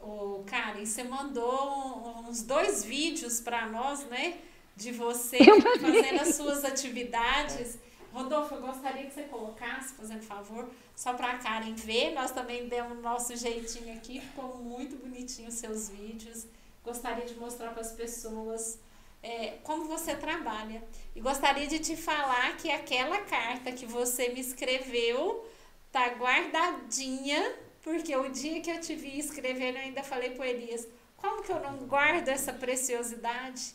Ô, 0.00 0.42
Karen, 0.46 0.84
você 0.84 1.04
mandou 1.04 2.24
uns 2.28 2.42
dois 2.42 2.84
vídeos 2.84 3.40
para 3.40 3.66
nós, 3.66 4.04
né? 4.06 4.38
De 4.74 4.90
você 4.92 5.38
fazendo 5.78 6.20
as 6.20 6.34
suas 6.34 6.64
atividades. 6.64 7.78
Rodolfo, 8.12 8.56
eu 8.56 8.60
gostaria 8.62 9.04
que 9.04 9.12
você 9.12 9.22
colocasse, 9.24 9.94
fazendo 9.94 10.22
favor, 10.22 10.68
só 10.96 11.12
para 11.12 11.32
a 11.32 11.38
Karen 11.38 11.74
ver. 11.74 12.12
Nós 12.12 12.32
também 12.32 12.66
demos 12.66 12.98
o 12.98 13.02
nosso 13.02 13.36
jeitinho 13.36 13.94
aqui, 13.94 14.20
ficou 14.20 14.56
muito 14.56 14.96
bonitinho 14.96 15.48
os 15.48 15.54
seus 15.54 15.88
vídeos. 15.90 16.46
Gostaria 16.82 17.26
de 17.26 17.34
mostrar 17.34 17.70
para 17.70 17.82
as 17.82 17.92
pessoas 17.92 18.80
é, 19.22 19.58
como 19.62 19.84
você 19.84 20.14
trabalha. 20.14 20.82
E 21.14 21.20
gostaria 21.20 21.66
de 21.66 21.78
te 21.78 21.96
falar 21.96 22.56
que 22.56 22.70
aquela 22.70 23.18
carta 23.20 23.72
que 23.72 23.86
você 23.86 24.28
me 24.28 24.40
escreveu 24.40 25.46
tá 25.92 26.06
guardadinha, 26.08 27.54
porque 27.82 28.14
o 28.16 28.28
dia 28.28 28.60
que 28.60 28.70
eu 28.70 28.80
te 28.80 28.94
vi 28.94 29.18
escrevendo, 29.18 29.76
eu 29.76 29.82
ainda 29.82 30.02
falei 30.02 30.30
para 30.30 30.48
Elias, 30.48 30.86
como 31.16 31.42
que 31.42 31.52
eu 31.52 31.60
não 31.60 31.76
guardo 31.86 32.28
essa 32.28 32.52
preciosidade? 32.52 33.74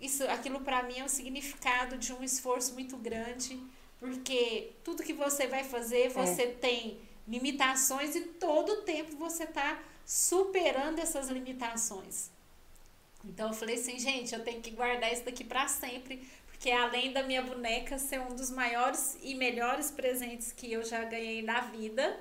Isso, 0.00 0.24
aquilo 0.24 0.60
para 0.60 0.82
mim 0.82 0.98
é 0.98 1.04
um 1.04 1.08
significado 1.08 1.96
de 1.96 2.12
um 2.12 2.22
esforço 2.22 2.74
muito 2.74 2.96
grande, 2.96 3.58
porque 3.98 4.72
tudo 4.82 5.02
que 5.02 5.12
você 5.12 5.46
vai 5.46 5.64
fazer, 5.64 6.10
você 6.10 6.42
é. 6.42 6.50
tem 6.52 7.00
limitações 7.26 8.14
e 8.14 8.20
todo 8.20 8.70
o 8.70 8.82
tempo 8.82 9.16
você 9.16 9.44
está 9.44 9.80
superando 10.04 10.98
essas 10.98 11.28
limitações. 11.28 12.30
Então 13.26 13.48
eu 13.48 13.54
falei 13.54 13.76
assim, 13.76 13.98
gente, 13.98 14.34
eu 14.34 14.42
tenho 14.42 14.60
que 14.60 14.70
guardar 14.70 15.12
isso 15.12 15.24
daqui 15.24 15.44
para 15.44 15.66
sempre, 15.68 16.26
porque 16.46 16.70
além 16.70 17.12
da 17.12 17.22
minha 17.22 17.42
boneca 17.42 17.98
ser 17.98 18.20
um 18.20 18.34
dos 18.34 18.50
maiores 18.50 19.18
e 19.22 19.34
melhores 19.34 19.90
presentes 19.90 20.52
que 20.52 20.72
eu 20.72 20.84
já 20.84 21.04
ganhei 21.04 21.42
na 21.42 21.60
vida, 21.62 22.18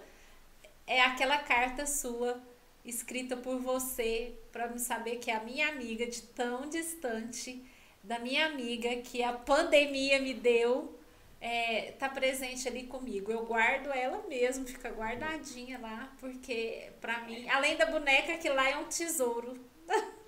é 0.87 1.01
aquela 1.01 1.37
carta 1.37 1.85
sua 1.85 2.41
escrita 2.83 3.37
por 3.37 3.59
você 3.59 4.33
para 4.51 4.67
me 4.67 4.79
saber 4.79 5.17
que 5.17 5.31
é 5.31 5.35
a 5.35 5.43
minha 5.43 5.69
amiga 5.69 6.05
de 6.05 6.21
tão 6.21 6.69
distante, 6.69 7.63
da 8.03 8.19
minha 8.19 8.45
amiga 8.45 8.97
que 8.97 9.23
a 9.23 9.31
pandemia 9.31 10.19
me 10.19 10.33
deu 10.33 10.99
é, 11.39 11.91
tá 11.99 12.07
presente 12.07 12.67
ali 12.69 12.83
comigo. 12.83 13.31
Eu 13.31 13.45
guardo 13.45 13.87
ela 13.91 14.25
mesmo, 14.29 14.65
fica 14.65 14.89
guardadinha 14.89 15.77
lá, 15.77 16.13
porque 16.19 16.89
para 17.01 17.19
mim, 17.23 17.47
além 17.49 17.75
da 17.75 17.85
boneca, 17.85 18.37
que 18.37 18.49
lá 18.49 18.69
é 18.69 18.77
um 18.77 18.85
tesouro. 18.85 19.59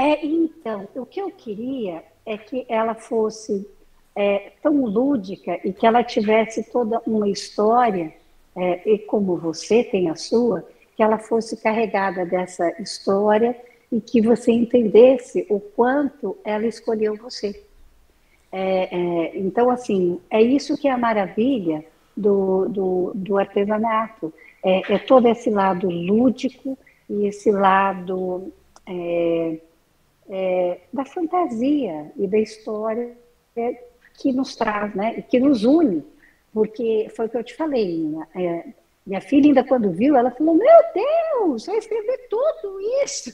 É, 0.00 0.24
então, 0.24 0.88
o 0.94 1.04
que 1.04 1.20
eu 1.20 1.30
queria 1.30 2.02
é 2.24 2.38
que 2.38 2.64
ela 2.70 2.94
fosse 2.94 3.68
é, 4.16 4.52
tão 4.62 4.86
lúdica 4.86 5.60
e 5.62 5.74
que 5.74 5.86
ela 5.86 6.02
tivesse 6.02 6.72
toda 6.72 7.02
uma 7.06 7.28
história, 7.28 8.10
é, 8.56 8.90
e 8.90 8.98
como 9.00 9.36
você 9.36 9.84
tem 9.84 10.08
a 10.08 10.16
sua, 10.16 10.66
que 10.96 11.02
ela 11.02 11.18
fosse 11.18 11.54
carregada 11.58 12.24
dessa 12.24 12.70
história 12.80 13.54
e 13.92 14.00
que 14.00 14.22
você 14.22 14.50
entendesse 14.52 15.46
o 15.50 15.60
quanto 15.60 16.34
ela 16.46 16.66
escolheu 16.66 17.14
você. 17.16 17.62
É, 18.50 18.96
é, 18.96 19.38
então, 19.38 19.70
assim, 19.70 20.18
é 20.30 20.40
isso 20.40 20.78
que 20.78 20.88
é 20.88 20.92
a 20.92 20.96
maravilha 20.96 21.84
do, 22.16 22.66
do, 22.70 23.12
do 23.14 23.36
artesanato. 23.36 24.32
É, 24.64 24.94
é, 24.94 24.98
todo 24.98 25.28
esse 25.28 25.50
lado 25.50 25.90
lúdico 25.90 26.78
e 27.08 27.26
esse 27.26 27.50
lado 27.50 28.50
é, 28.86 29.58
é, 30.30 30.78
da 30.92 31.04
fantasia 31.04 32.12
e 32.16 32.26
da 32.28 32.38
história 32.38 33.16
que 34.14 34.32
nos 34.32 34.54
traz, 34.54 34.94
né? 34.94 35.18
E 35.18 35.22
que 35.22 35.40
nos 35.40 35.64
une. 35.64 36.04
Porque 36.52 37.10
foi 37.14 37.26
o 37.26 37.28
que 37.28 37.36
eu 37.36 37.44
te 37.44 37.54
falei, 37.54 37.98
minha, 37.98 38.28
é, 38.34 38.64
minha 39.06 39.20
filha 39.20 39.48
ainda 39.48 39.64
quando 39.64 39.90
viu, 39.90 40.16
ela 40.16 40.30
falou, 40.30 40.54
meu 40.54 40.78
Deus, 40.94 41.66
vai 41.66 41.78
escrever 41.78 42.28
tudo 42.28 42.80
isso, 43.04 43.32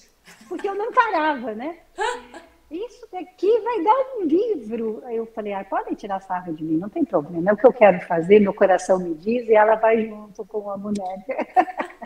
porque 0.48 0.68
eu 0.68 0.74
não 0.74 0.92
parava, 0.92 1.54
né? 1.54 1.78
isso 2.70 3.06
daqui 3.12 3.60
vai 3.60 3.82
dar 3.82 4.16
um 4.16 4.24
livro. 4.24 5.02
Aí 5.04 5.16
eu 5.16 5.26
falei, 5.26 5.54
ah, 5.54 5.64
podem 5.64 5.94
tirar 5.94 6.20
sarro 6.20 6.52
de 6.52 6.62
mim, 6.62 6.76
não 6.76 6.88
tem 6.88 7.04
problema. 7.04 7.50
É 7.50 7.52
o 7.54 7.56
que 7.56 7.66
eu 7.66 7.72
quero 7.72 8.00
fazer, 8.06 8.40
meu 8.40 8.52
coração 8.52 8.98
me 8.98 9.14
diz, 9.14 9.48
e 9.48 9.54
ela 9.54 9.76
vai 9.76 10.06
junto 10.06 10.44
com 10.44 10.70
a 10.70 10.76
boneca. 10.76 11.46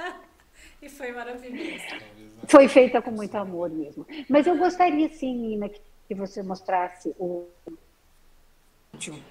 e 0.80 0.88
foi 0.88 1.10
maravilhoso. 1.12 1.82
Foi 2.46 2.68
feita 2.68 3.00
com 3.02 3.10
muito 3.10 3.34
amor 3.36 3.70
mesmo. 3.70 4.06
Mas 4.28 4.46
eu 4.46 4.56
gostaria, 4.56 5.08
sim, 5.10 5.34
Nina, 5.34 5.68
que 5.68 6.14
você 6.14 6.42
mostrasse 6.42 7.14
o. 7.18 7.46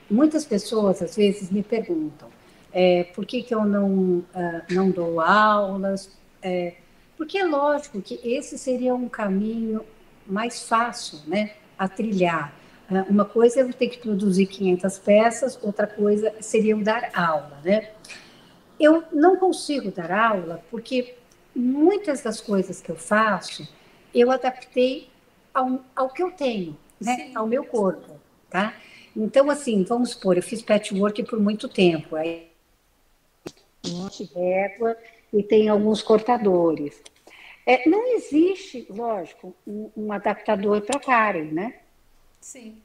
Muitas 0.10 0.46
pessoas, 0.46 1.02
às 1.02 1.16
vezes, 1.16 1.52
me 1.52 1.62
perguntam 1.62 2.30
é, 2.74 3.04
por 3.16 3.26
que, 3.26 3.44
que 3.44 3.54
eu 3.54 3.66
não, 3.66 4.20
uh, 4.20 4.26
não 4.70 4.90
dou 4.90 5.20
aulas. 5.20 6.18
É, 6.42 6.76
porque 7.18 7.38
é 7.38 7.46
lógico 7.46 8.02
que 8.02 8.20
esse 8.24 8.58
seria 8.58 8.96
um 8.96 9.10
caminho 9.10 9.84
mais 10.26 10.64
fácil 10.64 11.20
né, 11.28 11.54
a 11.78 11.88
trilhar. 11.88 12.54
Ah, 12.90 13.06
uma 13.10 13.26
coisa 13.26 13.60
é 13.60 13.64
eu 13.64 13.74
ter 13.74 13.90
que 13.90 13.98
produzir 13.98 14.46
500 14.46 15.00
peças, 15.00 15.60
outra 15.62 15.86
coisa 15.86 16.34
seria 16.40 16.72
eu 16.72 16.82
dar 16.82 17.10
aula. 17.14 17.60
Né? 17.64 17.90
Eu 18.80 19.04
não 19.12 19.36
consigo 19.36 19.92
dar 19.92 20.12
aula 20.12 20.64
porque 20.72 21.16
muitas 21.60 22.22
das 22.22 22.40
coisas 22.40 22.82
que 22.82 22.90
eu 22.90 22.96
faço 22.96 23.68
eu 24.14 24.32
adaptei 24.32 25.10
ao, 25.54 25.80
ao 25.96 26.10
que 26.10 26.24
eu 26.24 26.32
tenho, 26.32 26.76
né? 27.00 27.32
ao 27.36 27.46
meu 27.46 27.64
corpo. 27.64 28.20
Tá? 28.50 28.74
Então, 29.16 29.50
assim, 29.50 29.84
vamos 29.84 30.12
supor, 30.12 30.38
eu 30.38 30.44
fiz 30.44 30.62
patchwork 30.62 31.22
por 31.24 31.40
muito 31.40 31.68
tempo. 31.68 32.16
Aí, 32.16 32.48
régua 34.36 34.98
e 35.32 35.44
tem 35.44 35.70
alguns 35.70 36.02
cortadores. 36.02 37.02
É, 37.66 37.88
não 37.88 38.16
existe, 38.16 38.88
lógico, 38.90 39.56
um, 39.68 39.92
um 39.96 40.12
adaptador 40.12 40.82
para 40.82 40.98
a 40.98 41.02
Karen, 41.02 41.52
né? 41.52 41.76
Sim. 42.42 42.82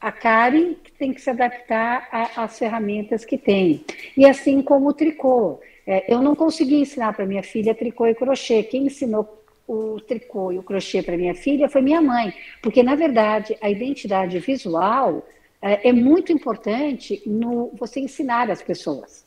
A 0.00 0.10
Karen 0.10 0.74
tem 0.98 1.12
que 1.12 1.20
se 1.20 1.30
adaptar 1.30 2.08
às 2.34 2.58
ferramentas 2.58 3.24
que 3.24 3.36
tem. 3.36 3.84
E 4.16 4.24
assim 4.24 4.62
como 4.62 4.88
o 4.88 4.94
tricô. 4.94 5.60
É, 5.86 6.12
eu 6.12 6.22
não 6.22 6.34
consegui 6.34 6.76
ensinar 6.76 7.12
para 7.12 7.26
minha 7.26 7.42
filha 7.42 7.74
tricô 7.74 8.06
e 8.06 8.14
crochê. 8.14 8.62
Quem 8.62 8.86
ensinou 8.86 9.42
o 9.66 10.00
tricô 10.00 10.52
e 10.52 10.58
o 10.58 10.62
crochê 10.62 11.02
para 11.02 11.16
minha 11.16 11.34
filha 11.34 11.68
foi 11.68 11.82
minha 11.82 12.00
mãe. 12.00 12.32
Porque, 12.62 12.82
na 12.82 12.94
verdade, 12.94 13.56
a 13.60 13.70
identidade 13.70 14.38
visual 14.38 15.26
é, 15.60 15.88
é 15.88 15.92
muito 15.92 16.32
importante 16.32 17.22
no 17.26 17.72
você 17.78 18.00
ensinar 18.00 18.50
as 18.50 18.62
pessoas. 18.62 19.24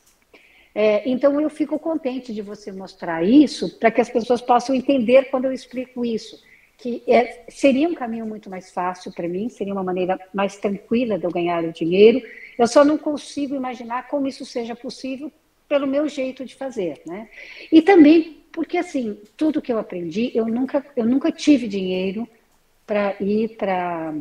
É, 0.74 1.08
então, 1.08 1.40
eu 1.40 1.48
fico 1.48 1.78
contente 1.78 2.34
de 2.34 2.42
você 2.42 2.70
mostrar 2.70 3.22
isso 3.24 3.78
para 3.78 3.90
que 3.90 4.00
as 4.00 4.10
pessoas 4.10 4.42
possam 4.42 4.74
entender 4.74 5.30
quando 5.30 5.46
eu 5.46 5.52
explico 5.52 6.04
isso. 6.04 6.38
Que 6.78 7.02
é, 7.06 7.44
seria 7.48 7.88
um 7.88 7.94
caminho 7.94 8.26
muito 8.26 8.50
mais 8.50 8.70
fácil 8.70 9.10
para 9.12 9.26
mim, 9.26 9.48
seria 9.48 9.72
uma 9.72 9.82
maneira 9.82 10.20
mais 10.34 10.58
tranquila 10.58 11.18
de 11.18 11.24
eu 11.24 11.30
ganhar 11.30 11.64
o 11.64 11.72
dinheiro. 11.72 12.20
Eu 12.58 12.66
só 12.66 12.84
não 12.84 12.98
consigo 12.98 13.54
imaginar 13.54 14.08
como 14.08 14.26
isso 14.26 14.44
seja 14.44 14.76
possível 14.76 15.32
pelo 15.68 15.86
meu 15.86 16.08
jeito 16.08 16.44
de 16.44 16.54
fazer, 16.54 17.02
né? 17.06 17.28
E 17.70 17.82
também 17.82 18.44
porque 18.52 18.78
assim 18.78 19.18
tudo 19.36 19.60
que 19.60 19.72
eu 19.72 19.78
aprendi, 19.78 20.30
eu 20.34 20.46
nunca, 20.46 20.84
eu 20.96 21.04
nunca 21.04 21.30
tive 21.30 21.68
dinheiro 21.68 22.26
para 22.86 23.14
ir 23.20 23.56
para 23.56 24.14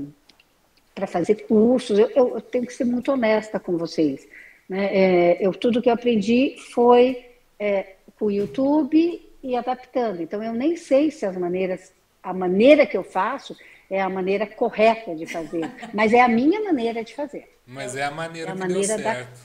para 0.96 1.06
fazer 1.06 1.46
cursos. 1.46 2.00
Eu, 2.00 2.10
eu, 2.16 2.41
tenho 2.41 2.66
que 2.66 2.74
ser 2.74 2.86
muito 2.86 3.12
honesta 3.12 3.60
com 3.60 3.78
vocês. 3.78 4.26
Né? 4.68 4.86
É, 4.86 5.46
eu, 5.46 5.52
tudo 5.52 5.82
que 5.82 5.89
eu 5.89 5.93
aprendi 5.93 6.56
foi 6.74 7.26
é, 7.60 7.96
com 8.18 8.26
o 8.26 8.32
YouTube 8.32 9.22
e 9.43 9.56
adaptando. 9.58 10.22
Então, 10.22 10.41
eu 10.41 10.54
nem 10.54 10.78
sei 10.78 11.12
se 11.12 11.26
as 11.26 11.36
maneiras, 11.36 11.93
a 12.24 12.34
maneira 12.34 12.86
que 12.86 12.96
eu 12.96 13.04
faço 13.04 13.56
é 13.89 14.02
a 14.02 14.10
maneira 14.10 14.48
correta 14.48 15.14
de 15.14 15.26
fazer, 15.26 15.70
mas 15.93 16.14
é 16.14 16.22
a 16.22 16.28
minha 16.28 16.64
maneira 16.64 17.04
de 17.04 17.14
fazer. 17.14 17.56
Mas 17.68 17.96
é 17.96 18.04
a 18.04 18.12
maneira 18.12 18.50
é 18.50 18.52
a 18.52 18.56
que 18.56 18.60
maneira 18.60 18.96
deu 18.96 19.00
certo. 19.00 19.30
Da... 19.30 19.45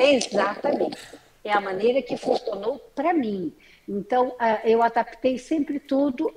Exatamente. 0.00 0.98
É 1.44 1.52
a 1.52 1.60
maneira 1.60 2.02
que 2.02 2.16
funcionou 2.16 2.78
para 2.94 3.12
mim. 3.12 3.52
Então, 3.88 4.34
eu 4.64 4.82
adaptei 4.82 5.38
sempre 5.38 5.80
tudo 5.80 6.32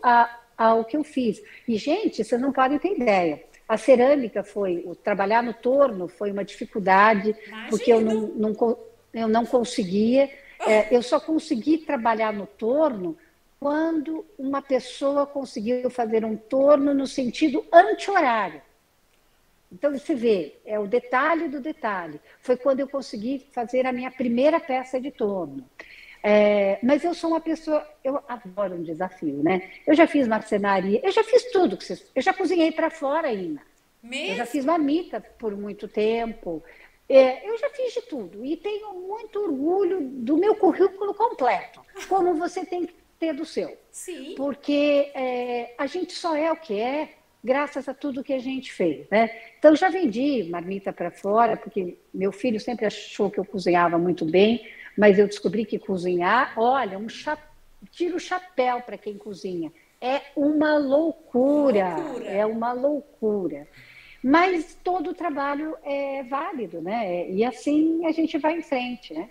ao 0.57 0.86
que 0.86 0.97
eu 0.97 1.03
fiz. 1.03 1.41
E, 1.68 1.78
gente, 1.78 2.24
vocês 2.24 2.39
não 2.41 2.51
podem 2.51 2.80
ter 2.80 2.95
ideia. 2.95 3.43
A 3.68 3.78
cerâmica 3.78 4.43
foi, 4.43 4.84
o 4.86 4.93
trabalhar 4.93 5.41
no 5.41 5.53
torno 5.53 6.07
foi 6.07 6.32
uma 6.32 6.43
dificuldade, 6.43 7.36
Imagina. 7.47 7.70
porque 7.70 7.91
eu 7.93 8.01
não, 8.01 8.22
não, 8.28 8.78
eu 9.14 9.28
não 9.28 9.45
conseguia. 9.45 10.30
É, 10.66 10.95
eu 10.95 11.01
só 11.01 11.20
consegui 11.20 11.80
trabalhar 11.80 12.34
no 12.34 12.45
torno 12.45 13.18
quando 13.59 14.26
uma 14.38 14.61
pessoa 14.61 15.26
conseguiu 15.26 15.89
fazer 15.89 16.26
um 16.26 16.36
torno 16.36 16.93
no 16.93 17.07
sentido 17.07 17.66
anti-horário. 17.72 18.61
Então, 19.74 19.91
você 19.91 20.13
vê, 20.13 20.59
é 20.63 20.78
o 20.78 20.86
detalhe 20.86 21.47
do 21.47 21.59
detalhe. 21.59 22.21
Foi 22.41 22.55
quando 22.55 22.80
eu 22.80 22.88
consegui 22.88 23.45
fazer 23.51 23.86
a 23.88 23.91
minha 23.91 24.11
primeira 24.11 24.59
peça 24.59 25.01
de 25.01 25.09
torno. 25.09 25.67
É, 26.21 26.80
mas 26.82 27.03
eu 27.03 27.13
sou 27.13 27.32
uma 27.32 27.41
pessoa, 27.41 27.86
eu 28.01 28.24
adoro 28.30 28.76
um 28.76 28.84
desafio, 28.84 29.43
né? 29.43 29.69
Eu 29.86 29.93
já 29.93 30.07
fiz 30.07 30.26
marcenaria, 30.26 31.01
eu 31.03 31.11
já 31.11 31.24
fiz 31.24 31.51
tudo 31.51 31.76
que 31.76 31.84
vocês. 31.84 32.09
Eu 32.15 32.21
já 32.21 32.34
cozinhei 32.34 32.71
para 32.71 32.89
fora 32.89 33.28
ainda. 33.28 33.61
Mesmo? 34.01 34.32
Eu 34.32 34.36
já 34.38 34.45
fiz 34.45 34.63
marmita 34.63 35.19
por 35.19 35.57
muito 35.57 35.88
tempo. 35.88 36.63
É, 37.09 37.49
eu 37.49 37.57
já 37.57 37.69
fiz 37.71 37.93
de 37.93 38.01
tudo 38.03 38.45
e 38.45 38.55
tenho 38.55 38.93
muito 38.93 39.38
orgulho 39.39 39.99
do 40.01 40.38
meu 40.38 40.55
currículo 40.55 41.13
completo, 41.13 41.82
como 42.07 42.34
você 42.36 42.65
tem 42.65 42.86
que 42.86 42.95
ter 43.19 43.34
do 43.34 43.43
seu. 43.43 43.78
Sim. 43.91 44.36
Porque 44.36 45.11
é, 45.13 45.74
a 45.78 45.86
gente 45.88 46.13
só 46.13 46.36
é 46.36 46.49
o 46.51 46.55
que 46.55 46.80
é 46.80 47.09
graças 47.43 47.89
a 47.89 47.93
tudo 47.93 48.23
que 48.23 48.33
a 48.33 48.39
gente 48.39 48.71
fez, 48.71 49.07
né? 49.09 49.29
Então 49.59 49.75
já 49.75 49.89
vendi 49.89 50.43
marmita 50.49 50.93
para 50.93 51.11
fora, 51.11 51.57
porque 51.57 51.97
meu 52.13 52.31
filho 52.31 52.59
sempre 52.59 52.85
achou 52.85 53.29
que 53.29 53.39
eu 53.39 53.45
cozinhava 53.45 53.97
muito 53.97 54.25
bem 54.25 54.65
mas 54.97 55.17
eu 55.17 55.27
descobri 55.27 55.65
que 55.65 55.79
cozinhar, 55.79 56.53
olha, 56.57 56.97
um 56.97 57.09
cha... 57.09 57.37
tira 57.91 58.15
o 58.15 58.19
chapéu 58.19 58.81
para 58.81 58.97
quem 58.97 59.17
cozinha. 59.17 59.71
É 59.99 60.21
uma 60.35 60.77
loucura, 60.77 61.95
loucura, 61.95 62.25
é 62.25 62.45
uma 62.45 62.73
loucura. 62.73 63.67
Mas 64.23 64.77
todo 64.83 65.09
o 65.09 65.13
trabalho 65.13 65.75
é 65.83 66.23
válido, 66.23 66.81
né? 66.81 67.29
E 67.29 67.43
assim 67.43 68.05
a 68.05 68.11
gente 68.11 68.37
vai 68.37 68.57
em 68.57 68.61
frente, 68.61 69.13
né? 69.13 69.29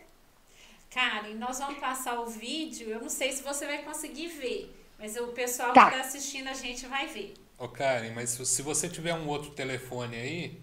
Karen, 0.90 1.34
nós 1.34 1.58
vamos 1.58 1.78
passar 1.78 2.20
o 2.20 2.26
vídeo. 2.26 2.88
Eu 2.88 3.00
não 3.00 3.08
sei 3.08 3.32
se 3.32 3.42
você 3.42 3.66
vai 3.66 3.82
conseguir 3.82 4.28
ver, 4.28 4.74
mas 4.98 5.16
o 5.16 5.28
pessoal 5.28 5.72
tá. 5.72 5.88
que 5.88 5.96
está 5.96 6.08
assistindo 6.08 6.48
a 6.48 6.54
gente 6.54 6.86
vai 6.86 7.06
ver. 7.06 7.34
Ô, 7.62 7.68
Karen, 7.68 8.10
mas 8.12 8.30
se 8.30 8.60
você 8.60 8.88
tiver 8.88 9.14
um 9.14 9.28
outro 9.28 9.52
telefone 9.52 10.16
aí, 10.16 10.60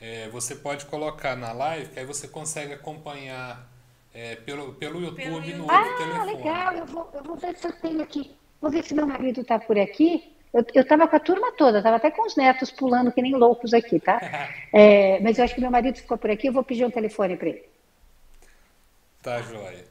é, 0.00 0.28
você 0.28 0.54
pode 0.54 0.86
colocar 0.86 1.34
na 1.34 1.50
live, 1.50 1.88
que 1.88 1.98
aí 1.98 2.06
você 2.06 2.28
consegue 2.28 2.72
acompanhar 2.72 3.68
é, 4.14 4.36
pelo, 4.36 4.72
pelo 4.74 5.02
YouTube 5.02 5.16
pelo 5.16 5.58
no 5.58 5.68
ah, 5.68 5.80
outro 5.80 5.96
telefone. 5.96 6.20
Ah, 6.20 6.24
legal. 6.24 6.72
Eu 6.74 6.86
vou, 6.86 7.10
eu 7.12 7.24
vou 7.24 7.36
ver 7.36 7.56
se 7.56 7.66
eu 7.66 7.72
tenho 7.72 8.00
aqui. 8.00 8.36
Vou 8.60 8.70
ver 8.70 8.84
se 8.84 8.94
meu 8.94 9.04
marido 9.04 9.40
está 9.40 9.58
por 9.58 9.76
aqui. 9.76 10.32
Eu, 10.54 10.64
eu 10.74 10.86
tava 10.86 11.08
com 11.08 11.16
a 11.16 11.20
turma 11.20 11.50
toda, 11.50 11.82
tava 11.82 11.96
até 11.96 12.08
com 12.08 12.24
os 12.24 12.36
netos 12.36 12.70
pulando 12.70 13.10
que 13.10 13.20
nem 13.20 13.34
loucos 13.34 13.74
aqui, 13.74 13.98
tá? 13.98 14.20
é, 14.72 15.18
mas 15.18 15.38
eu 15.38 15.44
acho 15.44 15.56
que 15.56 15.60
meu 15.60 15.72
marido 15.72 15.96
ficou 15.98 16.16
por 16.16 16.30
aqui, 16.30 16.46
eu 16.46 16.52
vou 16.52 16.62
pedir 16.62 16.84
um 16.84 16.90
telefone 16.90 17.36
para 17.36 17.48
ele. 17.48 17.64
Tá, 19.20 19.42
joia. 19.42 19.84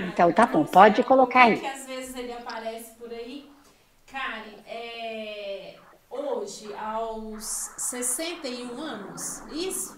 então 0.00 0.32
tá 0.32 0.46
bom, 0.46 0.64
pode 0.64 1.04
colocar 1.04 1.44
aí. 1.44 1.60
que 1.60 1.66
às 1.66 1.86
vezes 1.86 2.16
ele 2.16 2.32
aparece 2.32 2.90
por 2.98 3.12
aí. 3.12 3.49
Karen, 4.10 4.56
é, 4.66 5.74
hoje, 6.10 6.74
aos 6.74 7.44
61 7.78 8.76
anos, 8.76 9.42
isso? 9.52 9.96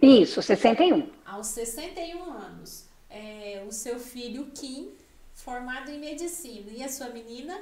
Isso, 0.00 0.40
61. 0.40 1.10
Aos 1.26 1.48
61 1.48 2.22
anos. 2.32 2.88
É, 3.10 3.62
o 3.68 3.70
seu 3.70 3.98
filho 3.98 4.46
Kim, 4.54 4.92
formado 5.34 5.90
em 5.90 6.00
medicina. 6.00 6.70
E 6.74 6.82
a 6.82 6.88
sua 6.88 7.10
menina? 7.10 7.60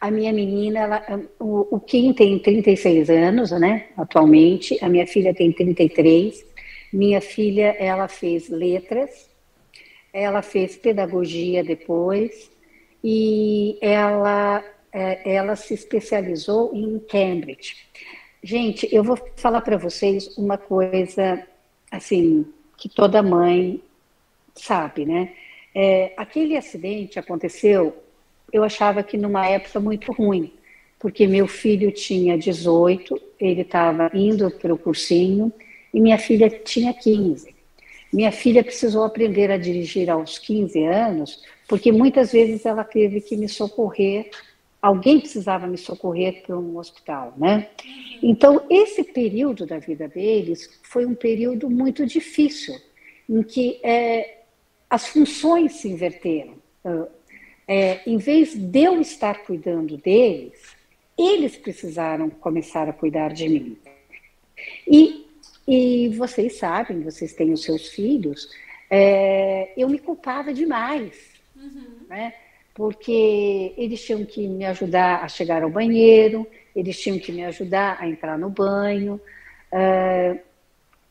A 0.00 0.10
minha 0.10 0.32
menina, 0.32 0.80
ela, 0.80 1.06
o, 1.38 1.76
o 1.76 1.80
Kim 1.80 2.12
tem 2.12 2.36
36 2.40 3.08
anos, 3.10 3.52
né, 3.52 3.88
atualmente. 3.96 4.76
A 4.84 4.88
minha 4.88 5.06
filha 5.06 5.32
tem 5.32 5.52
33. 5.52 6.44
Minha 6.92 7.20
filha, 7.20 7.76
ela 7.78 8.08
fez 8.08 8.48
letras, 8.48 9.30
ela 10.12 10.42
fez 10.42 10.76
pedagogia 10.76 11.62
depois 11.62 12.52
e 13.06 13.76
ela, 13.82 14.64
é, 14.90 15.34
ela 15.34 15.54
se 15.56 15.74
especializou 15.74 16.70
em 16.74 16.98
Cambridge. 17.00 17.76
Gente, 18.42 18.88
eu 18.90 19.04
vou 19.04 19.18
falar 19.36 19.60
para 19.60 19.76
vocês 19.76 20.38
uma 20.38 20.56
coisa, 20.56 21.46
assim, 21.90 22.46
que 22.78 22.88
toda 22.88 23.22
mãe 23.22 23.82
sabe, 24.54 25.04
né? 25.04 25.34
É, 25.74 26.14
aquele 26.16 26.56
acidente 26.56 27.18
aconteceu, 27.18 27.94
eu 28.50 28.64
achava 28.64 29.02
que 29.02 29.18
numa 29.18 29.46
época 29.46 29.78
muito 29.80 30.10
ruim, 30.10 30.54
porque 30.98 31.26
meu 31.26 31.46
filho 31.46 31.92
tinha 31.92 32.38
18, 32.38 33.20
ele 33.38 33.62
estava 33.62 34.10
indo 34.14 34.50
para 34.50 34.72
o 34.72 34.78
cursinho, 34.78 35.52
e 35.92 36.00
minha 36.00 36.16
filha 36.16 36.48
tinha 36.48 36.94
15. 36.94 37.54
Minha 38.10 38.32
filha 38.32 38.64
precisou 38.64 39.04
aprender 39.04 39.50
a 39.50 39.58
dirigir 39.58 40.08
aos 40.08 40.38
15 40.38 40.84
anos, 40.84 41.42
porque 41.68 41.90
muitas 41.92 42.32
vezes 42.32 42.66
ela 42.66 42.84
teve 42.84 43.20
que 43.20 43.36
me 43.36 43.48
socorrer 43.48 44.30
alguém 44.84 45.18
precisava 45.18 45.66
me 45.66 45.78
socorrer 45.78 46.42
para 46.42 46.58
um 46.58 46.76
hospital, 46.76 47.32
né? 47.38 47.70
Então, 48.22 48.66
esse 48.68 49.02
período 49.02 49.64
da 49.64 49.78
vida 49.78 50.06
deles 50.06 50.78
foi 50.82 51.06
um 51.06 51.14
período 51.14 51.70
muito 51.70 52.04
difícil, 52.04 52.78
em 53.26 53.42
que 53.42 53.80
é, 53.82 54.42
as 54.90 55.08
funções 55.08 55.76
se 55.76 55.88
inverteram. 55.88 56.56
É, 57.66 58.02
em 58.06 58.18
vez 58.18 58.54
de 58.54 58.82
eu 58.82 59.00
estar 59.00 59.46
cuidando 59.46 59.96
deles, 59.96 60.76
eles 61.16 61.56
precisaram 61.56 62.28
começar 62.28 62.86
a 62.86 62.92
cuidar 62.92 63.32
de 63.32 63.48
mim. 63.48 63.78
E, 64.86 65.26
e 65.66 66.10
vocês 66.10 66.58
sabem, 66.58 67.00
vocês 67.00 67.32
têm 67.32 67.54
os 67.54 67.62
seus 67.62 67.88
filhos, 67.88 68.50
é, 68.90 69.72
eu 69.78 69.88
me 69.88 69.98
culpava 69.98 70.52
demais, 70.52 71.33
uhum. 71.64 72.06
né? 72.08 72.34
porque 72.74 73.72
eles 73.76 74.04
tinham 74.04 74.24
que 74.24 74.48
me 74.48 74.66
ajudar 74.66 75.22
a 75.22 75.28
chegar 75.28 75.62
ao 75.62 75.70
banheiro, 75.70 76.46
eles 76.74 77.00
tinham 77.00 77.20
que 77.20 77.30
me 77.30 77.44
ajudar 77.44 77.98
a 78.00 78.08
entrar 78.08 78.36
no 78.36 78.50
banho. 78.50 79.20
Uh, 79.72 80.38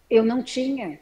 eu 0.09 0.23
não 0.25 0.43
tinha 0.43 0.99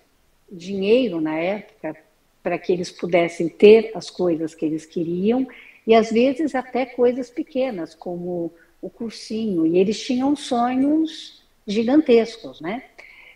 dinheiro 0.52 1.20
na 1.20 1.36
época 1.36 1.98
para 2.44 2.60
que 2.60 2.72
eles 2.72 2.92
pudessem 2.92 3.50
ter 3.50 3.92
as 3.96 4.10
coisas 4.10 4.54
que 4.54 4.66
eles 4.66 4.86
queriam 4.86 5.48
e 5.86 5.96
às 5.96 6.12
vezes 6.12 6.54
até 6.54 6.86
coisas 6.86 7.30
pequenas 7.30 7.96
como 7.96 8.54
o 8.82 8.90
cursinho 8.90 9.66
e 9.66 9.80
eles 9.80 10.00
tinham 10.00 10.36
sonhos 10.36 11.44
gigantescos, 11.66 12.62
né? 12.62 12.84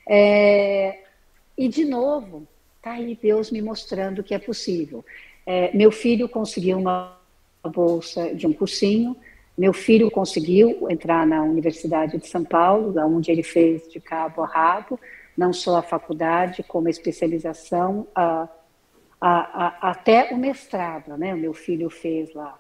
É, 0.08 1.00
e 1.58 1.68
de 1.68 1.86
novo, 1.86 2.48
tá 2.82 2.94
aí 2.94 3.18
Deus 3.20 3.50
me 3.50 3.62
mostrando 3.62 4.24
que 4.24 4.34
é 4.34 4.40
possível. 4.40 5.04
É, 5.46 5.76
meu 5.76 5.92
filho 5.92 6.28
conseguiu 6.28 6.78
uma 6.78 7.18
bolsa 7.64 8.34
de 8.34 8.48
um 8.48 8.54
cursinho, 8.54 9.16
meu 9.58 9.74
filho 9.74 10.12
conseguiu 10.12 10.90
entrar 10.90 11.26
na 11.26 11.42
Universidade 11.44 12.18
de 12.18 12.28
São 12.28 12.44
Paulo, 12.44 12.94
onde 13.00 13.32
ele 13.32 13.44
fez 13.44 13.88
de 13.90 14.00
cabo 14.00 14.44
a 14.44 14.48
rabo, 14.48 15.00
não 15.38 15.54
só 15.54 15.78
a 15.78 15.82
faculdade, 15.82 16.64
como 16.64 16.88
a 16.88 16.90
especialização, 16.90 18.08
a, 18.14 18.50
a, 19.20 19.66
a, 19.66 19.92
até 19.92 20.34
o 20.34 20.38
mestrado, 20.38 21.18
né? 21.18 21.34
O 21.34 21.38
meu 21.38 21.54
filho 21.54 21.90
fez 21.90 22.34
lá. 22.34 22.60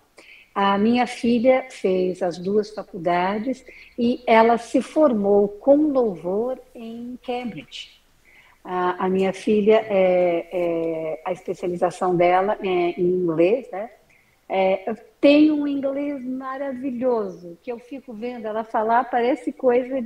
A 0.54 0.78
minha 0.78 1.06
filha 1.06 1.68
fez 1.70 2.22
as 2.22 2.38
duas 2.38 2.70
faculdades 2.74 3.66
e 4.00 4.24
ela 4.26 4.58
se 4.58 4.82
formou 4.82 5.50
com 5.50 5.92
louvor 5.92 6.58
em 6.74 7.20
Cambridge. 7.26 7.95
A, 8.66 9.06
a 9.06 9.10
minha 9.10 9.32
filha, 9.32 9.86
é, 9.88 10.48
é, 10.52 11.22
a 11.24 11.32
especialização 11.32 12.16
dela 12.16 12.58
é 12.64 13.00
em 13.00 13.04
inglês, 13.04 13.70
né? 13.72 13.92
É, 14.50 14.94
tem 15.22 15.52
um 15.52 15.68
inglês 15.68 16.24
maravilhoso 16.24 17.58
que 17.62 17.72
eu 17.72 17.78
fico 17.78 18.12
vendo 18.12 18.48
ela 18.48 18.64
falar, 18.64 19.04
parece 19.06 19.52
coisa, 19.52 20.04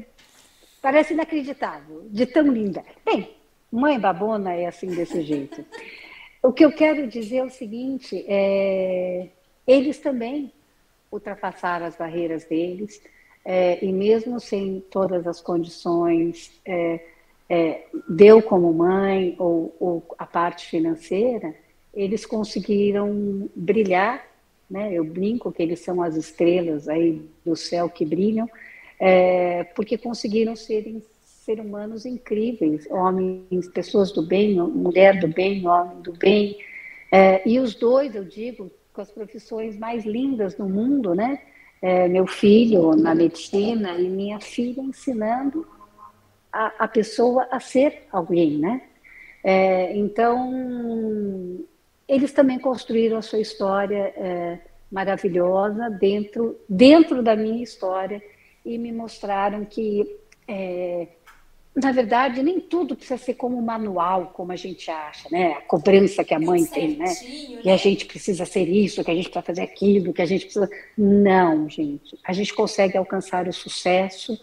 parece 0.81 1.13
inacreditável, 1.13 2.05
de 2.09 2.25
tão 2.25 2.47
linda. 2.47 2.83
Bem, 3.05 3.33
mãe 3.71 3.97
babona 3.97 4.53
é 4.53 4.65
assim 4.65 4.87
desse 4.87 5.21
jeito. 5.21 5.65
O 6.41 6.53
que 6.53 6.63
eu 6.63 6.71
quero 6.71 7.05
dizer 7.05 7.39
é 7.39 7.43
o 7.43 7.49
seguinte: 7.49 8.23
é, 8.25 9.27
eles 9.67 9.99
também 9.99 10.53
ultrapassaram 11.11 11.85
as 11.85 11.97
barreiras 11.97 12.45
deles, 12.45 13.01
é, 13.43 13.83
e 13.83 13.91
mesmo 13.91 14.39
sem 14.39 14.79
todas 14.89 15.27
as 15.27 15.41
condições 15.41 16.57
é, 17.49 17.85
deu 18.07 18.41
como 18.41 18.71
mãe 18.71 19.35
ou, 19.39 19.75
ou, 19.79 20.15
a 20.17 20.25
parte 20.25 20.67
financeira, 20.67 21.55
eles 21.93 22.25
conseguiram 22.25 23.49
brilhar, 23.55 24.23
né? 24.69 24.93
Eu 24.93 25.03
brinco 25.03 25.51
que 25.51 25.63
eles 25.63 25.79
são 25.79 26.01
as 26.01 26.15
estrelas 26.15 26.87
aí 26.87 27.21
do 27.43 27.55
céu 27.55 27.89
que 27.89 28.05
brilham, 28.05 28.47
é, 28.99 29.63
porque 29.75 29.97
conseguiram 29.97 30.55
serem 30.55 31.01
ser 31.23 31.59
humanos 31.59 32.05
incríveis, 32.05 32.85
homens, 32.91 33.67
pessoas 33.73 34.11
do 34.11 34.21
bem, 34.21 34.55
mulher 34.55 35.19
do 35.19 35.27
bem, 35.27 35.65
homem 35.67 35.99
do 36.01 36.13
bem, 36.13 36.55
é, 37.11 37.41
e 37.49 37.59
os 37.59 37.73
dois, 37.73 38.13
eu 38.13 38.23
digo, 38.23 38.71
com 38.93 39.01
as 39.01 39.09
profissões 39.09 39.75
mais 39.75 40.05
lindas 40.05 40.53
do 40.53 40.69
mundo, 40.69 41.15
né? 41.15 41.41
É, 41.81 42.07
meu 42.07 42.27
filho 42.27 42.93
na 42.95 43.15
medicina 43.15 43.97
e 43.97 44.09
minha 44.09 44.39
filha 44.39 44.81
ensinando 44.81 45.65
a, 46.51 46.85
a 46.85 46.87
pessoa 46.87 47.47
a 47.51 47.59
ser 47.59 48.07
alguém, 48.11 48.57
né? 48.57 48.81
É, 49.43 49.95
então, 49.95 51.65
eles 52.07 52.31
também 52.31 52.59
construíram 52.59 53.17
a 53.17 53.21
sua 53.21 53.39
história 53.39 54.13
é, 54.17 54.59
maravilhosa 54.91 55.89
dentro, 55.89 56.59
dentro 56.67 57.21
da 57.21 57.35
minha 57.35 57.63
história 57.63 58.21
e 58.65 58.77
me 58.77 58.91
mostraram 58.91 59.63
que, 59.63 60.17
é, 60.47 61.07
na 61.75 61.91
verdade, 61.91 62.43
nem 62.43 62.59
tudo 62.59 62.95
precisa 62.95 63.17
ser 63.17 63.35
como 63.35 63.57
um 63.57 63.61
manual, 63.61 64.31
como 64.33 64.51
a 64.51 64.55
gente 64.55 64.91
acha, 64.91 65.29
né? 65.31 65.53
A 65.53 65.61
cobrança 65.61 66.23
que 66.23 66.33
a 66.33 66.39
mãe 66.39 66.65
tem, 66.65 66.97
né? 66.97 67.05
né? 67.05 67.61
Que 67.61 67.69
a 67.69 67.77
gente 67.77 68.05
precisa 68.05 68.45
ser 68.45 68.67
isso, 68.67 69.03
que 69.03 69.11
a 69.11 69.15
gente 69.15 69.29
precisa 69.29 69.45
fazer 69.45 69.61
aquilo, 69.61 70.11
que 70.11 70.21
a 70.21 70.25
gente 70.25 70.45
precisa. 70.45 70.69
Não, 70.97 71.69
gente. 71.69 72.19
A 72.23 72.33
gente 72.33 72.53
consegue 72.53 72.97
alcançar 72.97 73.47
o 73.47 73.53
sucesso 73.53 74.37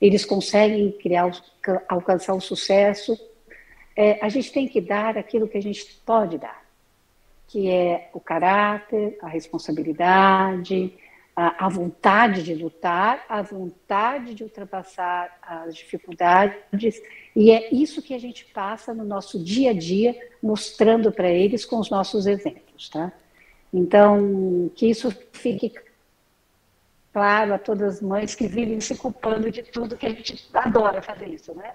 eles 0.00 0.24
conseguem 0.24 0.92
criar, 0.92 1.30
alcançar 1.88 2.34
o 2.34 2.40
sucesso. 2.40 3.18
É, 3.96 4.24
a 4.24 4.28
gente 4.28 4.52
tem 4.52 4.68
que 4.68 4.80
dar 4.80 5.16
aquilo 5.16 5.48
que 5.48 5.56
a 5.56 5.62
gente 5.62 6.00
pode 6.04 6.38
dar, 6.38 6.62
que 7.48 7.70
é 7.70 8.10
o 8.12 8.20
caráter, 8.20 9.18
a 9.22 9.28
responsabilidade, 9.28 10.92
a, 11.34 11.66
a 11.66 11.68
vontade 11.68 12.42
de 12.42 12.54
lutar, 12.54 13.24
a 13.28 13.42
vontade 13.42 14.34
de 14.34 14.42
ultrapassar 14.42 15.38
as 15.42 15.76
dificuldades, 15.76 17.00
e 17.34 17.50
é 17.50 17.74
isso 17.74 18.00
que 18.00 18.14
a 18.14 18.18
gente 18.18 18.46
passa 18.46 18.94
no 18.94 19.04
nosso 19.04 19.42
dia 19.42 19.70
a 19.70 19.74
dia, 19.74 20.16
mostrando 20.42 21.12
para 21.12 21.28
eles 21.28 21.64
com 21.64 21.78
os 21.78 21.90
nossos 21.90 22.26
exemplos, 22.26 22.88
tá? 22.88 23.12
Então, 23.72 24.70
que 24.74 24.86
isso 24.86 25.14
fique 25.32 25.74
claro 27.16 27.54
a 27.54 27.58
todas 27.58 27.94
as 27.94 28.02
mães 28.02 28.34
que 28.34 28.46
vivem 28.46 28.78
se 28.78 28.94
culpando 28.94 29.50
de 29.50 29.62
tudo 29.62 29.96
que 29.96 30.04
a 30.04 30.10
gente 30.10 30.50
adora 30.52 31.00
fazer 31.00 31.28
isso, 31.28 31.54
né? 31.54 31.72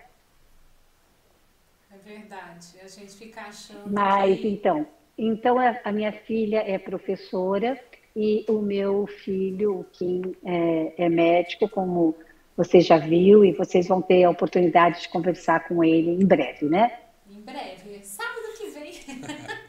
É 1.92 1.98
verdade. 1.98 2.68
A 2.80 2.88
gente 2.88 3.12
fica 3.16 3.42
achando. 3.42 3.92
Mas 3.92 4.39
que... 4.39 4.48
então, 4.48 4.86
então 5.18 5.56
a 5.84 5.92
minha 5.92 6.12
filha 6.12 6.60
é 6.60 6.78
professora 6.78 7.76
e 8.16 8.46
o 8.48 8.60
meu 8.62 9.08
filho, 9.08 9.80
o 9.80 9.84
Kim, 9.86 10.22
é, 10.46 11.06
é 11.06 11.10
médico, 11.10 11.68
como 11.68 12.16
você 12.56 12.80
já 12.80 13.00
viu, 13.00 13.44
e 13.44 13.52
vocês 13.52 13.88
vão 13.88 14.00
ter 14.00 14.24
a 14.26 14.30
oportunidade 14.30 15.02
de 15.02 15.10
conversar 15.10 15.68
com 15.68 15.84
ele 15.84 16.12
em 16.22 16.24
breve, 16.24 16.68
né? 16.68 17.00
Em 17.28 17.42
breve, 17.42 18.00
sábado 18.04 18.46
que 18.60 18.68
vem. 18.70 18.92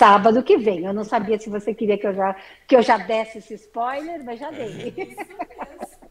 sábado 0.00 0.42
que 0.42 0.56
vem. 0.56 0.86
Eu 0.86 0.94
não 0.94 1.04
sabia 1.04 1.38
se 1.38 1.50
você 1.50 1.74
queria 1.74 1.98
que 1.98 2.06
eu 2.06 2.14
já, 2.14 2.34
que 2.66 2.74
eu 2.74 2.82
já 2.82 2.96
desse 2.96 3.36
esse 3.36 3.54
spoiler, 3.54 4.24
mas 4.24 4.40
já 4.40 4.50
dei. 4.50 4.88
Isso 4.88 4.96
mesmo. 4.96 5.26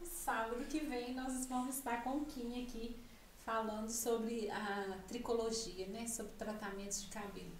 Sábado 0.04 0.64
que 0.68 0.78
vem 0.78 1.12
nós 1.12 1.46
vamos 1.46 1.74
estar 1.76 2.04
com 2.04 2.18
o 2.18 2.24
Kim 2.24 2.62
aqui 2.62 2.96
falando 3.44 3.88
sobre 3.88 4.48
a 4.48 4.96
tricologia, 5.08 5.88
né? 5.88 6.06
Sobre 6.06 6.30
tratamentos 6.38 7.02
de 7.02 7.08
cabelo. 7.08 7.50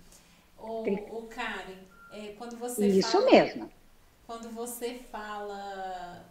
O, 0.56 1.18
o 1.18 1.22
Karen, 1.26 1.80
é, 2.12 2.34
quando 2.38 2.56
você 2.56 2.86
Isso 2.86 3.10
fala, 3.10 3.30
mesmo. 3.30 3.70
Quando 4.24 4.48
você 4.50 5.00
fala 5.10 6.24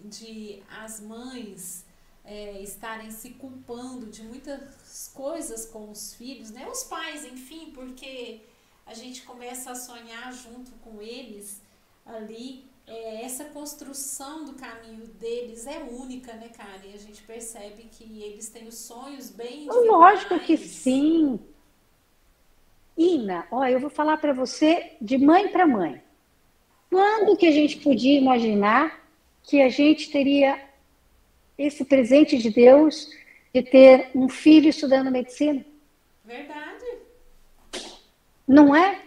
de 0.00 0.60
as 0.82 1.00
mães 1.00 1.84
é, 2.24 2.60
estarem 2.60 3.12
se 3.12 3.30
culpando 3.30 4.06
de 4.06 4.24
muitas 4.24 5.12
coisas 5.14 5.64
com 5.66 5.90
os 5.92 6.14
filhos, 6.14 6.50
né? 6.50 6.66
Os 6.66 6.82
pais, 6.82 7.24
enfim, 7.24 7.70
porque 7.72 8.40
a 8.86 8.94
gente 8.94 9.22
começa 9.22 9.70
a 9.70 9.74
sonhar 9.74 10.32
junto 10.32 10.72
com 10.82 11.00
eles 11.00 11.62
ali. 12.04 12.64
É, 12.86 13.24
essa 13.24 13.46
construção 13.46 14.44
do 14.44 14.52
caminho 14.52 15.06
deles 15.06 15.66
é 15.66 15.78
única, 15.78 16.34
né, 16.34 16.50
Karen? 16.54 16.92
A 16.92 16.98
gente 16.98 17.22
percebe 17.22 17.88
que 17.90 18.22
eles 18.22 18.50
têm 18.50 18.68
os 18.68 18.76
sonhos 18.76 19.30
bem 19.30 19.66
Lógico 19.66 20.38
que 20.38 20.56
sim. 20.58 21.40
Ina, 22.96 23.46
ó, 23.50 23.66
eu 23.66 23.80
vou 23.80 23.88
falar 23.88 24.18
para 24.18 24.34
você 24.34 24.92
de 25.00 25.16
mãe 25.16 25.48
para 25.48 25.66
mãe. 25.66 26.02
Quando 26.90 27.36
que 27.36 27.46
a 27.46 27.50
gente 27.50 27.78
podia 27.78 28.18
imaginar 28.18 29.02
que 29.42 29.62
a 29.62 29.68
gente 29.68 30.10
teria 30.10 30.62
esse 31.56 31.84
presente 31.84 32.38
de 32.38 32.50
Deus 32.50 33.08
de 33.52 33.62
ter 33.62 34.10
um 34.14 34.28
filho 34.28 34.68
estudando 34.68 35.10
medicina? 35.10 35.64
Verdade. 36.24 36.83
Não 38.46 38.74
é? 38.74 39.00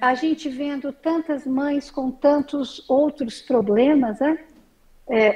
A 0.00 0.14
gente 0.14 0.48
vendo 0.48 0.92
tantas 0.92 1.46
mães 1.46 1.90
com 1.90 2.10
tantos 2.10 2.84
outros 2.88 3.40
problemas, 3.40 4.18
né? 4.20 4.44
É, 5.08 5.26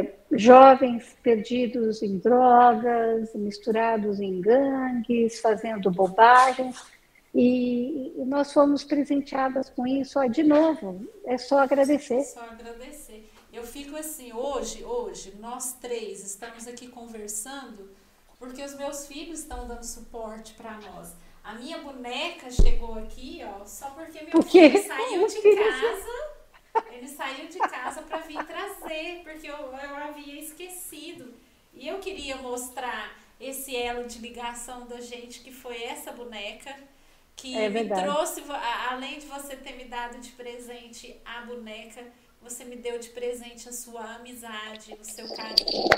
é, 0.00 0.14
jovens 0.32 1.16
perdidos 1.22 2.02
em 2.02 2.18
drogas, 2.18 3.34
misturados 3.34 4.20
em 4.20 4.40
gangues, 4.40 5.40
fazendo 5.40 5.90
bobagens. 5.90 6.84
E, 7.34 8.12
nós 8.26 8.52
fomos 8.52 8.84
presenteadas 8.84 9.70
com 9.70 9.86
isso. 9.86 10.18
Ó, 10.18 10.26
de 10.26 10.42
novo, 10.42 11.06
é 11.24 11.38
só 11.38 11.60
agradecer. 11.60 12.22
Só 12.24 12.40
agradecer. 12.40 13.30
Eu 13.52 13.64
fico 13.64 13.96
assim, 13.96 14.32
hoje, 14.32 14.84
hoje, 14.84 15.34
nós 15.38 15.74
três 15.74 16.24
estamos 16.24 16.66
aqui 16.66 16.88
conversando 16.88 17.90
porque 18.38 18.62
os 18.62 18.74
meus 18.74 19.06
filhos 19.06 19.40
estão 19.40 19.68
dando 19.68 19.84
suporte 19.84 20.54
para 20.54 20.72
nós. 20.80 21.14
A 21.44 21.54
minha 21.54 21.78
boneca 21.78 22.50
chegou 22.50 22.94
aqui, 22.98 23.40
ó, 23.44 23.64
só 23.64 23.90
porque 23.90 24.22
meu 24.22 24.42
filho 24.42 24.82
saiu 24.86 25.26
de 25.26 25.56
casa. 25.56 26.32
Ele 26.90 27.08
saiu 27.08 27.48
de 27.48 27.58
casa 27.58 28.02
para 28.02 28.18
vir 28.18 28.44
trazer, 28.46 29.22
porque 29.24 29.48
eu, 29.48 29.56
eu 29.56 29.96
havia 29.96 30.40
esquecido. 30.40 31.34
E 31.74 31.88
eu 31.88 31.98
queria 31.98 32.36
mostrar 32.36 33.18
esse 33.40 33.74
elo 33.74 34.06
de 34.06 34.20
ligação 34.20 34.86
da 34.86 35.00
gente, 35.00 35.40
que 35.40 35.52
foi 35.52 35.82
essa 35.82 36.12
boneca, 36.12 36.74
que 37.34 37.58
é 37.58 37.68
me 37.68 37.88
trouxe, 37.88 38.42
além 38.90 39.18
de 39.18 39.26
você 39.26 39.56
ter 39.56 39.74
me 39.74 39.84
dado 39.84 40.18
de 40.18 40.30
presente 40.30 41.20
a 41.24 41.40
boneca, 41.42 42.04
você 42.40 42.64
me 42.64 42.76
deu 42.76 42.98
de 42.98 43.08
presente 43.08 43.68
a 43.68 43.72
sua 43.72 44.16
amizade, 44.16 44.96
o 45.00 45.04
seu 45.04 45.28
carinho, 45.34 45.88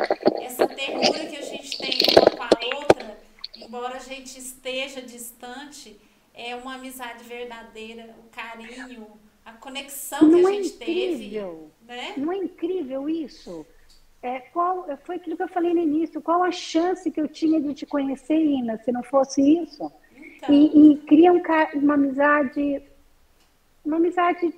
essa 0.42 0.66
ternura 0.66 1.26
que 1.26 1.36
a 1.36 1.42
gente 1.42 1.76
tem 1.76 1.98
uma 2.16 2.30
com 2.30 2.42
a 2.42 2.78
outra 2.78 3.18
embora 3.56 3.96
a 3.96 4.00
gente 4.00 4.38
esteja 4.38 5.00
distante, 5.00 5.98
é 6.34 6.54
uma 6.56 6.74
amizade 6.74 7.22
verdadeira, 7.24 8.14
o 8.18 8.28
carinho, 8.30 9.06
a 9.44 9.52
conexão 9.52 10.22
Não 10.22 10.40
que 10.40 10.46
a 10.46 10.50
é 10.50 10.52
gente 10.54 10.74
incrível. 10.74 11.70
teve. 11.86 11.96
Né? 11.96 12.14
Não 12.16 12.32
é 12.32 12.36
incrível 12.38 13.08
isso? 13.08 13.66
É, 14.22 14.40
qual, 14.40 14.86
foi 15.04 15.16
aquilo 15.16 15.36
que 15.36 15.42
eu 15.42 15.48
falei 15.48 15.74
no 15.74 15.80
início, 15.80 16.22
qual 16.22 16.42
a 16.42 16.50
chance 16.50 17.10
que 17.10 17.20
eu 17.20 17.28
tinha 17.28 17.60
de 17.60 17.74
te 17.74 17.84
conhecer, 17.84 18.38
Ina, 18.38 18.78
se 18.78 18.90
não 18.90 19.02
fosse 19.02 19.40
isso? 19.62 19.92
Então. 20.16 20.54
E, 20.54 20.92
e 20.92 20.96
cria 20.98 21.32
um, 21.32 21.42
uma 21.74 21.94
amizade, 21.94 22.82
uma 23.84 23.96
amizade 23.96 24.54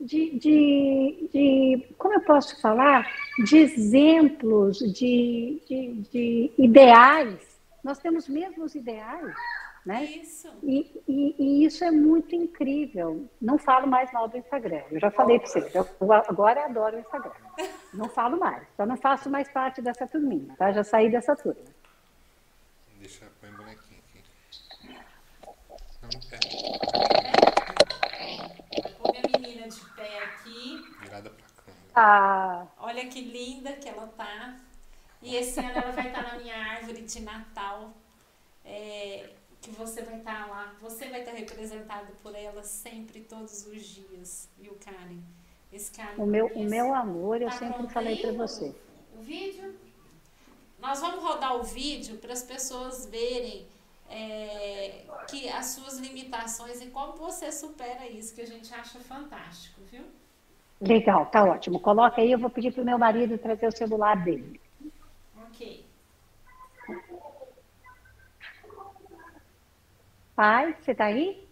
de, 0.00 0.38
de, 0.38 1.28
de, 1.32 1.86
como 1.98 2.14
eu 2.14 2.20
posso 2.22 2.58
falar, 2.60 3.06
de 3.44 3.58
exemplos, 3.58 4.78
de, 4.78 5.60
de, 5.68 5.92
de 6.10 6.52
ideais 6.56 7.57
nós 7.88 7.98
temos 7.98 8.28
mesmos 8.28 8.74
ideais, 8.74 9.34
né? 9.86 10.04
Isso. 10.04 10.52
E, 10.62 11.02
e, 11.08 11.34
e, 11.38 11.64
isso 11.64 11.82
é 11.82 11.90
muito 11.90 12.34
incrível. 12.34 13.26
Não 13.40 13.56
falo 13.56 13.86
mais 13.86 14.12
mal 14.12 14.28
do 14.28 14.36
Instagram. 14.36 14.82
Eu 14.90 15.00
já 15.00 15.10
falei 15.10 15.38
para 15.38 15.48
você. 15.48 15.70
Eu 15.72 16.12
agora 16.12 16.66
adoro 16.66 16.98
o 16.98 17.00
Instagram. 17.00 17.32
Não 17.94 18.06
falo 18.10 18.38
mais. 18.38 18.68
Só 18.76 18.84
não 18.84 18.98
faço 18.98 19.30
mais 19.30 19.48
parte 19.50 19.80
dessa 19.80 20.06
turminha, 20.06 20.54
tá? 20.56 20.70
Já 20.70 20.84
saí 20.84 21.10
dessa 21.10 21.34
turma. 21.34 21.62
Deixa 22.98 23.24
eu 23.24 23.30
pôr 23.40 23.48
o 23.48 23.56
bonequinho 23.56 24.00
aqui. 24.00 24.22
Não, 26.02 26.10
Vou 28.98 29.12
minha 29.12 29.22
menina 29.40 29.66
de 29.66 29.80
pé 29.96 30.24
aqui. 30.24 30.84
Virada 31.00 31.30
pra 31.30 31.46
câmera. 31.64 31.92
Ah. 31.94 32.66
Olha 32.80 33.08
que 33.08 33.22
linda 33.22 33.72
que 33.72 33.88
ela 33.88 34.06
tá. 34.08 34.67
E 35.22 35.36
esse 35.36 35.58
ano 35.60 35.70
ela 35.70 35.92
vai 35.92 36.08
estar 36.08 36.22
na 36.22 36.38
minha 36.38 36.56
árvore 36.56 37.02
de 37.02 37.20
Natal. 37.20 37.92
É, 38.64 39.30
que 39.60 39.70
você 39.70 40.02
vai 40.02 40.18
estar 40.18 40.48
lá. 40.48 40.74
Você 40.80 41.08
vai 41.08 41.20
estar 41.20 41.32
representado 41.32 42.12
por 42.22 42.34
ela 42.34 42.62
sempre, 42.62 43.20
todos 43.20 43.66
os 43.66 43.84
dias, 43.84 44.48
viu, 44.58 44.76
Karen? 44.84 45.20
Esse 45.72 45.90
carinho. 45.90 46.22
O 46.22 46.26
meu, 46.26 46.46
o 46.46 46.64
meu 46.64 46.94
amor, 46.94 47.42
eu 47.42 47.48
tá 47.48 47.58
sempre 47.58 47.88
falei 47.88 48.16
para 48.16 48.32
você. 48.32 48.74
O 49.18 49.22
vídeo? 49.22 49.74
Nós 50.80 51.00
vamos 51.00 51.22
rodar 51.22 51.56
o 51.56 51.62
vídeo 51.62 52.16
para 52.18 52.32
as 52.32 52.42
pessoas 52.42 53.04
verem 53.06 53.66
é, 54.08 55.02
que 55.28 55.48
as 55.48 55.66
suas 55.66 55.98
limitações 55.98 56.80
e 56.80 56.86
como 56.86 57.14
você 57.14 57.50
supera 57.50 58.06
isso, 58.06 58.34
que 58.34 58.40
a 58.40 58.46
gente 58.46 58.72
acha 58.72 58.98
fantástico, 59.00 59.80
viu? 59.90 60.04
Legal, 60.80 61.26
tá 61.26 61.44
ótimo. 61.44 61.80
Coloca 61.80 62.20
aí, 62.20 62.30
eu 62.30 62.38
vou 62.38 62.48
pedir 62.48 62.72
para 62.72 62.82
o 62.82 62.86
meu 62.86 62.96
marido 62.96 63.36
trazer 63.36 63.66
o 63.66 63.76
celular 63.76 64.22
dele. 64.24 64.57
Pai, 70.36 70.76
você 70.80 70.94
tá 70.94 71.06
aí? 71.06 71.47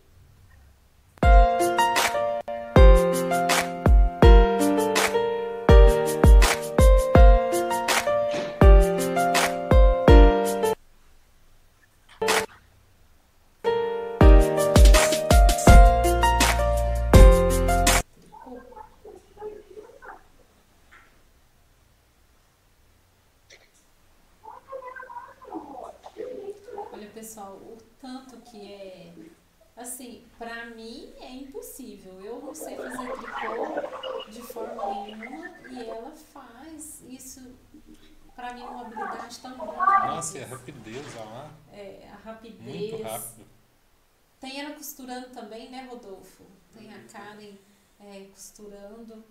Costurando 44.74 45.28
também, 45.30 45.70
né, 45.70 45.86
Rodolfo? 45.90 46.44
Tem 46.76 46.92
a 46.92 46.98
Karen 47.10 47.54
é, 48.00 48.26
costurando. 48.32 49.24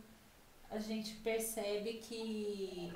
A 0.70 0.80
gente 0.80 1.16
percebe 1.16 1.94
que. 1.94 2.92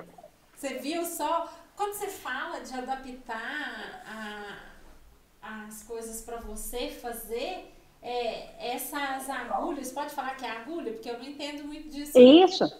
Você 0.54 0.74
viu 0.78 1.04
só. 1.04 1.52
Quando 1.76 1.94
você 1.94 2.08
fala 2.08 2.60
de 2.60 2.74
adaptar 2.74 4.02
a, 4.06 5.66
as 5.66 5.82
coisas 5.82 6.20
para 6.20 6.38
você 6.38 6.90
fazer, 6.90 7.72
é, 8.02 8.74
essas 8.74 9.30
agulhas, 9.30 9.92
pode 9.92 10.12
falar 10.14 10.34
que 10.36 10.44
é 10.44 10.50
agulha? 10.50 10.92
Porque 10.92 11.08
eu 11.08 11.18
não 11.18 11.24
entendo 11.24 11.64
muito 11.64 11.88
disso. 11.88 12.18
Isso. 12.18 12.79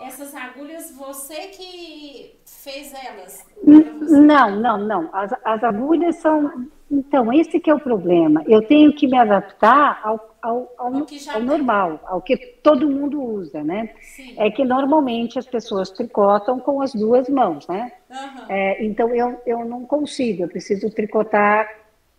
Essas 0.00 0.34
agulhas, 0.34 0.90
você 0.96 1.48
que 1.48 2.34
fez 2.46 2.92
elas? 2.94 3.44
Não, 3.64 4.56
não, 4.56 4.78
não. 4.78 5.10
As, 5.12 5.32
as 5.44 5.62
agulhas 5.62 6.16
são 6.16 6.68
então, 6.90 7.32
esse 7.32 7.60
que 7.60 7.70
é 7.70 7.74
o 7.74 7.78
problema. 7.78 8.42
Eu 8.48 8.62
tenho 8.62 8.92
que 8.92 9.06
me 9.06 9.16
adaptar 9.16 10.00
ao, 10.02 10.36
ao, 10.42 10.72
ao, 10.76 11.06
ao 11.32 11.40
normal, 11.40 12.00
ao 12.04 12.20
que 12.20 12.36
todo 12.36 12.90
mundo 12.90 13.22
usa, 13.22 13.62
né? 13.62 13.90
Sim. 14.00 14.34
É 14.36 14.50
que 14.50 14.64
normalmente 14.64 15.38
as 15.38 15.46
pessoas 15.46 15.90
tricotam 15.90 16.58
com 16.58 16.82
as 16.82 16.92
duas 16.92 17.28
mãos, 17.28 17.68
né? 17.68 17.92
Uhum. 18.10 18.44
É, 18.48 18.84
então, 18.84 19.14
eu, 19.14 19.40
eu 19.46 19.64
não 19.64 19.84
consigo, 19.84 20.42
eu 20.42 20.48
preciso 20.48 20.90
tricotar 20.90 21.68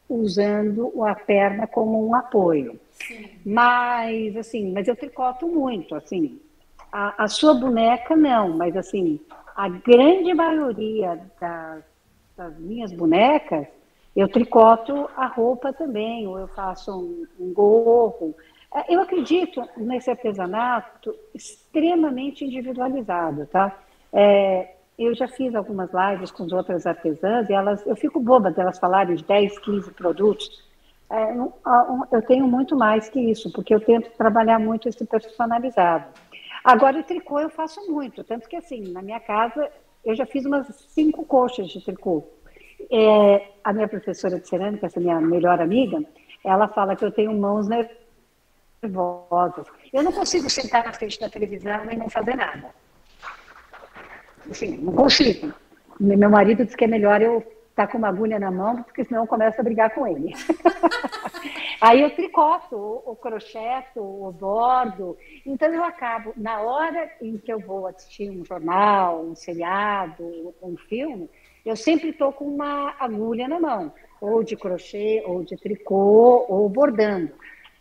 usando 0.07 1.03
a 1.03 1.15
perna 1.15 1.67
como 1.67 2.07
um 2.07 2.15
apoio. 2.15 2.79
Sim. 2.91 3.29
Mas, 3.45 4.37
assim, 4.37 4.71
mas 4.71 4.87
eu 4.87 4.95
tricoto 4.95 5.47
muito, 5.47 5.95
assim. 5.95 6.39
A, 6.91 7.23
a 7.23 7.27
sua 7.27 7.53
boneca, 7.53 8.15
não, 8.15 8.49
mas, 8.57 8.75
assim, 8.75 9.19
a 9.55 9.69
grande 9.69 10.33
maioria 10.33 11.19
das, 11.39 11.83
das 12.35 12.57
minhas 12.59 12.91
bonecas 12.91 13.67
eu 14.15 14.27
tricoto 14.27 15.09
a 15.15 15.25
roupa 15.25 15.71
também, 15.71 16.27
ou 16.27 16.37
eu 16.37 16.47
faço 16.49 16.91
um, 16.91 17.25
um 17.39 17.53
gorro. 17.53 18.35
É, 18.73 18.93
eu 18.93 19.01
acredito 19.01 19.63
nesse 19.77 20.09
artesanato 20.09 21.15
extremamente 21.33 22.43
individualizado, 22.43 23.45
tá? 23.47 23.77
É, 24.11 24.75
eu 24.99 25.15
já 25.15 25.27
fiz 25.27 25.55
algumas 25.55 25.89
lives 25.93 26.29
com 26.31 26.43
outras 26.53 26.85
artesãs 26.85 27.49
e 27.49 27.53
elas, 27.53 27.85
eu 27.87 27.95
fico 27.95 28.19
boba 28.19 28.51
delas 28.51 28.77
falarem 28.77 29.15
de 29.15 29.23
10, 29.23 29.59
15 29.59 29.91
produtos. 29.91 30.69
É, 31.09 31.33
eu 32.11 32.21
tenho 32.21 32.47
muito 32.47 32.75
mais 32.75 33.09
que 33.09 33.19
isso, 33.19 33.51
porque 33.51 33.73
eu 33.73 33.79
tento 33.79 34.09
trabalhar 34.17 34.59
muito 34.59 34.87
esse 34.87 35.05
personalizado. 35.05 36.05
Agora, 36.63 36.99
o 36.99 37.03
tricô 37.03 37.39
eu 37.39 37.49
faço 37.49 37.91
muito, 37.91 38.23
tanto 38.23 38.47
que, 38.47 38.55
assim, 38.55 38.91
na 38.91 39.01
minha 39.01 39.19
casa, 39.19 39.69
eu 40.05 40.15
já 40.15 40.25
fiz 40.25 40.45
umas 40.45 40.67
cinco 40.89 41.25
coxas 41.25 41.69
de 41.69 41.83
tricô. 41.83 42.23
É, 42.91 43.47
a 43.63 43.73
minha 43.73 43.87
professora 43.87 44.39
de 44.39 44.47
cerâmica, 44.47 44.85
essa 44.85 44.99
minha 44.99 45.19
melhor 45.19 45.59
amiga, 45.61 46.03
ela 46.43 46.67
fala 46.67 46.95
que 46.95 47.05
eu 47.05 47.11
tenho 47.11 47.33
mãos 47.33 47.67
nervosas. 47.67 49.67
Eu 49.93 50.03
não 50.03 50.11
consigo 50.11 50.49
sentar 50.49 50.83
na 50.83 50.93
frente 50.93 51.19
da 51.19 51.29
televisão 51.29 51.89
e 51.91 51.95
não 51.95 52.09
fazer 52.09 52.35
nada. 52.35 52.69
Assim, 54.49 54.77
não 54.77 54.93
consigo. 54.93 55.53
Meu 55.99 56.29
marido 56.29 56.65
diz 56.65 56.75
que 56.75 56.85
é 56.85 56.87
melhor 56.87 57.21
eu 57.21 57.39
estar 57.69 57.85
tá 57.85 57.87
com 57.87 57.97
uma 57.97 58.09
agulha 58.09 58.39
na 58.39 58.51
mão, 58.51 58.83
porque 58.83 59.05
senão 59.05 59.21
eu 59.21 59.27
começo 59.27 59.61
a 59.61 59.63
brigar 59.63 59.91
com 59.91 60.07
ele. 60.07 60.33
Aí 61.81 62.03
eu 62.03 62.11
tricoto, 62.11 62.75
o 62.77 63.15
crocheto, 63.15 63.99
o 63.99 64.31
bordo. 64.31 65.17
Então 65.43 65.67
eu 65.73 65.83
acabo, 65.83 66.31
na 66.37 66.61
hora 66.61 67.11
em 67.19 67.39
que 67.39 67.51
eu 67.51 67.59
vou 67.59 67.87
assistir 67.87 68.29
um 68.29 68.45
jornal, 68.45 69.23
um 69.23 69.35
seriado, 69.35 70.53
um 70.61 70.77
filme, 70.77 71.27
eu 71.65 71.75
sempre 71.75 72.09
estou 72.09 72.31
com 72.31 72.45
uma 72.45 72.93
agulha 72.99 73.47
na 73.47 73.59
mão, 73.59 73.91
ou 74.21 74.43
de 74.43 74.55
crochê, 74.55 75.23
ou 75.25 75.43
de 75.43 75.57
tricô, 75.57 76.45
ou 76.47 76.69
bordando. 76.69 77.31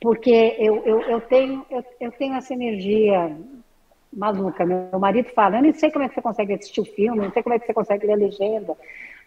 Porque 0.00 0.56
eu, 0.58 0.82
eu, 0.86 1.02
eu 1.02 1.20
tenho, 1.20 1.66
eu, 1.70 1.84
eu 2.00 2.10
tenho 2.12 2.34
essa 2.36 2.54
energia 2.54 3.36
maluca. 4.10 4.64
Meu 4.64 4.98
marido 4.98 5.28
fala, 5.30 5.58
eu 5.58 5.62
nem 5.62 5.74
sei 5.74 5.90
como 5.90 6.06
é 6.06 6.08
que 6.08 6.14
você 6.14 6.22
consegue 6.22 6.54
assistir 6.54 6.80
o 6.80 6.86
filme, 6.86 7.20
não 7.20 7.32
sei 7.32 7.42
como 7.42 7.54
é 7.54 7.58
que 7.58 7.66
você 7.66 7.74
consegue 7.74 8.06
ler 8.06 8.14
a 8.14 8.16
legenda, 8.16 8.74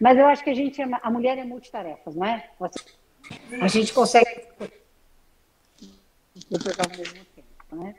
mas 0.00 0.18
eu 0.18 0.26
acho 0.26 0.42
que 0.42 0.50
a 0.50 0.54
gente, 0.54 0.82
é, 0.82 0.88
a 1.00 1.10
mulher 1.10 1.38
é 1.38 1.44
multitarefas, 1.44 2.16
não 2.16 2.26
é? 2.26 2.44
A 3.60 3.68
gente 3.68 3.92
consegue 3.92 4.44
mesmo 6.50 7.24
tempo, 7.34 7.76
né? 7.76 7.94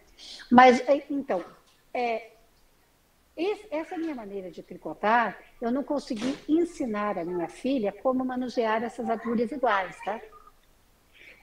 Mas 0.52 0.80
é, 0.88 1.04
então, 1.10 1.44
é, 1.94 2.32
essa 3.72 3.98
minha 3.98 4.16
maneira 4.16 4.50
de 4.50 4.64
tricotar, 4.64 5.38
eu 5.62 5.72
não 5.72 5.84
consegui 5.84 6.38
ensinar 6.48 7.18
a 7.18 7.26
minha 7.26 7.48
filha 7.48 7.92
como 7.92 8.24
manusear 8.24 8.84
essas 8.84 9.10
agulhas 9.10 9.52
iguais, 9.52 9.98
tá? 10.04 10.22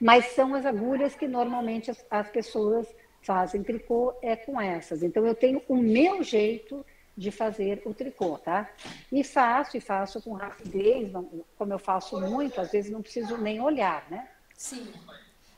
Mas 0.01 0.25
são 0.33 0.55
as 0.55 0.65
agulhas 0.65 1.15
que 1.15 1.27
normalmente 1.27 1.91
as, 1.91 2.05
as 2.09 2.29
pessoas 2.29 2.87
fazem 3.21 3.63
tricô 3.63 4.13
é 4.21 4.35
com 4.35 4.59
essas. 4.59 5.03
Então 5.03 5.25
eu 5.25 5.35
tenho 5.35 5.61
o 5.67 5.77
meu 5.77 6.23
jeito 6.23 6.85
de 7.15 7.31
fazer 7.31 7.81
o 7.85 7.93
tricô, 7.93 8.37
tá? 8.37 8.69
E 9.11 9.23
faço, 9.23 9.77
e 9.77 9.81
faço 9.81 10.21
com 10.21 10.33
rapidez, 10.33 11.11
como 11.57 11.73
eu 11.73 11.79
faço 11.79 12.19
muito, 12.19 12.59
às 12.59 12.71
vezes 12.71 12.91
não 12.91 13.01
preciso 13.01 13.37
nem 13.37 13.61
olhar, 13.61 14.09
né? 14.09 14.27
Sim. 14.57 14.91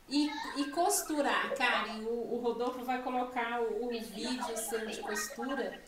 E, 0.07 0.29
e 0.57 0.65
costurar, 0.65 1.55
Karen, 1.55 2.01
o, 2.01 2.35
o, 2.35 2.37
Rodolfo 2.37 2.83
vai 2.83 3.01
colocar 3.01 3.61
o, 3.61 3.85
o 3.85 3.89
vídeo 3.89 4.57
seu 4.57 4.85
de 4.85 4.99
costura. 4.99 5.81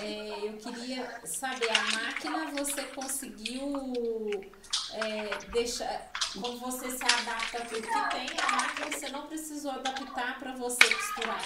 É, 0.00 0.48
eu 0.48 0.56
queria 0.56 1.20
saber, 1.24 1.68
a 1.70 1.82
máquina 1.96 2.50
você 2.50 2.82
conseguiu 2.84 4.30
é, 4.94 5.28
deixar, 5.52 6.10
como 6.32 6.58
você 6.58 6.90
se 6.90 7.04
adapta 7.04 7.58
a 7.58 7.66
tudo 7.66 7.82
que 7.82 8.10
tem, 8.10 8.26
a 8.40 8.50
máquina 8.50 8.90
você 8.90 9.08
não 9.10 9.26
precisou 9.26 9.70
adaptar 9.70 10.38
para 10.40 10.52
você 10.54 10.82
costurar? 10.94 11.42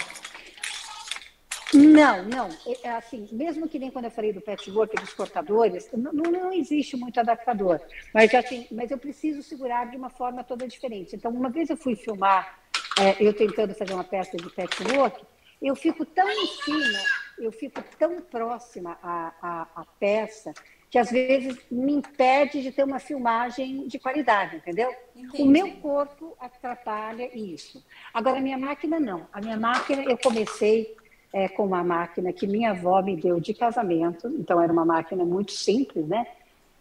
Não, 1.73 2.23
não. 2.23 2.49
É, 2.65 2.87
é, 2.87 2.89
assim, 2.91 3.27
mesmo 3.31 3.67
que 3.67 3.79
nem 3.79 3.91
quando 3.91 4.05
eu 4.05 4.11
falei 4.11 4.31
do 4.31 4.41
patchwork 4.41 4.95
dos 4.95 5.13
cortadores, 5.13 5.89
não, 5.91 6.13
não 6.13 6.53
existe 6.53 6.95
muito 6.95 7.19
adaptador. 7.19 7.79
Mas, 8.13 8.33
assim, 8.33 8.67
mas 8.71 8.91
eu 8.91 8.97
preciso 8.97 9.43
segurar 9.43 9.89
de 9.89 9.97
uma 9.97 10.09
forma 10.09 10.43
toda 10.43 10.67
diferente. 10.67 11.15
Então, 11.15 11.31
uma 11.31 11.49
vez 11.49 11.69
eu 11.69 11.77
fui 11.77 11.95
filmar, 11.95 12.59
é, 12.99 13.21
eu 13.21 13.33
tentando 13.33 13.73
fazer 13.73 13.93
uma 13.93 14.03
peça 14.03 14.37
de 14.37 14.49
patchwork, 14.49 15.23
eu 15.61 15.75
fico 15.75 16.05
tão 16.05 16.29
em 16.29 16.47
cima, 16.47 16.99
eu 17.39 17.51
fico 17.51 17.83
tão 17.97 18.21
próxima 18.21 18.97
à, 19.01 19.33
à, 19.41 19.67
à 19.75 19.85
peça, 19.99 20.53
que 20.89 20.97
às 20.97 21.11
vezes 21.11 21.57
me 21.69 21.93
impede 21.93 22.61
de 22.61 22.71
ter 22.71 22.83
uma 22.83 22.99
filmagem 22.99 23.87
de 23.87 23.99
qualidade, 23.99 24.55
entendeu? 24.55 24.89
Entendi. 25.15 25.43
O 25.43 25.45
meu 25.45 25.71
corpo 25.77 26.37
atrapalha 26.39 27.29
isso. 27.37 27.83
Agora, 28.13 28.37
a 28.37 28.41
minha 28.41 28.57
máquina 28.57 28.99
não. 28.99 29.27
A 29.33 29.41
minha 29.41 29.57
máquina, 29.57 30.03
eu 30.03 30.17
comecei 30.17 30.95
é, 31.33 31.47
com 31.47 31.65
uma 31.65 31.83
máquina 31.83 32.31
que 32.31 32.47
minha 32.47 32.71
avó 32.71 33.01
me 33.01 33.15
deu 33.15 33.39
de 33.39 33.53
casamento, 33.53 34.27
então 34.27 34.61
era 34.61 34.71
uma 34.71 34.85
máquina 34.85 35.25
muito 35.25 35.51
simples, 35.51 36.07
né? 36.07 36.25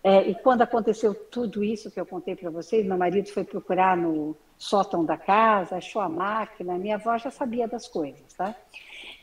É, 0.02 0.28
e 0.28 0.34
quando 0.36 0.62
aconteceu 0.62 1.14
tudo 1.14 1.64
isso 1.64 1.90
que 1.90 1.98
eu 1.98 2.06
contei 2.06 2.36
para 2.36 2.48
vocês, 2.48 2.86
meu 2.86 2.96
marido 2.96 3.28
foi 3.28 3.42
procurar 3.42 3.96
no 3.96 4.36
sótão 4.56 5.04
da 5.04 5.16
casa, 5.16 5.76
achou 5.76 6.00
a 6.00 6.08
máquina, 6.08 6.78
minha 6.78 6.94
avó 6.94 7.18
já 7.18 7.30
sabia 7.30 7.66
das 7.66 7.88
coisas, 7.88 8.32
tá? 8.34 8.54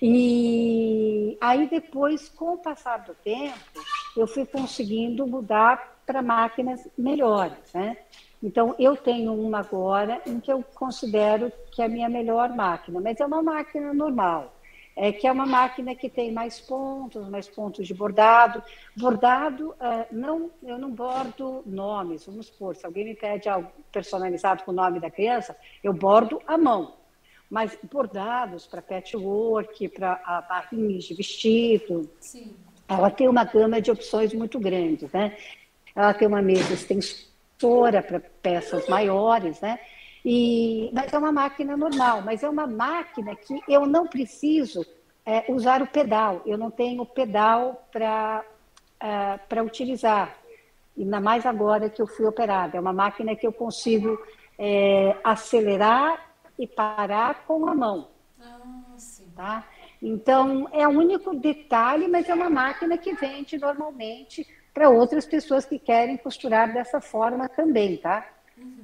E 0.01 1.37
aí 1.39 1.67
depois, 1.69 2.27
com 2.27 2.55
o 2.55 2.57
passar 2.57 2.97
do 2.97 3.15
tempo, 3.15 3.57
eu 4.17 4.27
fui 4.27 4.45
conseguindo 4.45 5.25
mudar 5.25 6.01
para 6.05 6.21
máquinas 6.21 6.85
melhores, 6.97 7.71
né? 7.73 7.97
Então, 8.43 8.75
eu 8.77 8.97
tenho 8.97 9.33
uma 9.33 9.59
agora 9.59 10.21
em 10.27 10.37
que 10.41 10.51
eu 10.51 10.61
considero 10.75 11.49
que 11.71 11.81
é 11.81 11.85
a 11.85 11.89
minha 11.89 12.09
melhor 12.09 12.49
máquina, 12.49 12.99
mas 12.99 13.17
é 13.21 13.25
uma 13.25 13.41
máquina 13.41 13.93
normal 13.93 14.53
é, 14.95 15.11
que 15.11 15.27
é 15.27 15.31
uma 15.31 15.45
máquina 15.45 15.95
que 15.95 16.09
tem 16.09 16.31
mais 16.31 16.59
pontos, 16.59 17.27
mais 17.29 17.47
pontos 17.47 17.87
de 17.87 17.93
bordado. 17.93 18.61
Bordado, 18.95 19.69
uh, 19.71 20.05
não, 20.11 20.51
eu 20.61 20.77
não 20.77 20.91
bordo 20.91 21.63
nomes, 21.65 22.25
vamos 22.25 22.47
supor, 22.47 22.75
se 22.75 22.85
alguém 22.85 23.05
me 23.05 23.15
pede 23.15 23.49
algo 23.49 23.71
personalizado 23.91 24.63
com 24.63 24.71
o 24.71 24.75
nome 24.75 24.99
da 24.99 25.09
criança, 25.09 25.55
eu 25.83 25.93
bordo 25.93 26.41
à 26.45 26.57
mão. 26.57 26.95
Mas 27.49 27.77
bordados 27.83 28.65
para 28.65 28.81
patchwork, 28.81 29.89
para 29.89 30.15
barrinhas 30.47 31.03
de 31.03 31.13
vestido, 31.13 32.09
Sim. 32.19 32.55
ela 32.87 33.11
tem 33.11 33.27
uma 33.27 33.43
gama 33.43 33.79
de 33.79 33.91
opções 33.91 34.33
muito 34.33 34.59
grandes, 34.59 35.11
né? 35.11 35.37
Ela 35.95 36.13
tem 36.15 36.27
uma 36.27 36.41
mesa 36.41 36.73
extensora 36.73 38.01
para 38.01 38.19
peças 38.19 38.87
maiores, 38.87 39.61
né? 39.61 39.79
E, 40.25 40.89
mas 40.93 41.11
é 41.11 41.17
uma 41.17 41.31
máquina 41.31 41.75
normal, 41.75 42.21
mas 42.21 42.43
é 42.43 42.49
uma 42.49 42.65
máquina 42.65 43.35
que 43.35 43.61
eu 43.67 43.85
não 43.85 44.07
preciso 44.07 44.85
é, 45.25 45.45
usar 45.49 45.81
o 45.81 45.87
pedal, 45.87 46.41
eu 46.45 46.57
não 46.57 46.71
tenho 46.71 47.05
pedal 47.05 47.87
para 47.91 48.43
é, 49.03 49.37
para 49.49 49.61
utilizar, 49.61 50.33
ainda 50.97 51.19
mais 51.19 51.45
agora 51.45 51.89
que 51.89 52.01
eu 52.01 52.07
fui 52.07 52.25
operada. 52.25 52.77
É 52.77 52.79
uma 52.79 52.93
máquina 52.93 53.35
que 53.35 53.45
eu 53.45 53.51
consigo 53.51 54.17
é, 54.57 55.17
acelerar 55.23 56.31
e 56.57 56.65
parar 56.65 57.43
com 57.45 57.67
a 57.67 57.75
mão. 57.75 58.07
Ah, 58.39 58.61
tá? 59.35 59.67
Então, 60.01 60.69
é 60.71 60.87
o 60.87 60.91
único 60.91 61.35
detalhe, 61.35 62.07
mas 62.07 62.29
é 62.29 62.33
uma 62.33 62.49
máquina 62.49 62.97
que 62.97 63.13
vende 63.13 63.57
normalmente 63.57 64.47
para 64.73 64.89
outras 64.89 65.25
pessoas 65.25 65.65
que 65.65 65.77
querem 65.77 66.17
costurar 66.17 66.73
dessa 66.73 67.01
forma 67.01 67.49
também, 67.49 67.97
tá? 67.97 68.25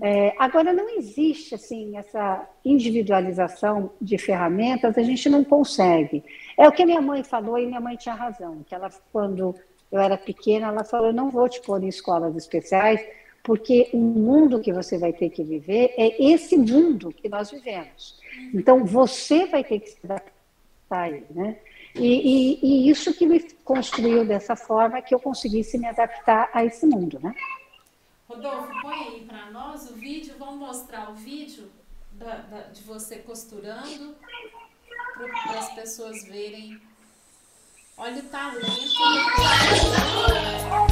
É, 0.01 0.33
agora, 0.39 0.73
não 0.73 0.89
existe 0.97 1.55
assim 1.55 1.97
essa 1.97 2.47
individualização 2.63 3.91
de 4.01 4.17
ferramentas, 4.17 4.97
a 4.97 5.03
gente 5.03 5.29
não 5.29 5.43
consegue. 5.43 6.23
É 6.57 6.67
o 6.67 6.71
que 6.71 6.85
minha 6.85 7.01
mãe 7.01 7.23
falou 7.23 7.57
e 7.57 7.65
minha 7.65 7.81
mãe 7.81 7.95
tinha 7.95 8.15
razão, 8.15 8.63
que 8.65 8.73
ela, 8.73 8.89
quando 9.11 9.55
eu 9.91 9.99
era 9.99 10.17
pequena, 10.17 10.67
ela 10.67 10.83
falou, 10.83 11.07
eu 11.07 11.13
não 11.13 11.29
vou 11.29 11.47
te 11.49 11.61
pôr 11.61 11.83
em 11.83 11.87
escolas 11.87 12.35
especiais, 12.35 13.05
porque 13.43 13.89
o 13.93 13.97
mundo 13.97 14.59
que 14.59 14.71
você 14.71 14.97
vai 14.97 15.13
ter 15.13 15.29
que 15.29 15.43
viver 15.43 15.93
é 15.97 16.23
esse 16.31 16.57
mundo 16.57 17.11
que 17.11 17.27
nós 17.27 17.51
vivemos. 17.51 18.19
Então, 18.53 18.85
você 18.85 19.45
vai 19.47 19.63
ter 19.63 19.79
que 19.79 19.89
se 19.89 19.99
adaptar 20.03 20.31
a 20.89 21.09
ele, 21.09 21.25
né? 21.31 21.57
E, 21.95 22.05
e, 22.05 22.59
e 22.61 22.89
isso 22.89 23.13
que 23.13 23.25
me 23.25 23.39
construiu 23.63 24.23
dessa 24.23 24.55
forma, 24.55 25.01
que 25.01 25.13
eu 25.13 25.19
conseguisse 25.19 25.77
me 25.77 25.87
adaptar 25.87 26.49
a 26.53 26.63
esse 26.63 26.85
mundo, 26.85 27.19
né? 27.21 27.33
Rodolfo, 28.29 28.71
põe 28.83 28.95
aí 28.95 29.25
para 29.25 29.49
nós 29.49 29.89
o 29.89 29.95
vídeo, 29.95 30.35
vamos 30.37 30.59
mostrar 30.59 31.09
o 31.09 31.15
vídeo 31.15 31.71
da, 32.11 32.35
da, 32.35 32.61
de 32.67 32.83
você 32.83 33.17
costurando 33.17 34.15
para 35.15 35.57
as 35.59 35.73
pessoas 35.73 36.23
verem. 36.25 36.79
Olha 37.97 38.19
o 38.19 38.29
talento 38.29 38.67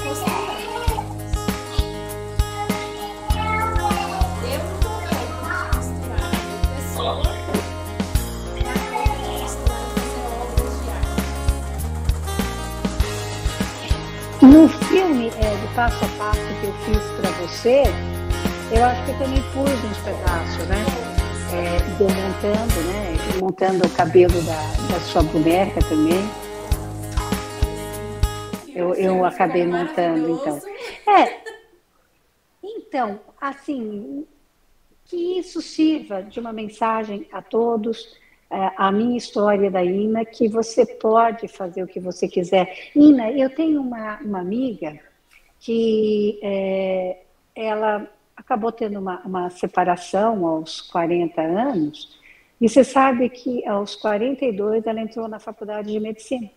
costurando. 0.03 0.96
No 14.51 14.69
filme 14.69 15.27
é, 15.27 15.55
do 15.57 15.75
passo 15.75 16.05
a 16.05 16.07
passo 16.17 16.39
que 16.39 16.67
eu 16.67 16.73
fiz 16.85 17.03
para 17.19 17.29
você, 17.31 17.83
eu 18.71 18.85
acho 18.85 19.03
que 19.03 19.11
eu 19.11 19.17
também 19.17 19.43
pus 19.51 19.83
uns 19.83 19.97
pedaços, 19.97 20.67
né? 20.67 20.85
É, 21.51 21.79
montando, 22.01 22.81
né? 22.87 23.39
Montando 23.41 23.85
o 23.85 23.89
cabelo 23.89 24.41
da, 24.43 24.93
da 24.93 24.99
sua 25.01 25.23
boneca 25.23 25.81
também. 25.81 26.47
eu, 28.73 28.93
eu 28.93 29.25
acabei 29.25 29.67
montando, 29.67 30.29
então. 30.29 30.61
É. 31.13 31.41
Então, 32.63 33.19
assim, 33.41 34.25
que 35.03 35.39
isso 35.39 35.61
sirva 35.61 36.23
de 36.23 36.39
uma 36.39 36.53
mensagem 36.53 37.27
a 37.33 37.41
todos, 37.41 38.15
a 38.49 38.91
minha 38.91 39.17
história 39.17 39.69
da 39.69 39.83
Ina, 39.83 40.23
que 40.23 40.47
você 40.47 40.85
pode 40.85 41.47
fazer 41.47 41.83
o 41.83 41.87
que 41.87 41.99
você 41.99 42.27
quiser. 42.27 42.91
Ina, 42.95 43.31
eu 43.31 43.49
tenho 43.49 43.81
uma, 43.81 44.19
uma 44.21 44.39
amiga 44.39 44.99
que 45.59 46.39
é, 46.41 47.17
ela 47.55 48.07
acabou 48.35 48.71
tendo 48.71 48.99
uma, 48.99 49.19
uma 49.25 49.49
separação 49.49 50.45
aos 50.45 50.79
40 50.81 51.41
anos, 51.41 52.17
e 52.61 52.69
você 52.69 52.83
sabe 52.83 53.29
que 53.29 53.67
aos 53.67 53.95
42 53.95 54.85
ela 54.85 55.01
entrou 55.01 55.27
na 55.27 55.39
faculdade 55.39 55.91
de 55.91 55.99
medicina. 55.99 56.49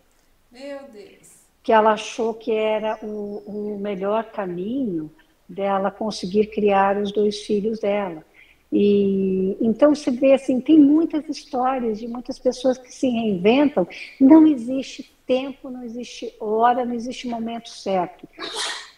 Meu 0.51 0.79
Deus. 0.93 1.41
Que 1.63 1.73
ela 1.73 1.93
achou 1.93 2.35
que 2.35 2.53
era 2.53 2.99
o, 3.03 3.43
o 3.47 3.79
melhor 3.79 4.25
caminho 4.25 5.11
dela 5.49 5.91
conseguir 5.91 6.47
criar 6.47 6.97
os 6.97 7.13
dois 7.13 7.41
filhos 7.41 7.81
dela. 7.81 8.25
E 8.73 9.57
então 9.61 9.95
se 9.95 10.11
vê 10.11 10.33
assim, 10.33 10.61
tem 10.61 10.79
muitas 10.79 11.29
histórias 11.29 11.99
de 11.99 12.07
muitas 12.07 12.39
pessoas 12.39 12.79
que 12.79 12.93
se 12.93 13.09
reinventam. 13.09 13.87
Não 14.21 14.47
existe 14.47 15.13
tempo, 15.27 15.71
não 15.71 15.83
existe 15.83 16.35
hora, 16.41 16.85
não 16.85 16.95
existe 16.95 17.27
momento 17.29 17.69
certo. 17.69 18.29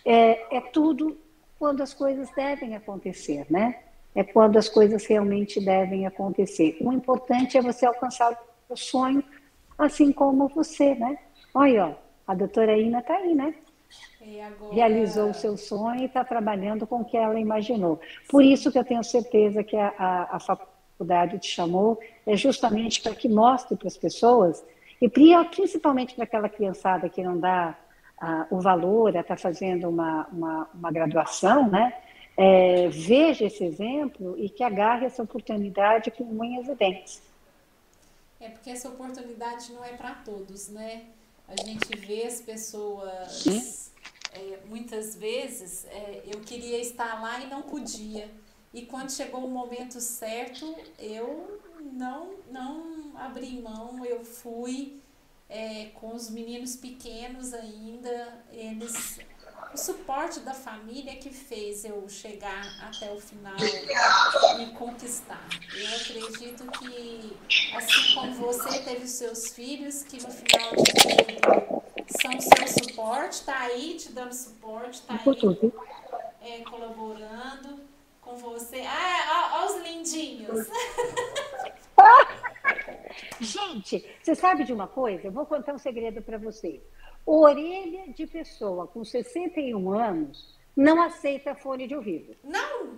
É, 0.04 0.56
é 0.56 0.60
tudo 0.60 1.16
quando 1.58 1.82
as 1.82 1.94
coisas 1.94 2.28
devem 2.34 2.74
acontecer, 2.74 3.46
né? 3.48 3.78
É 4.14 4.22
quando 4.22 4.58
as 4.58 4.68
coisas 4.68 5.06
realmente 5.06 5.58
devem 5.64 6.06
acontecer. 6.06 6.76
O 6.80 6.92
importante 6.92 7.56
é 7.56 7.62
você 7.62 7.86
alcançar 7.86 8.36
o 8.68 8.76
sonho, 8.76 9.22
assim 9.78 10.12
como 10.12 10.48
você, 10.48 10.94
né? 10.94 11.18
Olha, 11.54 11.86
ó, 11.86 11.94
a 12.26 12.34
doutora 12.34 12.78
Ina 12.78 12.98
está 12.98 13.14
aí, 13.14 13.34
né? 13.34 13.54
Agora... 14.46 14.74
Realizou 14.74 15.30
o 15.30 15.34
seu 15.34 15.56
sonho 15.56 16.02
e 16.02 16.04
está 16.04 16.24
trabalhando 16.24 16.86
com 16.86 17.00
o 17.00 17.04
que 17.04 17.16
ela 17.16 17.38
imaginou. 17.38 18.00
Por 18.28 18.44
isso 18.44 18.70
que 18.70 18.78
eu 18.78 18.84
tenho 18.84 19.02
certeza 19.02 19.62
que 19.64 19.76
a, 19.76 19.92
a, 19.98 20.36
a 20.36 20.40
faculdade 20.40 21.38
te 21.38 21.48
chamou, 21.48 21.98
é 22.26 22.36
justamente 22.36 23.02
para 23.02 23.14
que 23.14 23.28
mostre 23.28 23.76
para 23.76 23.88
as 23.88 23.96
pessoas, 23.96 24.64
e 25.00 25.08
principalmente 25.08 26.14
para 26.14 26.24
aquela 26.24 26.48
criançada 26.48 27.08
que 27.08 27.22
não 27.22 27.38
dá 27.38 27.76
o 28.50 28.60
valor 28.60 29.16
a 29.16 29.20
estar 29.20 29.34
tá 29.34 29.36
fazendo 29.36 29.88
uma, 29.88 30.28
uma, 30.32 30.70
uma 30.72 30.92
graduação, 30.92 31.68
né? 31.68 31.92
É, 32.36 32.88
veja 32.88 33.44
esse 33.44 33.62
exemplo 33.64 34.38
e 34.38 34.48
que 34.48 34.62
agarre 34.62 35.06
essa 35.06 35.22
oportunidade 35.22 36.10
com 36.10 36.24
unhas 36.24 36.66
e 36.68 36.74
dentes. 36.74 37.22
É 38.40 38.48
porque 38.48 38.70
essa 38.70 38.88
oportunidade 38.88 39.72
não 39.72 39.84
é 39.84 39.92
para 39.92 40.14
todos, 40.14 40.70
né? 40.70 41.02
A 41.48 41.56
gente 41.64 41.96
vê 41.96 42.24
as 42.24 42.40
pessoas 42.40 43.90
é, 44.32 44.60
muitas 44.66 45.14
vezes 45.14 45.84
é, 45.86 46.22
eu 46.26 46.40
queria 46.40 46.78
estar 46.80 47.20
lá 47.20 47.40
e 47.40 47.46
não 47.48 47.62
podia. 47.62 48.30
E 48.72 48.86
quando 48.86 49.12
chegou 49.12 49.44
o 49.44 49.50
momento 49.50 50.00
certo, 50.00 50.74
eu 50.98 51.60
não, 51.92 52.34
não 52.50 53.12
abri 53.16 53.60
mão, 53.60 54.04
eu 54.04 54.24
fui 54.24 55.00
é, 55.48 55.90
com 55.94 56.14
os 56.14 56.30
meninos 56.30 56.74
pequenos 56.76 57.52
ainda, 57.52 58.44
eles 58.50 59.18
o 59.72 59.76
suporte 59.76 60.40
da 60.40 60.54
família 60.54 61.16
que 61.16 61.30
fez 61.30 61.84
eu 61.84 62.08
chegar 62.08 62.62
até 62.82 63.10
o 63.12 63.20
final 63.20 63.54
e 64.60 64.66
conquistar. 64.74 65.46
Eu 65.74 65.96
acredito 65.96 66.64
que, 66.78 67.36
assim 67.76 68.14
como 68.14 68.34
você 68.34 68.78
teve 68.80 69.04
os 69.04 69.10
seus 69.10 69.48
filhos, 69.48 70.02
que 70.02 70.22
no 70.22 70.30
final 70.30 70.70
de 70.76 70.92
tudo 70.92 71.82
são 72.20 72.40
seu 72.40 72.68
suporte, 72.68 73.32
está 73.32 73.58
aí 73.60 73.96
te 73.96 74.12
dando 74.12 74.32
suporte, 74.32 75.00
está 75.00 75.14
aí 75.14 75.72
é, 76.40 76.60
colaborando 76.60 77.80
com 78.20 78.36
você. 78.36 78.82
Ah, 78.86 79.50
ó, 79.54 79.62
ó 79.62 79.66
os 79.66 79.82
lindinhos. 79.82 80.66
Gente, 83.40 84.04
você 84.22 84.34
sabe 84.34 84.64
de 84.64 84.72
uma 84.72 84.86
coisa? 84.86 85.26
Eu 85.26 85.32
vou 85.32 85.44
contar 85.46 85.74
um 85.74 85.78
segredo 85.78 86.22
para 86.22 86.38
você. 86.38 86.80
Orelha 87.24 88.12
de 88.12 88.26
pessoa 88.26 88.86
com 88.86 89.04
61 89.04 89.92
anos 89.92 90.58
não 90.76 91.00
aceita 91.02 91.54
fone 91.54 91.86
de 91.86 91.94
ouvido. 91.94 92.34
Não! 92.42 92.90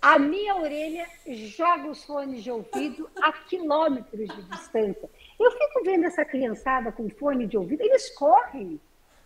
A 0.00 0.18
minha 0.18 0.54
orelha 0.56 1.06
joga 1.26 1.88
os 1.88 2.04
fones 2.04 2.44
de 2.44 2.50
ouvido 2.50 3.10
a 3.20 3.32
quilômetros 3.32 4.28
de 4.28 4.42
distância. 4.44 5.10
Eu 5.40 5.50
fico 5.50 5.82
vendo 5.84 6.04
essa 6.04 6.24
criançada 6.24 6.92
com 6.92 7.08
fone 7.08 7.46
de 7.46 7.56
ouvido, 7.56 7.82
eles 7.82 8.10
correm, 8.10 8.80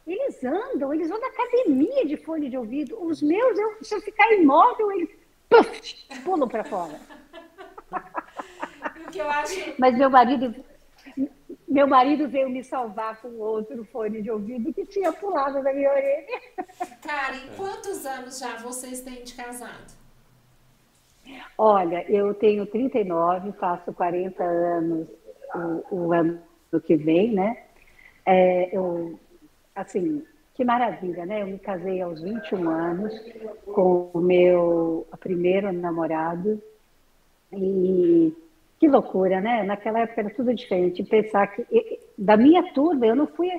eles 0.06 0.42
andam, 0.42 0.94
eles 0.94 1.08
vão 1.08 1.20
na 1.20 1.26
academia 1.26 2.06
de 2.06 2.16
fone 2.16 2.48
de 2.48 2.56
ouvido. 2.56 2.98
Os 3.04 3.20
meus, 3.20 3.58
eu, 3.58 3.84
se 3.84 3.94
eu 3.94 4.00
ficar 4.00 4.32
imóvel, 4.32 4.90
eles 4.92 5.10
puff, 5.50 6.06
pulam 6.24 6.48
para 6.48 6.64
fora. 6.64 6.98
Acho... 9.20 9.74
Mas 9.76 9.98
meu 9.98 10.08
marido, 10.08 10.54
meu 11.70 11.86
marido 11.86 12.28
veio 12.28 12.50
me 12.50 12.64
salvar 12.64 13.22
com 13.22 13.28
outro 13.38 13.84
fone 13.84 14.20
de 14.20 14.30
ouvido 14.30 14.74
que 14.74 14.84
tinha 14.84 15.12
pulado 15.12 15.62
da 15.62 15.72
minha 15.72 15.88
orelha. 15.88 16.26
Cara, 17.00 17.36
em 17.36 17.48
quantos 17.56 18.04
anos 18.04 18.40
já 18.40 18.56
vocês 18.56 19.02
têm 19.02 19.22
de 19.22 19.34
casado? 19.34 19.94
Olha, 21.56 22.04
eu 22.10 22.34
tenho 22.34 22.66
39, 22.66 23.52
faço 23.52 23.92
40 23.92 24.42
anos 24.42 25.08
o, 25.90 25.94
o 25.94 26.12
ano 26.12 26.40
que 26.84 26.96
vem, 26.96 27.32
né? 27.34 27.62
É, 28.26 28.76
eu, 28.76 29.16
assim, 29.74 30.24
que 30.54 30.64
maravilha, 30.64 31.24
né? 31.24 31.42
Eu 31.42 31.46
me 31.46 31.58
casei 31.58 32.02
aos 32.02 32.20
21 32.20 32.68
anos 32.68 33.14
com 33.64 34.10
o 34.12 34.20
meu 34.20 35.06
primeiro 35.20 35.72
namorado 35.72 36.60
e 37.52 38.34
que 38.80 38.88
loucura, 38.88 39.42
né? 39.42 39.62
Naquela 39.62 40.00
época 40.00 40.22
era 40.22 40.30
tudo 40.30 40.54
diferente. 40.54 41.04
Pensar 41.04 41.46
que 41.48 42.00
da 42.16 42.34
minha 42.34 42.72
turma 42.72 43.06
eu 43.06 43.14
não 43.14 43.26
fui 43.26 43.50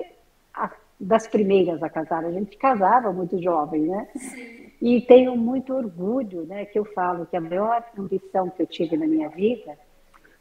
a, 0.52 0.68
das 0.98 1.28
primeiras 1.28 1.80
a 1.80 1.88
casar, 1.88 2.24
a 2.24 2.32
gente 2.32 2.56
casava 2.56 3.12
muito 3.12 3.40
jovem, 3.40 3.82
né? 3.82 4.08
E 4.82 5.00
tenho 5.02 5.36
muito 5.36 5.72
orgulho, 5.72 6.44
né? 6.46 6.64
Que 6.64 6.76
eu 6.76 6.84
falo 6.86 7.24
que 7.24 7.36
a 7.36 7.40
maior 7.40 7.84
ambição 7.96 8.50
que 8.50 8.62
eu 8.62 8.66
tive 8.66 8.96
na 8.96 9.06
minha 9.06 9.28
vida 9.28 9.78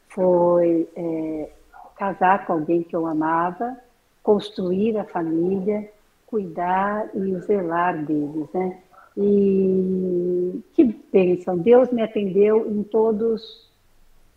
foi 0.09 0.89
é, 0.95 1.49
casar 1.95 2.47
com 2.47 2.53
alguém 2.53 2.81
que 2.81 2.95
eu 2.95 3.05
amava, 3.05 3.77
construir 4.23 4.97
a 4.97 5.03
família, 5.03 5.91
cuidar 6.25 7.07
e 7.13 7.35
zelar 7.41 8.03
deles, 8.03 8.47
né? 8.51 8.79
E 9.15 10.59
que 10.73 10.85
bênção! 11.13 11.55
Deus 11.55 11.91
me 11.91 12.01
atendeu 12.01 12.67
em 12.67 12.81
todos 12.81 13.70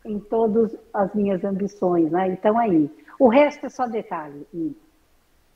em 0.04 0.18
todas 0.18 0.76
as 0.92 1.14
minhas 1.14 1.42
ambições, 1.44 2.10
né? 2.10 2.28
Então 2.28 2.58
aí, 2.58 2.90
o 3.18 3.28
resto 3.28 3.66
é 3.66 3.68
só 3.68 3.86
detalhe. 3.86 4.46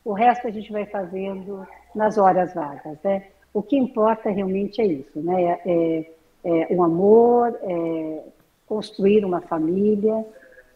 O 0.04 0.12
resto 0.12 0.46
a 0.46 0.50
gente 0.50 0.72
vai 0.72 0.86
fazendo 0.86 1.66
nas 1.94 2.16
horas 2.16 2.54
vagas, 2.54 2.98
né? 3.02 3.28
O 3.52 3.62
que 3.62 3.76
importa 3.76 4.30
realmente 4.30 4.80
é 4.80 4.86
isso, 4.86 5.20
né? 5.20 5.60
É, 5.66 6.12
é, 6.44 6.72
é 6.72 6.76
o 6.76 6.82
amor, 6.82 7.58
é 7.62 8.24
construir 8.66 9.24
uma 9.24 9.40
família, 9.40 10.26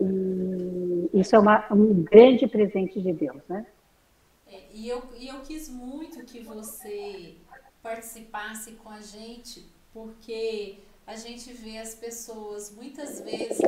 e 0.00 1.10
isso 1.14 1.36
é 1.36 1.38
uma, 1.38 1.66
um 1.72 2.02
grande 2.02 2.46
presente 2.46 3.00
de 3.00 3.12
Deus, 3.12 3.40
né? 3.48 3.66
É, 4.50 4.60
e, 4.72 4.88
eu, 4.88 5.02
e 5.18 5.28
eu 5.28 5.40
quis 5.40 5.68
muito 5.68 6.24
que 6.24 6.40
você 6.40 7.36
participasse 7.82 8.72
com 8.72 8.90
a 8.90 9.00
gente, 9.00 9.66
porque 9.92 10.78
a 11.06 11.16
gente 11.16 11.52
vê 11.52 11.78
as 11.78 11.94
pessoas 11.94 12.70
muitas 12.70 13.20
vezes 13.20 13.58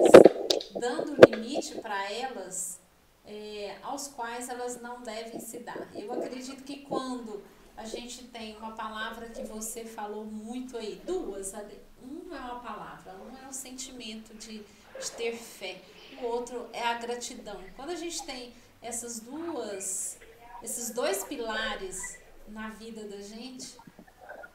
dando 0.79 1.17
limite 1.29 1.75
para 1.77 2.11
elas 2.13 2.81
é, 3.27 3.77
aos 3.83 4.09
quais 4.09 4.49
elas 4.49 4.81
não 4.81 5.03
devem 5.03 5.41
se 5.41 5.59
dar. 5.59 5.89
Eu 5.95 6.13
acredito 6.13 6.63
que 6.63 6.85
quando 6.85 7.43
a 7.77 7.85
gente 7.85 8.25
tem 8.25 8.57
uma 8.57 8.73
palavra 8.73 9.29
que 9.29 9.43
você 9.43 9.85
falou 9.85 10.25
muito 10.25 10.77
aí, 10.77 11.01
duas, 11.05 11.53
uma 12.01 12.37
é 12.37 12.41
uma 12.41 12.61
palavra, 12.61 13.17
um 13.17 13.45
é 13.45 13.49
o 13.49 13.53
sentimento 13.53 14.35
de, 14.35 14.59
de 14.59 15.11
ter 15.17 15.37
fé, 15.37 15.81
o 16.23 16.27
outro 16.27 16.69
é 16.73 16.83
a 16.83 16.95
gratidão. 16.95 17.61
Quando 17.75 17.91
a 17.91 17.97
gente 17.97 18.23
tem 18.25 18.53
essas 18.81 19.21
duas, 19.21 20.19
esses 20.63 20.91
dois 20.91 21.25
pilares 21.25 22.19
na 22.47 22.71
vida 22.71 23.05
da 23.05 23.21
gente, 23.21 23.77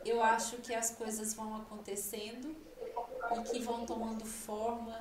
eu 0.06 0.24
acho 0.24 0.58
que 0.58 0.74
as 0.74 0.92
coisas 0.92 1.34
vão 1.34 1.58
acontecendo 1.58 2.56
e 3.38 3.42
que 3.44 3.60
vão 3.60 3.86
tomando 3.86 4.26
forma. 4.26 4.96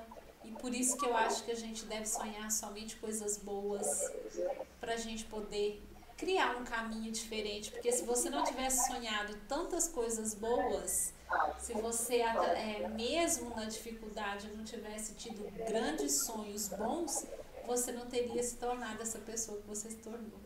E 0.45 0.51
por 0.53 0.73
isso 0.75 0.97
que 0.97 1.07
eu 1.07 1.17
acho 1.17 1.45
que 1.45 1.51
a 1.51 1.57
gente 1.57 1.85
deve 1.85 2.07
sonhar 2.07 2.51
somente 2.51 2.97
coisas 2.97 3.37
boas 3.39 4.11
para 4.81 4.95
a 4.95 4.97
gente 4.97 5.25
poder 5.25 5.83
criar 6.17 6.57
um 6.57 6.65
caminho 6.65 7.11
diferente. 7.13 7.71
Porque 7.71 7.93
se 7.93 8.05
você 8.05 8.29
não 8.29 8.45
tivesse 8.45 8.87
sonhado 8.87 9.35
tantas 9.49 9.89
coisas 9.89 10.35
boas, 10.35 11.13
se 11.59 11.73
você, 11.75 12.17
é, 12.17 12.89
mesmo 12.89 13.51
na 13.51 13.65
dificuldade, 13.65 14.51
não 14.57 14.65
tivesse 14.65 15.15
tido 15.15 15.45
grandes 15.67 16.23
sonhos 16.25 16.69
bons, 16.69 17.27
você 17.67 17.93
não 17.93 18.07
teria 18.07 18.43
se 18.43 18.57
tornado 18.57 19.03
essa 19.03 19.19
pessoa 19.19 19.59
que 19.59 19.69
você 19.69 19.91
se 19.91 19.97
tornou. 19.97 20.41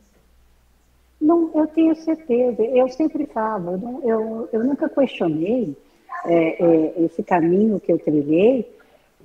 Não, 1.20 1.52
eu 1.54 1.66
tenho 1.68 1.94
certeza. 1.94 2.62
Eu 2.62 2.88
sempre 2.88 3.26
falo, 3.26 3.76
não, 3.76 4.02
eu, 4.02 4.48
eu 4.52 4.64
nunca 4.64 4.88
questionei 4.88 5.76
é, 6.24 6.62
é, 6.62 7.04
esse 7.04 7.22
caminho 7.22 7.80
que 7.80 7.92
eu 7.92 7.98
trilhei, 7.98 8.70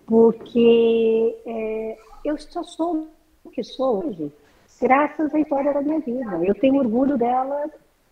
porque 0.06 1.36
é, 1.46 1.98
eu 2.26 2.38
só 2.38 2.64
sou 2.64 3.08
o 3.44 3.50
que 3.50 3.64
sou 3.64 4.06
hoje, 4.06 4.32
graças 4.82 5.34
à 5.34 5.40
história 5.40 5.74
da 5.74 5.82
minha 5.82 6.00
vida. 6.00 6.44
Eu 6.44 6.56
tenho 6.56 6.76
orgulho 6.76 7.18
dela 7.18 7.70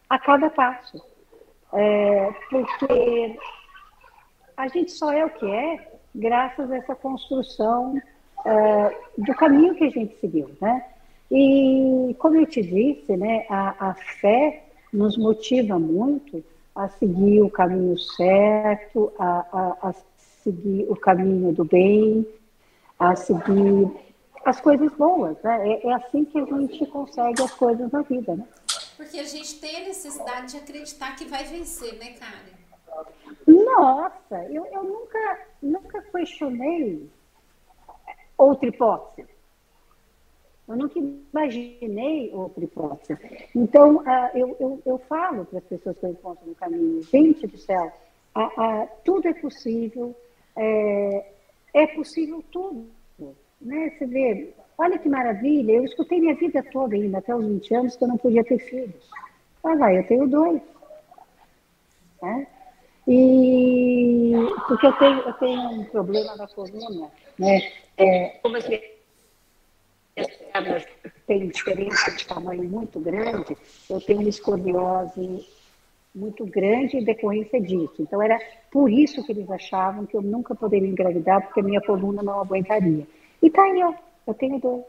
a 0.09 0.19
cada 0.19 0.49
passo. 0.49 1.01
É, 1.73 2.31
porque 2.49 3.37
a 4.55 4.67
gente 4.67 4.91
só 4.91 5.11
é 5.11 5.25
o 5.25 5.29
que 5.29 5.45
é 5.45 5.91
graças 6.13 6.71
a 6.71 6.77
essa 6.77 6.95
construção 6.95 8.01
é, 8.45 8.97
do 9.17 9.33
caminho 9.35 9.75
que 9.75 9.83
a 9.83 9.89
gente 9.89 10.15
seguiu, 10.19 10.49
né? 10.61 10.85
E 11.29 12.15
como 12.19 12.35
eu 12.35 12.45
te 12.45 12.61
disse, 12.61 13.17
né, 13.17 13.45
a, 13.49 13.89
a 13.89 13.93
fé 13.95 14.63
nos 14.93 15.17
motiva 15.17 15.77
muito 15.79 16.43
a 16.75 16.89
seguir 16.89 17.41
o 17.41 17.49
caminho 17.49 17.97
certo, 17.97 19.11
a, 19.17 19.45
a, 19.51 19.89
a 19.89 19.93
seguir 20.43 20.85
o 20.89 20.95
caminho 20.95 21.53
do 21.53 21.63
bem, 21.63 22.27
a 22.99 23.15
seguir 23.15 23.91
as 24.43 24.59
coisas 24.59 24.91
boas. 24.93 25.41
Né? 25.41 25.69
É, 25.69 25.87
é, 25.87 25.93
assim 25.93 26.25
que 26.25 26.39
a 26.39 26.45
gente 26.45 26.85
consegue 26.87 27.41
as 27.41 27.53
coisas 27.53 27.91
na 27.91 28.01
vida. 28.01 28.35
Né? 28.35 28.45
Porque 28.97 29.19
a 29.19 29.23
gente 29.23 29.59
tem 29.59 29.77
a 29.77 29.87
necessidade 29.87 30.51
de 30.51 30.57
acreditar 30.57 31.15
que 31.15 31.25
vai 31.25 31.43
vencer, 31.45 31.97
né, 31.97 32.13
Karen? 32.13 32.55
Nossa, 33.47 34.43
eu, 34.49 34.65
eu 34.67 34.83
nunca, 34.83 35.39
nunca 35.61 36.01
questionei 36.03 37.09
outra 38.37 38.69
hipótese. 38.69 39.34
Eu 40.67 40.75
nunca 40.75 40.99
imaginei 40.99 42.31
outra 42.33 42.63
hipótese. 42.63 43.17
Então, 43.55 43.97
uh, 43.97 44.29
eu, 44.33 44.57
eu, 44.59 44.81
eu 44.85 44.97
falo 44.97 45.45
para 45.45 45.59
as 45.59 45.65
pessoas 45.65 45.97
que 45.97 46.05
eu 46.05 46.11
encontro 46.11 46.47
no 46.47 46.55
caminho, 46.55 47.03
gente 47.03 47.45
do 47.45 47.57
céu, 47.57 47.91
uh, 48.35 48.87
tudo 49.03 49.27
é 49.27 49.33
possível, 49.33 50.15
é, 50.55 51.25
é 51.73 51.87
possível 51.87 52.43
tudo. 52.51 52.87
Né? 53.61 53.91
Você 53.91 54.05
vê, 54.07 54.53
olha 54.77 54.97
que 54.97 55.07
maravilha, 55.07 55.73
eu 55.73 55.85
escutei 55.85 56.19
minha 56.19 56.35
vida 56.35 56.63
toda 56.71 56.95
ainda, 56.95 57.19
até 57.19 57.35
os 57.35 57.45
20 57.45 57.75
anos, 57.75 57.95
que 57.95 58.03
eu 58.03 58.07
não 58.07 58.17
podia 58.17 58.43
ter 58.43 58.57
filhos. 58.57 59.09
Ah, 59.63 59.75
vai, 59.75 59.99
eu 59.99 60.07
tenho 60.07 60.27
dois. 60.27 60.61
Né? 62.21 62.47
E 63.07 64.33
porque 64.67 64.87
eu 64.87 64.93
tenho, 64.93 65.19
eu 65.19 65.33
tenho 65.33 65.61
um 65.61 65.85
problema 65.85 66.35
na 66.35 66.47
coluna, 66.47 67.11
né? 67.37 67.61
É, 67.97 68.29
como 68.41 68.57
as 68.57 68.67
pernas 70.63 70.85
têm 71.27 71.47
diferença 71.49 72.11
de 72.11 72.25
tamanho 72.25 72.63
muito 72.63 72.99
grande, 72.99 73.57
eu 73.89 73.99
tenho 73.99 74.19
uma 74.19 74.29
escoliose 74.29 75.45
muito 76.13 76.45
grande 76.45 76.97
em 76.97 77.03
decorrência 77.03 77.59
disso. 77.59 77.95
Então, 77.99 78.21
era 78.21 78.39
por 78.71 78.89
isso 78.89 79.23
que 79.25 79.33
eles 79.33 79.49
achavam 79.51 80.05
que 80.05 80.15
eu 80.15 80.21
nunca 80.21 80.55
poderia 80.55 80.87
engravidar, 80.87 81.41
porque 81.41 81.59
a 81.59 81.63
minha 81.63 81.81
coluna 81.81 82.23
não 82.23 82.39
aguentaria. 82.39 83.05
E 83.41 83.49
tá 83.49 83.63
aí, 83.63 83.83
ó, 83.83 83.93
eu 84.25 84.33
tenho 84.33 84.59
dois. 84.59 84.85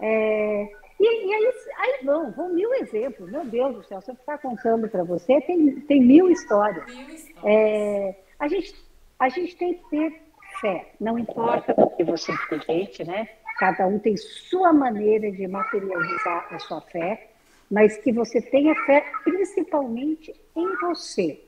É, 0.00 0.68
e, 0.98 1.26
e, 1.26 1.34
aí, 1.34 1.52
aí 1.76 2.04
vão, 2.04 2.30
vão 2.32 2.54
mil 2.54 2.72
exemplos. 2.74 3.30
Meu 3.30 3.44
Deus 3.44 3.74
do 3.74 3.84
céu, 3.84 4.00
se 4.00 4.10
eu 4.10 4.14
ficar 4.14 4.38
contando 4.38 4.88
para 4.88 5.04
você, 5.04 5.40
tem, 5.42 5.80
tem 5.82 6.00
mil 6.00 6.30
histórias. 6.30 6.86
Mil 6.86 7.10
histórias. 7.10 7.44
É, 7.44 8.16
a, 8.38 8.48
gente, 8.48 8.74
a 9.18 9.28
gente 9.28 9.54
tem 9.56 9.74
que 9.74 9.90
ter 9.90 10.22
fé, 10.60 10.92
não 11.00 11.18
importa 11.18 11.74
o 11.76 11.90
que 11.90 12.04
você 12.04 12.32
acredite, 12.32 13.04
né? 13.04 13.28
Cada 13.62 13.86
um 13.86 13.96
tem 13.96 14.16
sua 14.16 14.72
maneira 14.72 15.30
de 15.30 15.46
materializar 15.46 16.52
a 16.52 16.58
sua 16.58 16.80
fé, 16.80 17.28
mas 17.70 17.96
que 17.98 18.10
você 18.10 18.42
tenha 18.42 18.74
fé 18.86 19.04
principalmente 19.22 20.34
em 20.56 20.76
você. 20.78 21.40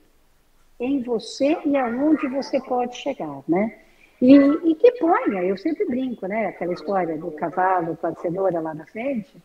Em 0.79 1.03
você 1.03 1.59
e 1.67 1.77
aonde 1.77 2.29
você 2.29 2.61
pode 2.61 2.97
chegar, 2.99 3.43
né? 3.49 3.81
E, 4.23 4.33
e, 4.37 4.77
que 4.77 4.93
ponha, 4.93 5.43
eu 5.43 5.57
sempre 5.57 5.85
brinco, 5.87 6.29
né? 6.29 6.47
Aquela 6.47 6.73
história 6.73 7.19
do 7.19 7.33
cavalo 7.33 7.97
com 7.97 8.07
a 8.07 8.15
cenoura 8.15 8.61
lá 8.61 8.73
na 8.73 8.87
frente. 8.87 9.37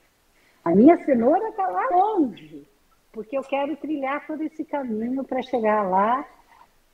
A 0.64 0.70
minha 0.76 0.96
cenoura 1.06 1.50
está 1.50 1.68
lá 1.70 1.88
longe, 1.90 2.68
porque 3.12 3.36
eu 3.36 3.42
quero 3.42 3.76
trilhar 3.78 4.28
todo 4.28 4.44
esse 4.44 4.64
caminho 4.64 5.24
para 5.24 5.42
chegar 5.42 5.90
lá 5.90 6.24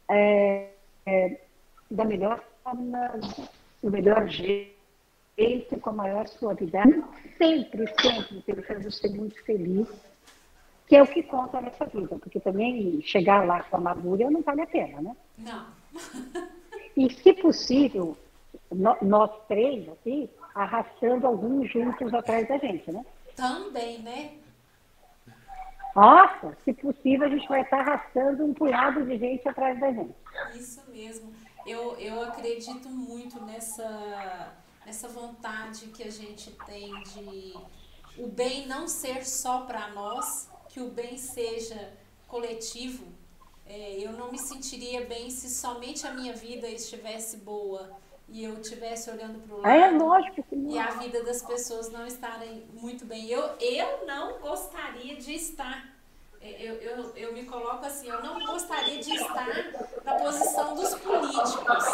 é, 0.10 0.70
é, 1.06 1.38
da 1.92 2.06
melhor 2.06 2.42
forma, 2.64 3.20
do 3.84 3.92
melhor 3.92 4.26
jeito 4.30 4.75
feito 5.36 5.78
com 5.80 5.90
a 5.90 5.94
maior 5.94 6.28
suavidade, 6.28 7.04
sempre, 7.38 7.86
sempre 8.02 8.42
tentando 8.42 8.92
ser 8.92 9.10
muito 9.10 9.44
feliz, 9.44 9.88
que 10.88 10.96
é 10.96 11.04
o 11.04 11.08
que 11.08 11.24
conta 11.24 11.62
nessa 11.62 11.86
vida, 11.86 12.18
porque 12.20 12.40
também 12.40 13.02
chegar 13.02 13.46
lá 13.46 13.64
com 13.64 13.78
amargura 13.78 14.30
não 14.30 14.42
vale 14.42 14.62
a 14.62 14.68
pena, 14.68 15.02
né? 15.02 15.16
Não. 15.38 15.68
e, 16.96 17.12
se 17.12 17.34
possível, 17.34 18.18
nós 18.72 19.32
três 19.48 19.90
aqui, 19.90 20.30
arrastando 20.54 21.28
alguns 21.28 21.70
juntos 21.70 22.14
atrás 22.14 22.48
da 22.48 22.58
gente, 22.58 22.92
né? 22.92 23.06
Também, 23.36 24.00
né? 24.00 24.36
Nossa, 25.96 26.56
se 26.64 26.74
possível, 26.74 27.26
a 27.26 27.30
gente 27.30 27.48
vai 27.48 27.62
estar 27.62 27.80
arrastando 27.80 28.44
um 28.44 28.54
punhado 28.54 29.06
de 29.06 29.18
gente 29.18 29.48
atrás 29.48 29.80
da 29.80 29.92
gente. 29.92 30.16
Isso 30.54 30.84
mesmo. 30.92 31.34
Eu, 31.66 31.96
eu 31.98 32.22
acredito 32.22 32.90
muito 32.90 33.42
nessa 33.44 34.54
essa 34.86 35.08
vontade 35.08 35.88
que 35.88 36.04
a 36.04 36.12
gente 36.12 36.52
tem 36.66 36.92
de 37.04 37.54
o 38.18 38.28
bem 38.28 38.66
não 38.68 38.88
ser 38.88 39.26
só 39.26 39.62
para 39.62 39.90
nós, 39.90 40.50
que 40.70 40.80
o 40.80 40.90
bem 40.90 41.18
seja 41.18 41.94
coletivo. 42.28 43.06
É, 43.66 43.98
eu 44.00 44.14
não 44.14 44.32
me 44.32 44.38
sentiria 44.38 45.06
bem 45.06 45.30
se 45.30 45.50
somente 45.50 46.06
a 46.06 46.14
minha 46.14 46.34
vida 46.34 46.68
estivesse 46.68 47.38
boa 47.38 47.98
e 48.28 48.44
eu 48.44 48.60
estivesse 48.60 49.10
olhando 49.10 49.40
para 49.40 49.56
o 49.56 49.62
lado 49.62 49.70
é, 49.70 49.92
lógico 49.92 50.44
que 50.44 50.56
e 50.56 50.78
a 50.78 50.92
vida 50.92 51.24
das 51.24 51.42
pessoas 51.42 51.92
não 51.92 52.06
estarem 52.06 52.66
muito 52.74 53.06
bem. 53.06 53.28
Eu, 53.28 53.42
eu 53.60 54.06
não 54.06 54.40
gostaria 54.40 55.16
de 55.16 55.34
estar. 55.34 55.95
É, 56.46 56.58
eu, 56.60 56.76
eu, 56.76 57.12
eu 57.16 57.34
me 57.34 57.44
coloco 57.44 57.84
assim, 57.84 58.08
eu 58.08 58.22
não 58.22 58.46
gostaria 58.46 59.00
de 59.00 59.16
estar 59.16 59.48
na 60.04 60.14
posição 60.14 60.76
dos 60.76 60.94
políticos 60.94 61.86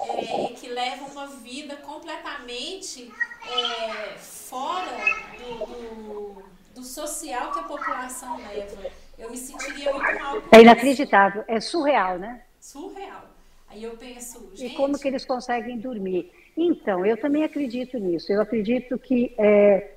é, 0.00 0.54
que 0.54 0.66
levam 0.68 1.08
uma 1.08 1.26
vida 1.26 1.76
completamente 1.76 3.12
é, 3.46 4.16
fora 4.16 4.96
do, 5.36 5.66
do, 5.66 6.42
do, 6.74 6.82
social 6.82 7.52
que 7.52 7.58
a 7.58 7.64
população 7.64 8.38
leva. 8.38 8.90
Eu 9.18 9.30
me 9.30 9.36
sentiria 9.36 9.92
muito 9.92 10.22
mal. 10.22 10.42
é 10.50 10.62
inacreditável, 10.62 11.44
é 11.46 11.60
surreal, 11.60 12.18
né? 12.18 12.40
Surreal. 12.58 13.26
Aí 13.68 13.84
eu 13.84 13.94
penso, 13.98 14.52
gente... 14.54 14.72
E 14.72 14.74
como 14.74 14.98
que 14.98 15.06
eles 15.06 15.26
conseguem 15.26 15.78
dormir? 15.78 16.32
Então, 16.56 17.04
eu 17.04 17.18
também 17.18 17.44
acredito 17.44 17.98
nisso. 17.98 18.32
Eu 18.32 18.40
acredito 18.40 18.98
que 18.98 19.34
é, 19.36 19.96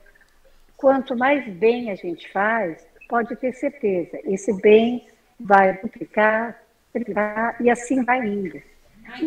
quanto 0.75 1.15
mais 1.15 1.47
bem 1.47 1.91
a 1.91 1.95
gente 1.95 2.29
faz, 2.31 2.85
pode 3.07 3.35
ter 3.35 3.53
certeza, 3.53 4.19
esse 4.23 4.53
bem 4.61 5.07
vai 5.39 5.77
duplicar, 5.81 6.61
triplicar 6.91 7.61
e 7.61 7.69
assim 7.69 8.03
vai 8.03 8.25
indo. 8.27 8.61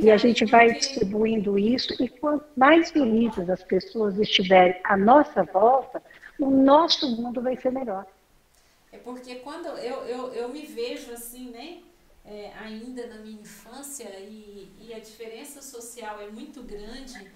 E 0.02 0.10
a 0.10 0.16
gente 0.16 0.44
vai 0.44 0.72
distribuindo 0.72 1.58
isso, 1.58 1.94
e 2.02 2.08
quanto 2.08 2.44
mais 2.56 2.90
felizes 2.90 3.48
as 3.48 3.62
pessoas 3.62 4.18
estiverem 4.18 4.80
à 4.84 4.96
nossa 4.96 5.44
volta, 5.44 6.02
o 6.38 6.50
nosso 6.50 7.08
mundo 7.16 7.40
vai 7.40 7.56
ser 7.56 7.70
melhor. 7.70 8.04
É 8.92 8.98
porque 8.98 9.36
quando 9.36 9.66
eu, 9.66 10.04
eu, 10.04 10.32
eu 10.32 10.48
me 10.48 10.62
vejo 10.62 11.12
assim, 11.12 11.50
né? 11.50 11.78
É, 12.24 12.52
ainda 12.60 13.06
na 13.06 13.16
minha 13.16 13.40
infância, 13.40 14.08
e, 14.20 14.70
e 14.80 14.92
a 14.92 14.98
diferença 14.98 15.62
social 15.62 16.20
é 16.20 16.26
muito 16.26 16.62
grande, 16.62 17.26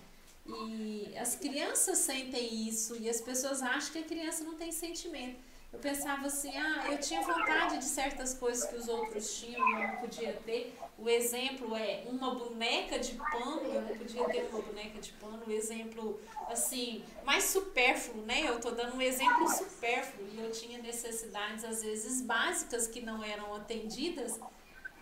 e 0.46 1.14
as 1.16 1.34
crianças 1.36 1.98
sentem 1.98 2.68
isso, 2.68 2.96
e 3.00 3.08
as 3.08 3.20
pessoas 3.20 3.62
acham 3.62 3.92
que 3.92 3.98
a 4.00 4.02
criança 4.02 4.44
não 4.44 4.54
tem 4.54 4.70
sentimento 4.70 5.51
eu 5.72 5.78
pensava 5.78 6.26
assim, 6.26 6.54
ah, 6.56 6.86
eu 6.90 6.98
tinha 6.98 7.22
vontade 7.22 7.78
de 7.78 7.84
certas 7.84 8.34
coisas 8.34 8.68
que 8.68 8.76
os 8.76 8.88
outros 8.88 9.40
tinham 9.40 9.66
eu 9.70 9.88
não 9.88 9.96
podia 9.96 10.34
ter. 10.44 10.76
O 10.98 11.08
exemplo 11.08 11.74
é 11.74 12.04
uma 12.06 12.34
boneca 12.34 12.98
de 12.98 13.14
pano, 13.14 13.62
eu 13.64 13.80
não 13.80 13.96
podia 13.96 14.24
ter 14.26 14.48
uma 14.50 14.60
boneca 14.60 15.00
de 15.00 15.12
pano. 15.12 15.42
O 15.46 15.50
exemplo, 15.50 16.20
assim, 16.48 17.02
mais 17.24 17.44
supérfluo, 17.44 18.22
né? 18.26 18.46
Eu 18.46 18.56
estou 18.56 18.72
dando 18.72 18.96
um 18.96 19.00
exemplo 19.00 19.48
supérfluo 19.48 20.28
e 20.32 20.40
eu 20.40 20.50
tinha 20.52 20.78
necessidades, 20.78 21.64
às 21.64 21.82
vezes, 21.82 22.20
básicas 22.20 22.86
que 22.86 23.00
não 23.00 23.24
eram 23.24 23.54
atendidas. 23.54 24.38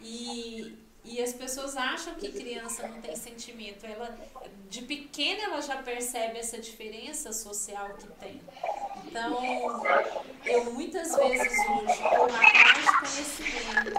E, 0.00 0.78
e 1.04 1.22
as 1.22 1.32
pessoas 1.32 1.76
acham 1.76 2.14
que 2.14 2.30
criança 2.30 2.86
não 2.86 3.00
tem 3.00 3.16
sentimento. 3.16 3.86
Ela, 3.86 4.18
de 4.68 4.82
pequena, 4.82 5.44
ela 5.44 5.60
já 5.60 5.82
percebe 5.82 6.38
essa 6.38 6.58
diferença 6.58 7.32
social 7.32 7.94
que 7.94 8.06
tem. 8.20 8.40
Então, 9.06 9.38
eu 10.44 10.72
muitas 10.72 11.14
vezes 11.16 11.52
hoje 11.68 11.92
estou 11.92 12.24
atrás 12.24 12.76
de 12.76 12.98
conhecimento, 12.98 13.98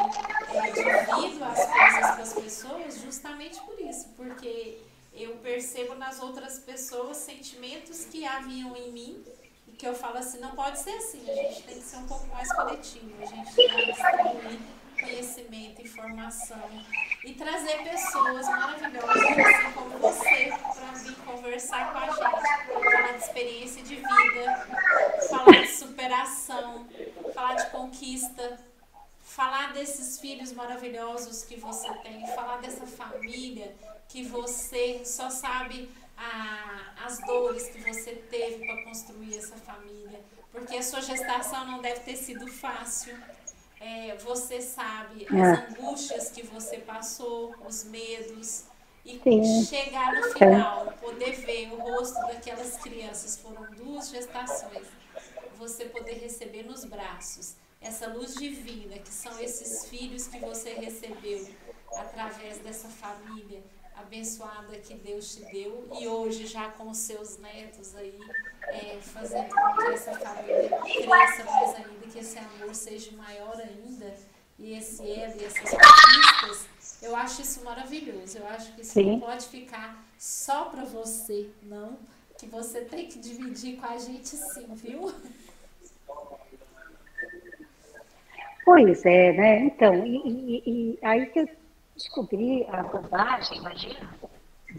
é, 0.54 0.72
divido 0.72 1.44
as 1.44 1.66
coisas 1.66 2.16
com 2.16 2.22
as 2.22 2.34
pessoas 2.34 3.02
justamente 3.02 3.60
por 3.62 3.80
isso, 3.82 4.08
porque 4.16 4.78
eu 5.14 5.36
percebo 5.38 5.96
nas 5.96 6.22
outras 6.22 6.60
pessoas 6.60 7.18
sentimentos 7.18 8.06
que 8.06 8.26
haviam 8.26 8.76
em 8.78 8.92
mim 8.92 9.24
que 9.82 9.88
eu 9.88 9.96
falo 9.96 10.20
assim, 10.20 10.40
não 10.40 10.52
pode 10.52 10.78
ser 10.78 10.92
assim, 10.92 11.28
a 11.28 11.34
gente 11.34 11.64
tem 11.64 11.80
que 11.80 11.84
ser 11.84 11.98
um 11.98 12.06
pouco 12.06 12.28
mais 12.28 12.54
coletivo, 12.54 13.12
a 13.20 13.26
gente 13.26 13.56
tem 13.56 13.68
que 13.68 14.81
conhecimento, 15.02 15.82
informação 15.82 16.70
e 17.26 17.34
trazer 17.34 17.84
pessoas 17.84 18.48
maravilhosas, 18.48 19.24
assim 19.24 19.72
como 19.74 20.00
você, 20.00 20.54
para 20.76 20.92
vir 21.00 21.16
conversar 21.18 21.92
com 21.92 21.98
a 21.98 22.06
gente, 22.08 22.92
falar 22.92 23.12
de 23.12 23.24
experiência 23.24 23.84
de 23.84 23.96
vida, 23.96 24.68
falar 25.30 25.62
de 25.62 25.68
superação, 25.68 26.88
falar 27.34 27.56
de 27.56 27.70
conquista, 27.72 28.60
falar 29.22 29.74
desses 29.74 30.20
filhos 30.20 30.52
maravilhosos 30.54 31.44
que 31.44 31.56
você 31.56 31.90
tem, 32.04 32.26
falar 32.36 32.58
dessa 32.58 32.86
família 32.86 33.76
que 34.08 34.24
você 34.24 35.04
só 35.06 35.30
sabe 35.30 35.90
a, 36.18 37.06
as 37.06 37.18
dores 37.26 37.70
que 37.70 37.80
você 37.80 38.14
teve 38.30 38.66
para 38.66 38.84
construir 38.84 39.38
essa 39.38 39.56
família, 39.56 40.20
porque 40.52 40.76
a 40.76 40.84
sua 40.84 41.02
gestação 41.02 41.66
não 41.66 41.82
deve 41.82 42.02
ter 42.02 42.18
sido 42.18 42.46
fácil. 42.48 43.18
É, 43.82 44.16
você 44.18 44.62
sabe 44.62 45.26
as 45.26 45.34
é. 45.34 45.68
angústias 45.68 46.30
que 46.30 46.44
você 46.44 46.78
passou, 46.78 47.56
os 47.68 47.84
medos, 47.84 48.66
e 49.04 49.20
Sim. 49.24 49.66
chegar 49.66 50.14
no 50.14 50.32
final, 50.32 50.94
poder 51.02 51.32
ver 51.32 51.74
o 51.74 51.78
rosto 51.78 52.22
daquelas 52.28 52.78
crianças, 52.78 53.38
foram 53.38 53.64
duas 53.72 54.10
gestações, 54.10 54.86
você 55.58 55.86
poder 55.86 56.14
receber 56.14 56.62
nos 56.64 56.86
braços 56.86 57.56
essa 57.82 58.08
luz 58.08 58.36
divina, 58.36 59.00
que 59.00 59.10
são 59.10 59.40
esses 59.40 59.88
filhos 59.88 60.28
que 60.28 60.38
você 60.38 60.74
recebeu 60.74 61.50
através 61.98 62.60
dessa 62.60 62.88
família 62.88 63.64
abençoada 64.02 64.78
que 64.78 64.94
Deus 64.96 65.36
te 65.36 65.46
deu 65.46 65.88
e 66.00 66.08
hoje 66.08 66.46
já 66.46 66.70
com 66.70 66.90
os 66.90 66.98
seus 66.98 67.38
netos 67.38 67.96
aí 67.96 68.20
é, 68.68 68.98
fazendo 69.02 69.50
com 69.50 69.76
que 69.76 69.94
essa 69.94 70.14
família 70.14 70.70
cresça 70.70 71.44
mais 71.44 71.76
ainda, 71.76 72.08
que 72.12 72.20
esse 72.20 72.38
amor 72.38 72.76
seja 72.76 73.12
maior 73.14 73.60
ainda 73.60 74.14
e 74.60 74.74
esse 74.78 75.02
elo 75.02 75.34
e 75.40 75.46
essas 75.46 75.72
conquistas, 75.72 76.68
eu 77.02 77.16
acho 77.16 77.42
isso 77.42 77.64
maravilhoso. 77.64 78.38
Eu 78.38 78.48
acho 78.48 78.74
que 78.74 78.82
isso 78.82 78.94
Sim. 78.94 79.12
não 79.14 79.20
pode 79.20 79.48
ficar 79.48 80.06
só 80.20 80.66
para 80.66 80.84
você, 80.84 81.50
não, 81.64 81.98
que 82.38 82.46
você 82.46 82.82
tem 82.82 83.08
que 83.08 83.18
dividir 83.18 83.78
com 83.78 83.88
a 83.88 83.98
gente 83.98 84.30
sim, 84.30 84.68
viu? 84.76 85.12
Pois 88.64 89.04
é, 89.04 89.34
né? 89.34 89.60
Então, 89.62 90.06
e, 90.06 90.18
e, 90.18 90.64
e 90.66 91.00
aí 91.02 91.26
que 91.26 91.40
eu 91.40 91.50
descobri 92.02 92.66
a 92.70 92.84
bobagem, 92.84 93.58
imagina, 93.58 94.10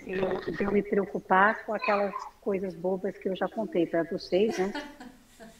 de 0.04 0.12
eu, 0.12 0.40
de 0.40 0.64
eu 0.64 0.72
me 0.72 0.82
preocupar 0.82 1.64
com 1.64 1.74
aquelas 1.74 2.14
coisas 2.40 2.74
bobas 2.74 3.16
que 3.18 3.28
eu 3.28 3.36
já 3.36 3.48
contei 3.48 3.86
para 3.86 4.02
vocês, 4.04 4.58
né? 4.58 4.72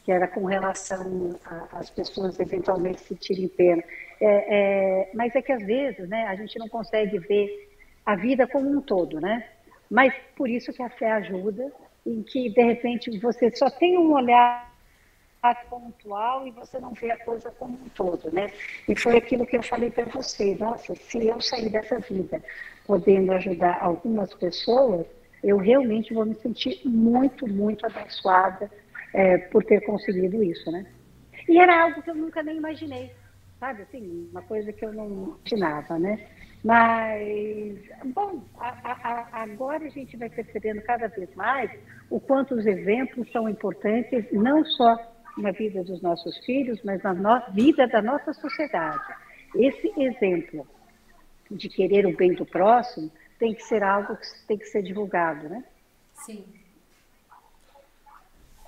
que 0.05 0.10
era 0.10 0.26
com 0.26 0.44
relação 0.44 1.39
às 1.72 1.89
pessoas 1.90 2.39
eventualmente 2.40 3.01
sentirem 3.02 3.48
pena. 3.48 3.82
É, 4.20 5.05
é, 5.05 5.10
mas 5.14 5.34
é 5.34 5.43
que 5.43 5.52
às 5.52 5.64
vezes 5.64 6.09
né, 6.09 6.26
a 6.26 6.34
gente 6.34 6.59
não 6.59 6.68
consegue 6.68 7.18
ver 7.18 7.48
a 8.05 8.16
vida 8.16 8.47
como 8.47 8.68
um 8.68 8.80
todo, 8.80 9.20
né? 9.20 9.47
Mas 9.89 10.12
por 10.36 10.48
isso 10.48 10.72
que 10.72 10.82
a 10.82 10.89
fé 10.89 11.12
ajuda, 11.12 11.70
em 12.05 12.22
que 12.22 12.51
de 12.51 12.62
repente 12.62 13.16
você 13.18 13.55
só 13.55 13.70
tem 13.70 13.97
um 13.97 14.12
olhar 14.12 14.71
pontual 15.69 16.47
e 16.47 16.52
você 16.52 16.78
não 16.78 16.93
vê 16.93 17.10
a 17.10 17.24
coisa 17.24 17.51
como 17.59 17.74
um 17.74 17.89
todo, 17.90 18.31
né? 18.32 18.51
E 18.89 18.97
foi 18.97 19.16
aquilo 19.16 19.44
que 19.44 19.56
eu 19.56 19.62
falei 19.62 19.90
para 19.90 20.05
você, 20.05 20.55
nossa, 20.55 20.94
se 20.94 21.27
eu 21.27 21.40
sair 21.40 21.69
dessa 21.69 21.98
vida 21.98 22.43
podendo 22.86 23.32
ajudar 23.32 23.78
algumas 23.81 24.32
pessoas, 24.35 25.06
eu 25.43 25.56
realmente 25.56 26.14
vou 26.14 26.24
me 26.24 26.35
sentir 26.36 26.81
muito, 26.85 27.48
muito 27.48 27.85
abençoada 27.85 28.70
é, 29.12 29.39
por 29.39 29.64
ter 29.64 29.81
conseguido 29.81 30.43
isso, 30.43 30.70
né? 30.70 30.86
E 31.48 31.59
era 31.59 31.82
algo 31.82 32.01
que 32.02 32.10
eu 32.10 32.14
nunca 32.14 32.43
nem 32.43 32.56
imaginei, 32.56 33.10
sabe? 33.59 33.82
Assim, 33.82 34.28
uma 34.31 34.43
coisa 34.43 34.73
que 34.73 34.85
eu 34.85 34.93
não 34.93 35.36
imaginava, 35.40 35.98
né? 35.98 36.24
Mas, 36.64 37.77
bom, 38.14 38.44
a, 38.56 38.69
a, 38.93 39.43
agora 39.43 39.85
a 39.85 39.89
gente 39.89 40.16
vai 40.16 40.31
percebendo 40.31 40.81
cada 40.82 41.09
vez 41.09 41.35
mais 41.35 41.69
o 42.09 42.20
quanto 42.20 42.55
os 42.55 42.64
eventos 42.64 43.31
são 43.32 43.48
importantes, 43.48 44.24
não 44.31 44.64
só 44.64 45.11
na 45.36 45.50
vida 45.50 45.82
dos 45.82 46.00
nossos 46.02 46.36
filhos, 46.44 46.80
mas 46.84 47.02
na 47.02 47.14
no 47.14 47.52
vida 47.52 47.86
da 47.88 48.02
nossa 48.02 48.32
sociedade. 48.32 49.14
Esse 49.54 49.92
exemplo 50.00 50.66
de 51.50 51.68
querer 51.68 52.06
o 52.06 52.16
bem 52.16 52.34
do 52.34 52.46
próximo 52.46 53.10
tem 53.38 53.54
que 53.54 53.62
ser 53.62 53.82
algo 53.82 54.16
que 54.16 54.26
tem 54.46 54.59
que 54.59 54.66
ser 54.66 54.82
divulgado, 54.82 55.48
né? 55.48 55.64
Sim. 56.14 56.44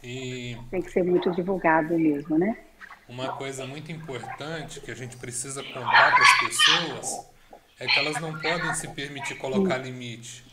E 0.02 0.56
tem 0.70 0.82
que 0.82 0.90
ser 0.90 1.02
muito 1.02 1.30
divulgado 1.30 1.98
mesmo, 1.98 2.38
né? 2.38 2.58
Uma 3.08 3.36
coisa 3.36 3.66
muito 3.66 3.92
importante 3.92 4.80
que 4.80 4.90
a 4.90 4.94
gente 4.94 5.16
precisa 5.16 5.62
contar 5.62 6.14
para 6.14 6.22
as 6.22 6.38
pessoas 6.40 7.34
é 7.78 7.86
que 7.86 7.98
elas 7.98 8.20
não 8.20 8.38
podem 8.38 8.74
se 8.74 8.88
permitir 8.88 9.36
colocar 9.36 9.78
limite. 9.78 10.44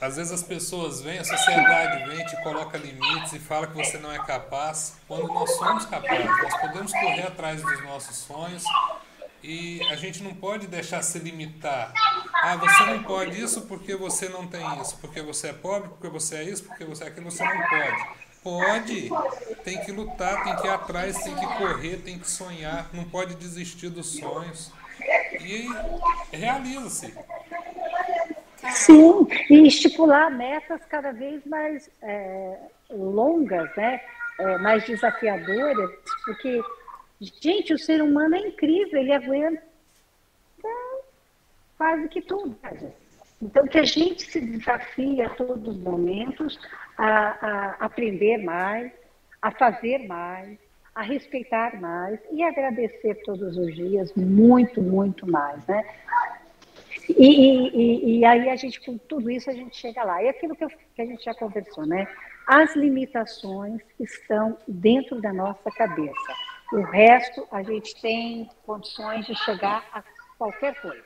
Às 0.00 0.16
vezes 0.16 0.32
as 0.32 0.42
pessoas 0.42 1.00
vêm, 1.00 1.18
a 1.18 1.24
sociedade 1.24 2.08
vem, 2.10 2.24
te 2.26 2.36
coloca 2.42 2.76
limites 2.76 3.32
e 3.32 3.38
fala 3.38 3.66
que 3.66 3.74
você 3.74 3.96
não 3.96 4.12
é 4.12 4.18
capaz, 4.18 4.96
quando 5.08 5.26
nós 5.28 5.50
somos 5.56 5.86
capazes. 5.86 6.26
Nós 6.26 6.60
podemos 6.60 6.92
correr 6.92 7.26
atrás 7.26 7.62
dos 7.62 7.82
nossos 7.82 8.16
sonhos 8.16 8.62
e 9.42 9.80
a 9.90 9.96
gente 9.96 10.22
não 10.22 10.34
pode 10.34 10.66
deixar 10.66 11.02
se 11.02 11.18
limitar. 11.18 11.92
Ah, 12.42 12.56
você 12.56 12.84
não 12.84 13.02
pode 13.04 13.40
isso 13.40 13.62
porque 13.62 13.94
você 13.96 14.28
não 14.28 14.46
tem 14.46 14.62
isso, 14.80 14.98
porque 14.98 15.22
você 15.22 15.48
é 15.48 15.52
pobre, 15.52 15.88
porque 15.88 16.08
você 16.08 16.36
é 16.36 16.42
isso, 16.44 16.64
porque 16.64 16.84
você 16.84 17.04
é 17.04 17.06
aquilo, 17.06 17.30
você 17.30 17.44
não 17.44 17.68
pode. 17.68 18.26
Pode, 18.42 19.10
tem 19.64 19.80
que 19.84 19.90
lutar, 19.90 20.44
tem 20.44 20.54
que 20.56 20.66
ir 20.66 20.70
atrás, 20.70 21.16
tem 21.22 21.34
que 21.34 21.46
correr, 21.58 21.96
tem 21.96 22.18
que 22.18 22.30
sonhar, 22.30 22.88
não 22.92 23.02
pode 23.04 23.34
desistir 23.34 23.88
dos 23.88 24.18
sonhos. 24.18 24.70
E 25.40 25.68
realiza-se. 26.30 27.12
Sim, 28.70 29.26
e 29.50 29.66
estipular 29.66 30.30
metas 30.30 30.84
cada 30.86 31.12
vez 31.12 31.44
mais 31.46 31.90
é, 32.02 32.58
longas, 32.90 33.74
né? 33.76 34.00
É, 34.38 34.58
mais 34.58 34.84
desafiadoras, 34.84 35.90
porque, 36.24 36.62
gente, 37.20 37.72
o 37.72 37.78
ser 37.78 38.02
humano 38.02 38.34
é 38.34 38.40
incrível, 38.40 39.00
ele 39.00 39.12
aguenta 39.12 39.62
quase 41.76 42.08
que 42.08 42.20
tudo. 42.22 42.56
Então, 43.40 43.66
que 43.66 43.78
a 43.78 43.84
gente 43.84 44.22
se 44.22 44.40
desafie 44.40 45.22
a 45.22 45.28
todos 45.30 45.76
os 45.76 45.82
momentos 45.82 46.58
a, 46.96 47.06
a 47.06 47.70
aprender 47.86 48.38
mais, 48.38 48.90
a 49.42 49.50
fazer 49.50 50.06
mais, 50.06 50.58
a 50.94 51.02
respeitar 51.02 51.78
mais 51.80 52.18
e 52.32 52.42
agradecer 52.42 53.14
todos 53.24 53.56
os 53.56 53.74
dias 53.74 54.12
muito, 54.14 54.80
muito 54.80 55.30
mais, 55.30 55.64
né? 55.66 55.84
E, 57.08 57.68
e, 57.68 58.18
e, 58.18 58.24
aí 58.24 58.48
a 58.48 58.56
gente, 58.56 58.80
com 58.80 58.98
tudo 58.98 59.30
isso, 59.30 59.48
a 59.48 59.52
gente 59.52 59.76
chega 59.76 60.02
lá. 60.02 60.22
E 60.22 60.28
aquilo 60.28 60.56
que, 60.56 60.64
eu, 60.64 60.68
que, 60.68 61.02
a 61.02 61.06
gente 61.06 61.24
já 61.24 61.34
conversou, 61.34 61.86
né? 61.86 62.08
As 62.46 62.74
limitações 62.74 63.80
estão 63.98 64.58
dentro 64.66 65.20
da 65.20 65.32
nossa 65.32 65.70
cabeça. 65.70 66.34
O 66.72 66.80
resto, 66.82 67.46
a 67.50 67.62
gente 67.62 68.00
tem 68.00 68.50
condições 68.64 69.26
de 69.26 69.34
chegar 69.36 69.84
a 69.92 70.02
qualquer 70.36 70.80
coisa. 70.80 71.04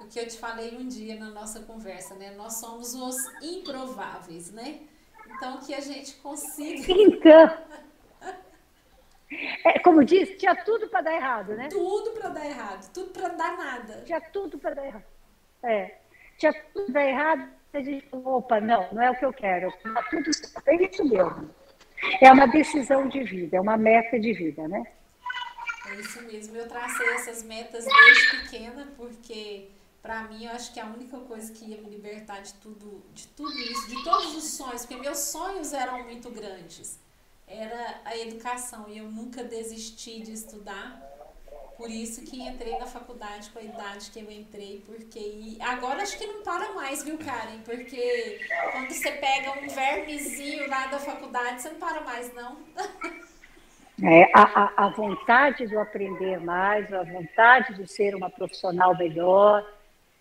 O 0.00 0.06
que 0.06 0.18
eu 0.18 0.26
te 0.26 0.38
falei 0.38 0.76
um 0.76 0.86
dia 0.86 1.18
na 1.18 1.30
nossa 1.30 1.60
conversa, 1.60 2.14
né? 2.14 2.32
Nós 2.36 2.54
somos 2.54 2.94
os 2.94 3.16
improváveis, 3.42 4.52
né? 4.52 4.80
Então, 5.26 5.58
que 5.58 5.74
a 5.74 5.80
gente 5.80 6.14
consiga... 6.16 6.92
Então... 6.92 7.58
É, 9.64 9.78
como 9.78 10.04
diz, 10.04 10.36
tinha 10.36 10.54
tudo 10.62 10.88
para 10.88 11.00
dar 11.00 11.14
errado, 11.14 11.54
né? 11.54 11.68
Tudo 11.68 12.10
para 12.10 12.28
dar 12.28 12.44
errado, 12.44 12.92
tudo 12.92 13.10
para 13.12 13.28
dar 13.28 13.56
nada. 13.56 14.02
Tinha 14.04 14.20
tudo 14.20 14.58
para 14.58 14.74
dar 14.74 14.84
errado. 14.84 15.04
É. 15.62 15.94
Tinha 16.38 16.52
tudo 16.72 16.96
errado, 16.96 17.48
a 17.72 17.80
gente 17.80 18.08
falou, 18.08 18.38
opa, 18.38 18.60
não, 18.60 18.92
não 18.92 19.02
é 19.02 19.10
o 19.10 19.16
que 19.16 19.24
eu 19.24 19.32
quero. 19.32 19.72
Tudo 20.10 20.30
é 20.66 20.74
isso 20.84 21.04
mesmo. 21.04 21.50
É 22.20 22.32
uma 22.32 22.46
decisão 22.46 23.08
de 23.08 23.22
vida, 23.22 23.56
é 23.56 23.60
uma 23.60 23.76
meta 23.76 24.18
de 24.18 24.32
vida, 24.32 24.66
né? 24.66 24.84
É 25.88 25.94
isso 25.96 26.22
mesmo. 26.22 26.56
Eu 26.56 26.68
tracei 26.68 27.06
essas 27.14 27.42
metas 27.42 27.84
desde 27.84 28.42
pequena, 28.42 28.88
porque 28.96 29.68
para 30.02 30.24
mim 30.24 30.46
eu 30.46 30.52
acho 30.52 30.72
que 30.72 30.80
a 30.80 30.86
única 30.86 31.16
coisa 31.18 31.52
que 31.52 31.64
ia 31.64 31.80
me 31.80 31.88
libertar 31.88 32.40
de 32.40 32.54
tudo, 32.54 33.04
de 33.14 33.28
tudo 33.28 33.56
isso, 33.56 33.88
de 33.88 34.02
todos 34.02 34.36
os 34.36 34.44
sonhos, 34.44 34.84
porque 34.84 35.00
meus 35.00 35.18
sonhos 35.18 35.72
eram 35.72 36.02
muito 36.02 36.28
grandes, 36.30 36.98
era 37.46 38.00
a 38.04 38.16
educação 38.16 38.88
e 38.88 38.98
eu 38.98 39.04
nunca 39.04 39.44
desisti 39.44 40.20
de 40.20 40.32
estudar 40.32 41.11
por 41.76 41.90
isso 41.90 42.22
que 42.24 42.40
entrei 42.40 42.78
na 42.78 42.86
faculdade 42.86 43.50
com 43.50 43.58
a 43.58 43.62
idade 43.62 44.10
que 44.10 44.20
eu 44.20 44.30
entrei, 44.30 44.82
porque 44.86 45.56
agora 45.60 46.02
acho 46.02 46.18
que 46.18 46.26
não 46.26 46.42
para 46.42 46.72
mais, 46.72 47.02
viu, 47.02 47.18
Karen? 47.18 47.58
Porque 47.64 48.40
quando 48.72 48.90
você 48.90 49.12
pega 49.12 49.52
um 49.52 49.68
vermezinho 49.68 50.68
lá 50.68 50.86
da 50.86 50.98
faculdade, 50.98 51.62
você 51.62 51.70
não 51.70 51.78
para 51.78 52.00
mais, 52.02 52.32
não. 52.34 52.58
É, 54.04 54.30
a, 54.34 54.86
a, 54.86 54.88
vontade 54.88 55.66
de 55.66 55.76
aprender 55.76 56.40
mais, 56.40 56.92
a 56.92 57.04
vontade 57.04 57.74
de 57.74 57.86
ser 57.86 58.14
uma 58.14 58.28
profissional 58.28 58.96
melhor, 58.96 59.64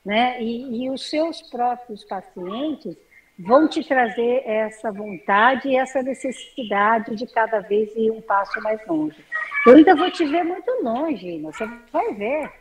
né? 0.06 0.41
E, 0.41 0.84
e 0.84 0.90
os 0.90 1.10
seus 1.10 1.41
próprios 1.41 2.03
pacientes 2.03 2.95
vão 3.40 3.68
te 3.68 3.84
trazer 3.84 4.44
essa 4.45 4.91
vontade 4.91 5.69
e 5.69 5.76
essa 5.76 6.03
necessidade 6.03 7.15
de 7.15 7.26
cada 7.28 7.60
vez 7.60 7.90
ir 7.95 8.11
um 8.11 8.22
passo 8.22 8.61
mais 8.61 8.86
longe. 8.86 9.23
Eu 9.65 9.75
ainda 9.75 9.95
vou 9.95 10.09
te 10.09 10.25
ver 10.25 10.43
muito 10.43 10.71
longe, 10.81 11.39
você 11.39 11.65
vai 11.91 12.13
ver. 12.15 12.51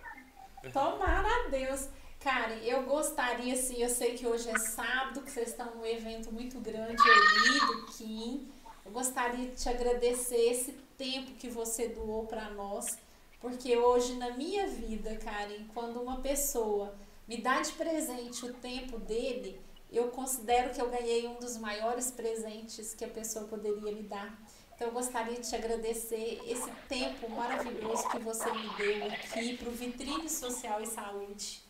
Tomara 0.73 1.47
a 1.47 1.49
Deus. 1.49 1.89
Karen, 2.21 2.57
eu 2.63 2.83
gostaria, 2.83 3.55
assim, 3.55 3.83
eu 3.83 3.89
sei 3.89 4.13
que 4.13 4.27
hoje 4.27 4.51
é 4.51 4.59
sábado, 4.59 5.23
que 5.23 5.31
vocês 5.31 5.49
estão 5.49 5.75
num 5.75 5.87
evento 5.87 6.31
muito 6.31 6.61
grande 6.61 7.01
aí 7.01 7.61
do 7.61 7.87
Kim. 7.87 8.47
Eu 8.85 8.93
gostaria 8.93 9.47
de 9.47 9.57
te 9.57 9.69
agradecer 9.71 10.51
esse 10.51 10.73
tempo 10.99 11.33
que 11.33 11.49
você 11.49 11.89
doou 11.89 12.27
para 12.27 12.51
nós, 12.51 12.99
porque 13.41 13.75
hoje 13.75 14.17
na 14.17 14.33
minha 14.33 14.67
vida, 14.67 15.17
Karen, 15.17 15.65
quando 15.73 16.03
uma 16.03 16.21
pessoa 16.21 16.95
me 17.27 17.39
dá 17.39 17.63
de 17.63 17.73
presente 17.73 18.45
o 18.45 18.53
tempo 18.53 18.99
dele, 18.99 19.59
eu 19.91 20.09
considero 20.09 20.75
que 20.75 20.81
eu 20.83 20.91
ganhei 20.91 21.27
um 21.27 21.39
dos 21.39 21.57
maiores 21.57 22.11
presentes 22.11 22.95
que 22.95 23.05
a 23.05 23.09
pessoa 23.09 23.47
poderia 23.47 23.93
me 23.93 24.03
dar. 24.03 24.39
Então, 24.81 24.89
eu 24.89 24.95
gostaria 24.95 25.39
de 25.39 25.47
te 25.47 25.55
agradecer 25.55 26.41
esse 26.47 26.71
tempo 26.89 27.29
maravilhoso 27.29 28.09
que 28.09 28.19
você 28.21 28.51
me 28.51 28.67
deu 28.79 29.09
aqui 29.09 29.59
para 29.59 29.69
o 29.69 29.73
Vitrine 29.73 30.27
Social 30.27 30.81
e 30.81 30.87
Saúde, 30.87 31.63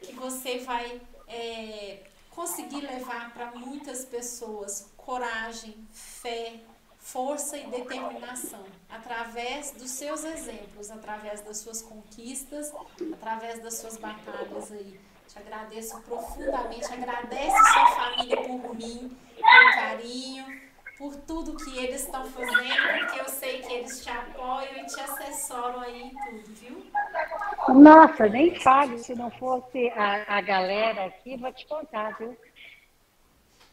que 0.00 0.12
você 0.14 0.58
vai 0.58 1.00
é, 1.28 2.02
conseguir 2.30 2.80
levar 2.80 3.32
para 3.32 3.52
muitas 3.52 4.04
pessoas 4.04 4.90
coragem, 4.96 5.86
fé, 5.92 6.58
força 6.98 7.56
e 7.56 7.64
determinação, 7.68 8.64
através 8.90 9.70
dos 9.70 9.92
seus 9.92 10.24
exemplos, 10.24 10.90
através 10.90 11.42
das 11.42 11.58
suas 11.58 11.80
conquistas, 11.80 12.72
através 13.12 13.62
das 13.62 13.74
suas 13.74 13.96
batalhas 13.96 14.72
aí. 14.72 14.98
Te 15.28 15.38
agradeço 15.38 15.96
profundamente. 16.00 16.92
Agradece 16.92 17.72
sua 17.72 17.86
família 17.86 18.36
por 18.36 18.74
mim, 18.74 19.16
pelo 19.36 19.70
carinho, 19.74 20.71
por 21.02 21.16
tudo 21.22 21.56
que 21.56 21.76
eles 21.78 22.02
estão 22.02 22.24
fazendo, 22.26 22.98
porque 23.00 23.20
eu 23.20 23.28
sei 23.28 23.60
que 23.60 23.72
eles 23.72 24.04
te 24.04 24.08
apoiam 24.08 24.76
e 24.76 24.86
te 24.86 25.00
assessoram 25.00 25.80
aí 25.80 26.00
em 26.00 26.10
tudo, 26.10 26.54
viu? 26.54 27.74
Nossa, 27.74 28.28
nem 28.28 28.54
fale, 28.60 28.96
se 28.98 29.12
não 29.16 29.28
fosse 29.32 29.88
a, 29.96 30.36
a 30.36 30.40
galera 30.40 31.06
aqui, 31.06 31.36
vou 31.36 31.52
te 31.52 31.66
contar, 31.66 32.16
viu? 32.18 32.36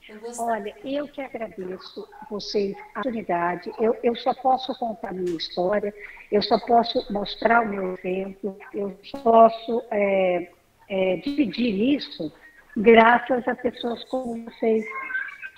Eu 0.10 0.20
Olha, 0.40 0.76
eu 0.84 1.08
que 1.08 1.22
agradeço 1.22 2.10
vocês 2.32 2.76
a 2.96 3.00
oportunidade. 3.02 3.72
Eu, 3.78 3.96
eu 4.02 4.16
só 4.16 4.34
posso 4.34 4.74
contar 4.80 5.10
a 5.10 5.14
minha 5.14 5.38
história, 5.38 5.94
eu 6.32 6.42
só 6.42 6.58
posso 6.58 7.14
mostrar 7.14 7.62
o 7.62 7.70
meu 7.70 7.94
exemplo, 7.94 8.58
eu 8.74 9.00
só 9.04 9.20
posso 9.20 9.84
é, 9.92 10.52
é, 10.90 11.18
dividir 11.18 11.96
isso 11.96 12.34
graças 12.76 13.48
a 13.48 13.54
pessoas 13.54 14.04
como 14.06 14.46
vocês, 14.46 14.84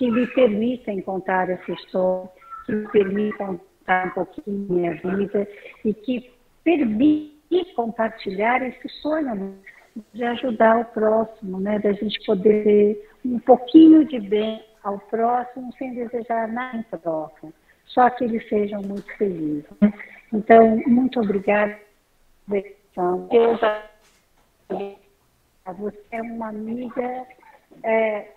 que 0.02 0.10
me 0.10 0.26
permitem 0.26 1.00
contar 1.04 1.48
essa 1.48 1.72
história, 1.74 2.28
que 2.66 2.72
me 2.72 2.88
permitem 2.88 3.60
contar 3.86 4.08
um 4.08 4.10
pouquinho 4.10 4.68
da 4.68 4.74
minha 4.74 4.96
vida 4.96 5.48
e 5.86 5.94
que 5.94 6.34
permitem 6.64 7.76
compartilhar 7.76 8.64
esse 8.64 8.90
sonho 9.00 9.60
de 10.12 10.24
ajudar 10.24 10.80
o 10.80 10.86
próximo, 10.86 11.60
né? 11.60 11.78
da 11.78 11.94
gente 11.94 12.20
poder 12.26 12.64
ter 12.64 13.10
um 13.24 13.38
pouquinho 13.38 14.04
de 14.04 14.20
bem 14.20 14.64
ao 14.84 14.98
próximo 14.98 15.72
sem 15.78 15.94
desejar 15.94 16.48
nada 16.48 16.80
em 16.80 16.98
troca, 16.98 17.54
só 17.86 18.10
que 18.10 18.24
eles 18.24 18.50
sejam 18.50 18.82
muito 18.82 19.06
felizes. 19.18 19.70
Né? 19.80 19.94
Então, 20.34 20.82
muito 20.88 21.20
obrigada. 21.20 21.78
Deus 22.48 23.60
você 25.78 25.98
é 26.12 26.22
uma 26.24 26.50
amiga, 26.50 27.28
é, 27.84 28.32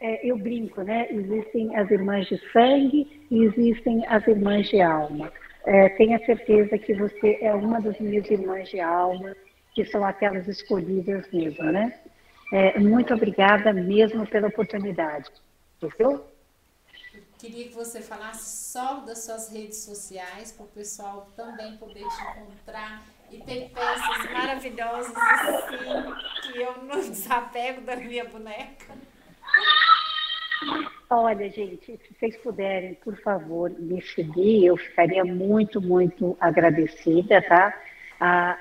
é, 0.00 0.26
eu 0.26 0.36
brinco, 0.36 0.82
né? 0.82 1.06
Existem 1.10 1.74
as 1.76 1.90
irmãs 1.90 2.26
de 2.26 2.38
sangue 2.52 3.26
e 3.30 3.44
existem 3.44 4.06
as 4.06 4.26
irmãs 4.26 4.68
de 4.68 4.80
alma. 4.80 5.32
É, 5.64 5.88
tenha 5.90 6.18
certeza 6.24 6.78
que 6.78 6.94
você 6.94 7.38
é 7.40 7.52
uma 7.54 7.80
das 7.80 7.98
minhas 7.98 8.30
irmãs 8.30 8.68
de 8.68 8.80
alma, 8.80 9.34
que 9.74 9.84
são 9.84 10.04
aquelas 10.04 10.46
escolhidas 10.46 11.30
mesmo, 11.32 11.64
né? 11.64 11.98
É, 12.52 12.78
muito 12.78 13.12
obrigada 13.12 13.72
mesmo 13.72 14.26
pela 14.26 14.48
oportunidade. 14.48 15.28
Entendeu? 15.82 16.24
Queria 17.38 17.68
que 17.68 17.74
você 17.74 18.00
falasse 18.00 18.72
só 18.72 19.00
das 19.00 19.24
suas 19.24 19.52
redes 19.52 19.78
sociais, 19.78 20.52
para 20.52 20.64
o 20.64 20.68
pessoal 20.68 21.30
também 21.36 21.76
poder 21.76 22.00
te 22.00 22.22
encontrar 22.22 23.04
e 23.30 23.38
ter 23.38 23.70
peças 23.70 24.32
maravilhosas 24.32 25.14
assim, 25.14 26.52
que 26.52 26.58
eu 26.58 26.82
não 26.84 27.00
desapego 27.10 27.82
da 27.82 27.96
minha 27.96 28.24
boneca. 28.24 28.94
Olha, 31.08 31.48
gente, 31.48 31.84
se 31.84 32.14
vocês 32.18 32.36
puderem, 32.38 32.94
por 32.94 33.16
favor, 33.20 33.70
me 33.70 34.02
seguir, 34.02 34.66
eu 34.66 34.76
ficaria 34.76 35.24
muito, 35.24 35.80
muito 35.80 36.36
agradecida, 36.40 37.40
tá? 37.42 37.72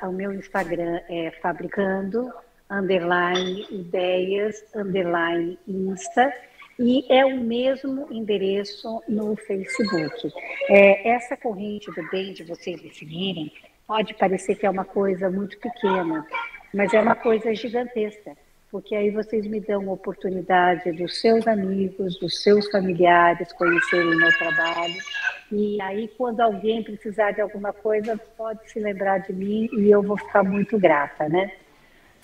o 0.03 0.11
meu 0.11 0.31
Instagram 0.33 0.99
é 1.09 1.31
fabricando, 1.41 2.31
underline, 2.69 3.65
ideias, 3.71 4.63
underline, 4.75 5.57
insta, 5.67 6.33
e 6.77 7.05
é 7.09 7.25
o 7.25 7.37
mesmo 7.37 8.07
endereço 8.11 9.01
no 9.07 9.35
Facebook. 9.35 10.31
É, 10.69 11.09
essa 11.09 11.37
corrente 11.37 11.89
do 11.91 12.09
bem 12.09 12.33
de 12.33 12.43
vocês 12.43 12.81
me 12.81 12.93
seguirem 12.93 13.51
pode 13.87 14.13
parecer 14.15 14.55
que 14.55 14.65
é 14.65 14.69
uma 14.69 14.85
coisa 14.85 15.29
muito 15.29 15.57
pequena, 15.57 16.25
mas 16.73 16.93
é 16.93 16.99
uma 16.99 17.15
coisa 17.15 17.53
gigantesca, 17.55 18.35
porque 18.71 18.95
aí 18.95 19.09
vocês 19.09 19.45
me 19.47 19.59
dão 19.59 19.89
a 19.89 19.93
oportunidade 19.93 20.91
dos 20.91 21.19
seus 21.19 21.47
amigos, 21.47 22.19
dos 22.19 22.41
seus 22.41 22.69
familiares 22.69 23.51
conhecerem 23.53 24.13
o 24.13 24.17
meu 24.17 24.37
trabalho. 24.37 24.95
E 25.51 25.81
aí, 25.81 26.07
quando 26.17 26.41
alguém 26.41 26.83
precisar 26.83 27.31
de 27.31 27.41
alguma 27.41 27.71
coisa, 27.71 28.17
pode 28.35 28.69
se 28.69 28.79
lembrar 28.79 29.19
de 29.19 29.33
mim 29.33 29.69
e 29.73 29.89
eu 29.89 30.01
vou 30.01 30.17
ficar 30.17 30.43
muito 30.43 30.77
grata, 30.79 31.29
né? 31.29 31.51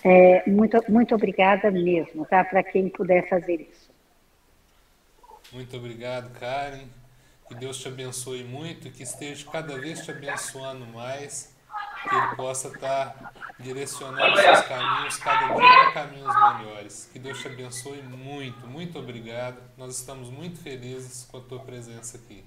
É, 0.04 0.50
muito, 0.50 0.84
muito 0.90 1.14
obrigada 1.14 1.70
mesmo, 1.70 2.26
tá? 2.26 2.44
Para 2.44 2.64
quem 2.64 2.90
puder 2.90 3.30
fazer 3.30 3.62
isso. 3.62 3.92
Muito 5.52 5.78
obrigado, 5.78 6.32
Karen. 6.40 6.88
Que 7.48 7.56
Deus 7.56 7.80
te 7.80 7.88
abençoe 7.88 8.44
muito, 8.44 8.90
que 8.90 9.04
esteja 9.04 9.46
cada 9.52 9.78
vez 9.78 10.04
te 10.04 10.12
abençoando 10.12 10.86
mais, 10.88 11.54
que 12.10 12.16
Ele 12.16 12.36
possa 12.36 12.68
estar 12.70 13.34
direcionando 13.60 14.34
os 14.34 14.42
seus 14.42 14.62
caminhos 14.62 15.18
cada 15.18 15.54
dia 15.54 15.56
para 15.56 15.92
caminhos 15.92 16.36
melhores. 16.36 17.10
Que 17.12 17.20
Deus 17.20 17.40
te 17.40 17.48
abençoe 17.48 18.02
muito, 18.02 18.68
muito 18.68 19.00
obrigado. 19.00 19.58
Nós 19.78 19.98
estamos 19.98 20.30
muito 20.30 20.60
felizes 20.60 21.28
com 21.30 21.38
a 21.38 21.42
tua 21.42 21.60
presença 21.60 22.18
aqui. 22.18 22.44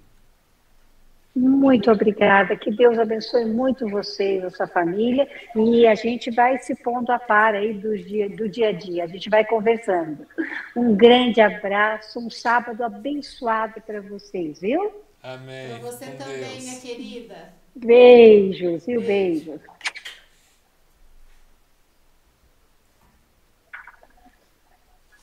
Muito 1.35 1.90
obrigada. 1.90 2.56
Que 2.56 2.70
Deus 2.70 2.97
abençoe 2.97 3.44
muito 3.44 3.89
você 3.89 4.39
e 4.39 4.43
a 4.44 4.51
sua 4.51 4.68
família. 4.68 5.28
E 5.56 5.85
a 5.85 5.94
gente 5.94 6.31
vai 6.31 6.59
se 6.59 6.76
pondo 6.76 7.10
a 7.10 7.18
par 7.18 7.56
aí 7.56 7.74
do 7.74 7.97
dia, 7.98 8.28
do 8.28 8.48
dia 8.48 8.68
a 8.68 8.72
dia. 8.72 9.02
A 9.02 9.09
gente 9.09 9.28
vai 9.28 9.44
conversando. 9.44 10.24
Um 10.76 10.94
grande 10.94 11.40
abraço, 11.40 12.20
um 12.20 12.31
sábado 12.31 12.85
abençoado 12.85 13.81
para 13.81 14.01
vocês, 14.01 14.60
viu? 14.60 15.02
Amém. 15.20 15.70
Para 15.70 15.78
você 15.90 16.06
Com 16.06 16.18
também, 16.18 16.39
Deus. 16.39 16.64
minha 16.64 16.81
querida. 16.81 17.63
Beijos, 17.76 18.86
viu? 18.86 19.01
Beijos. 19.02 19.60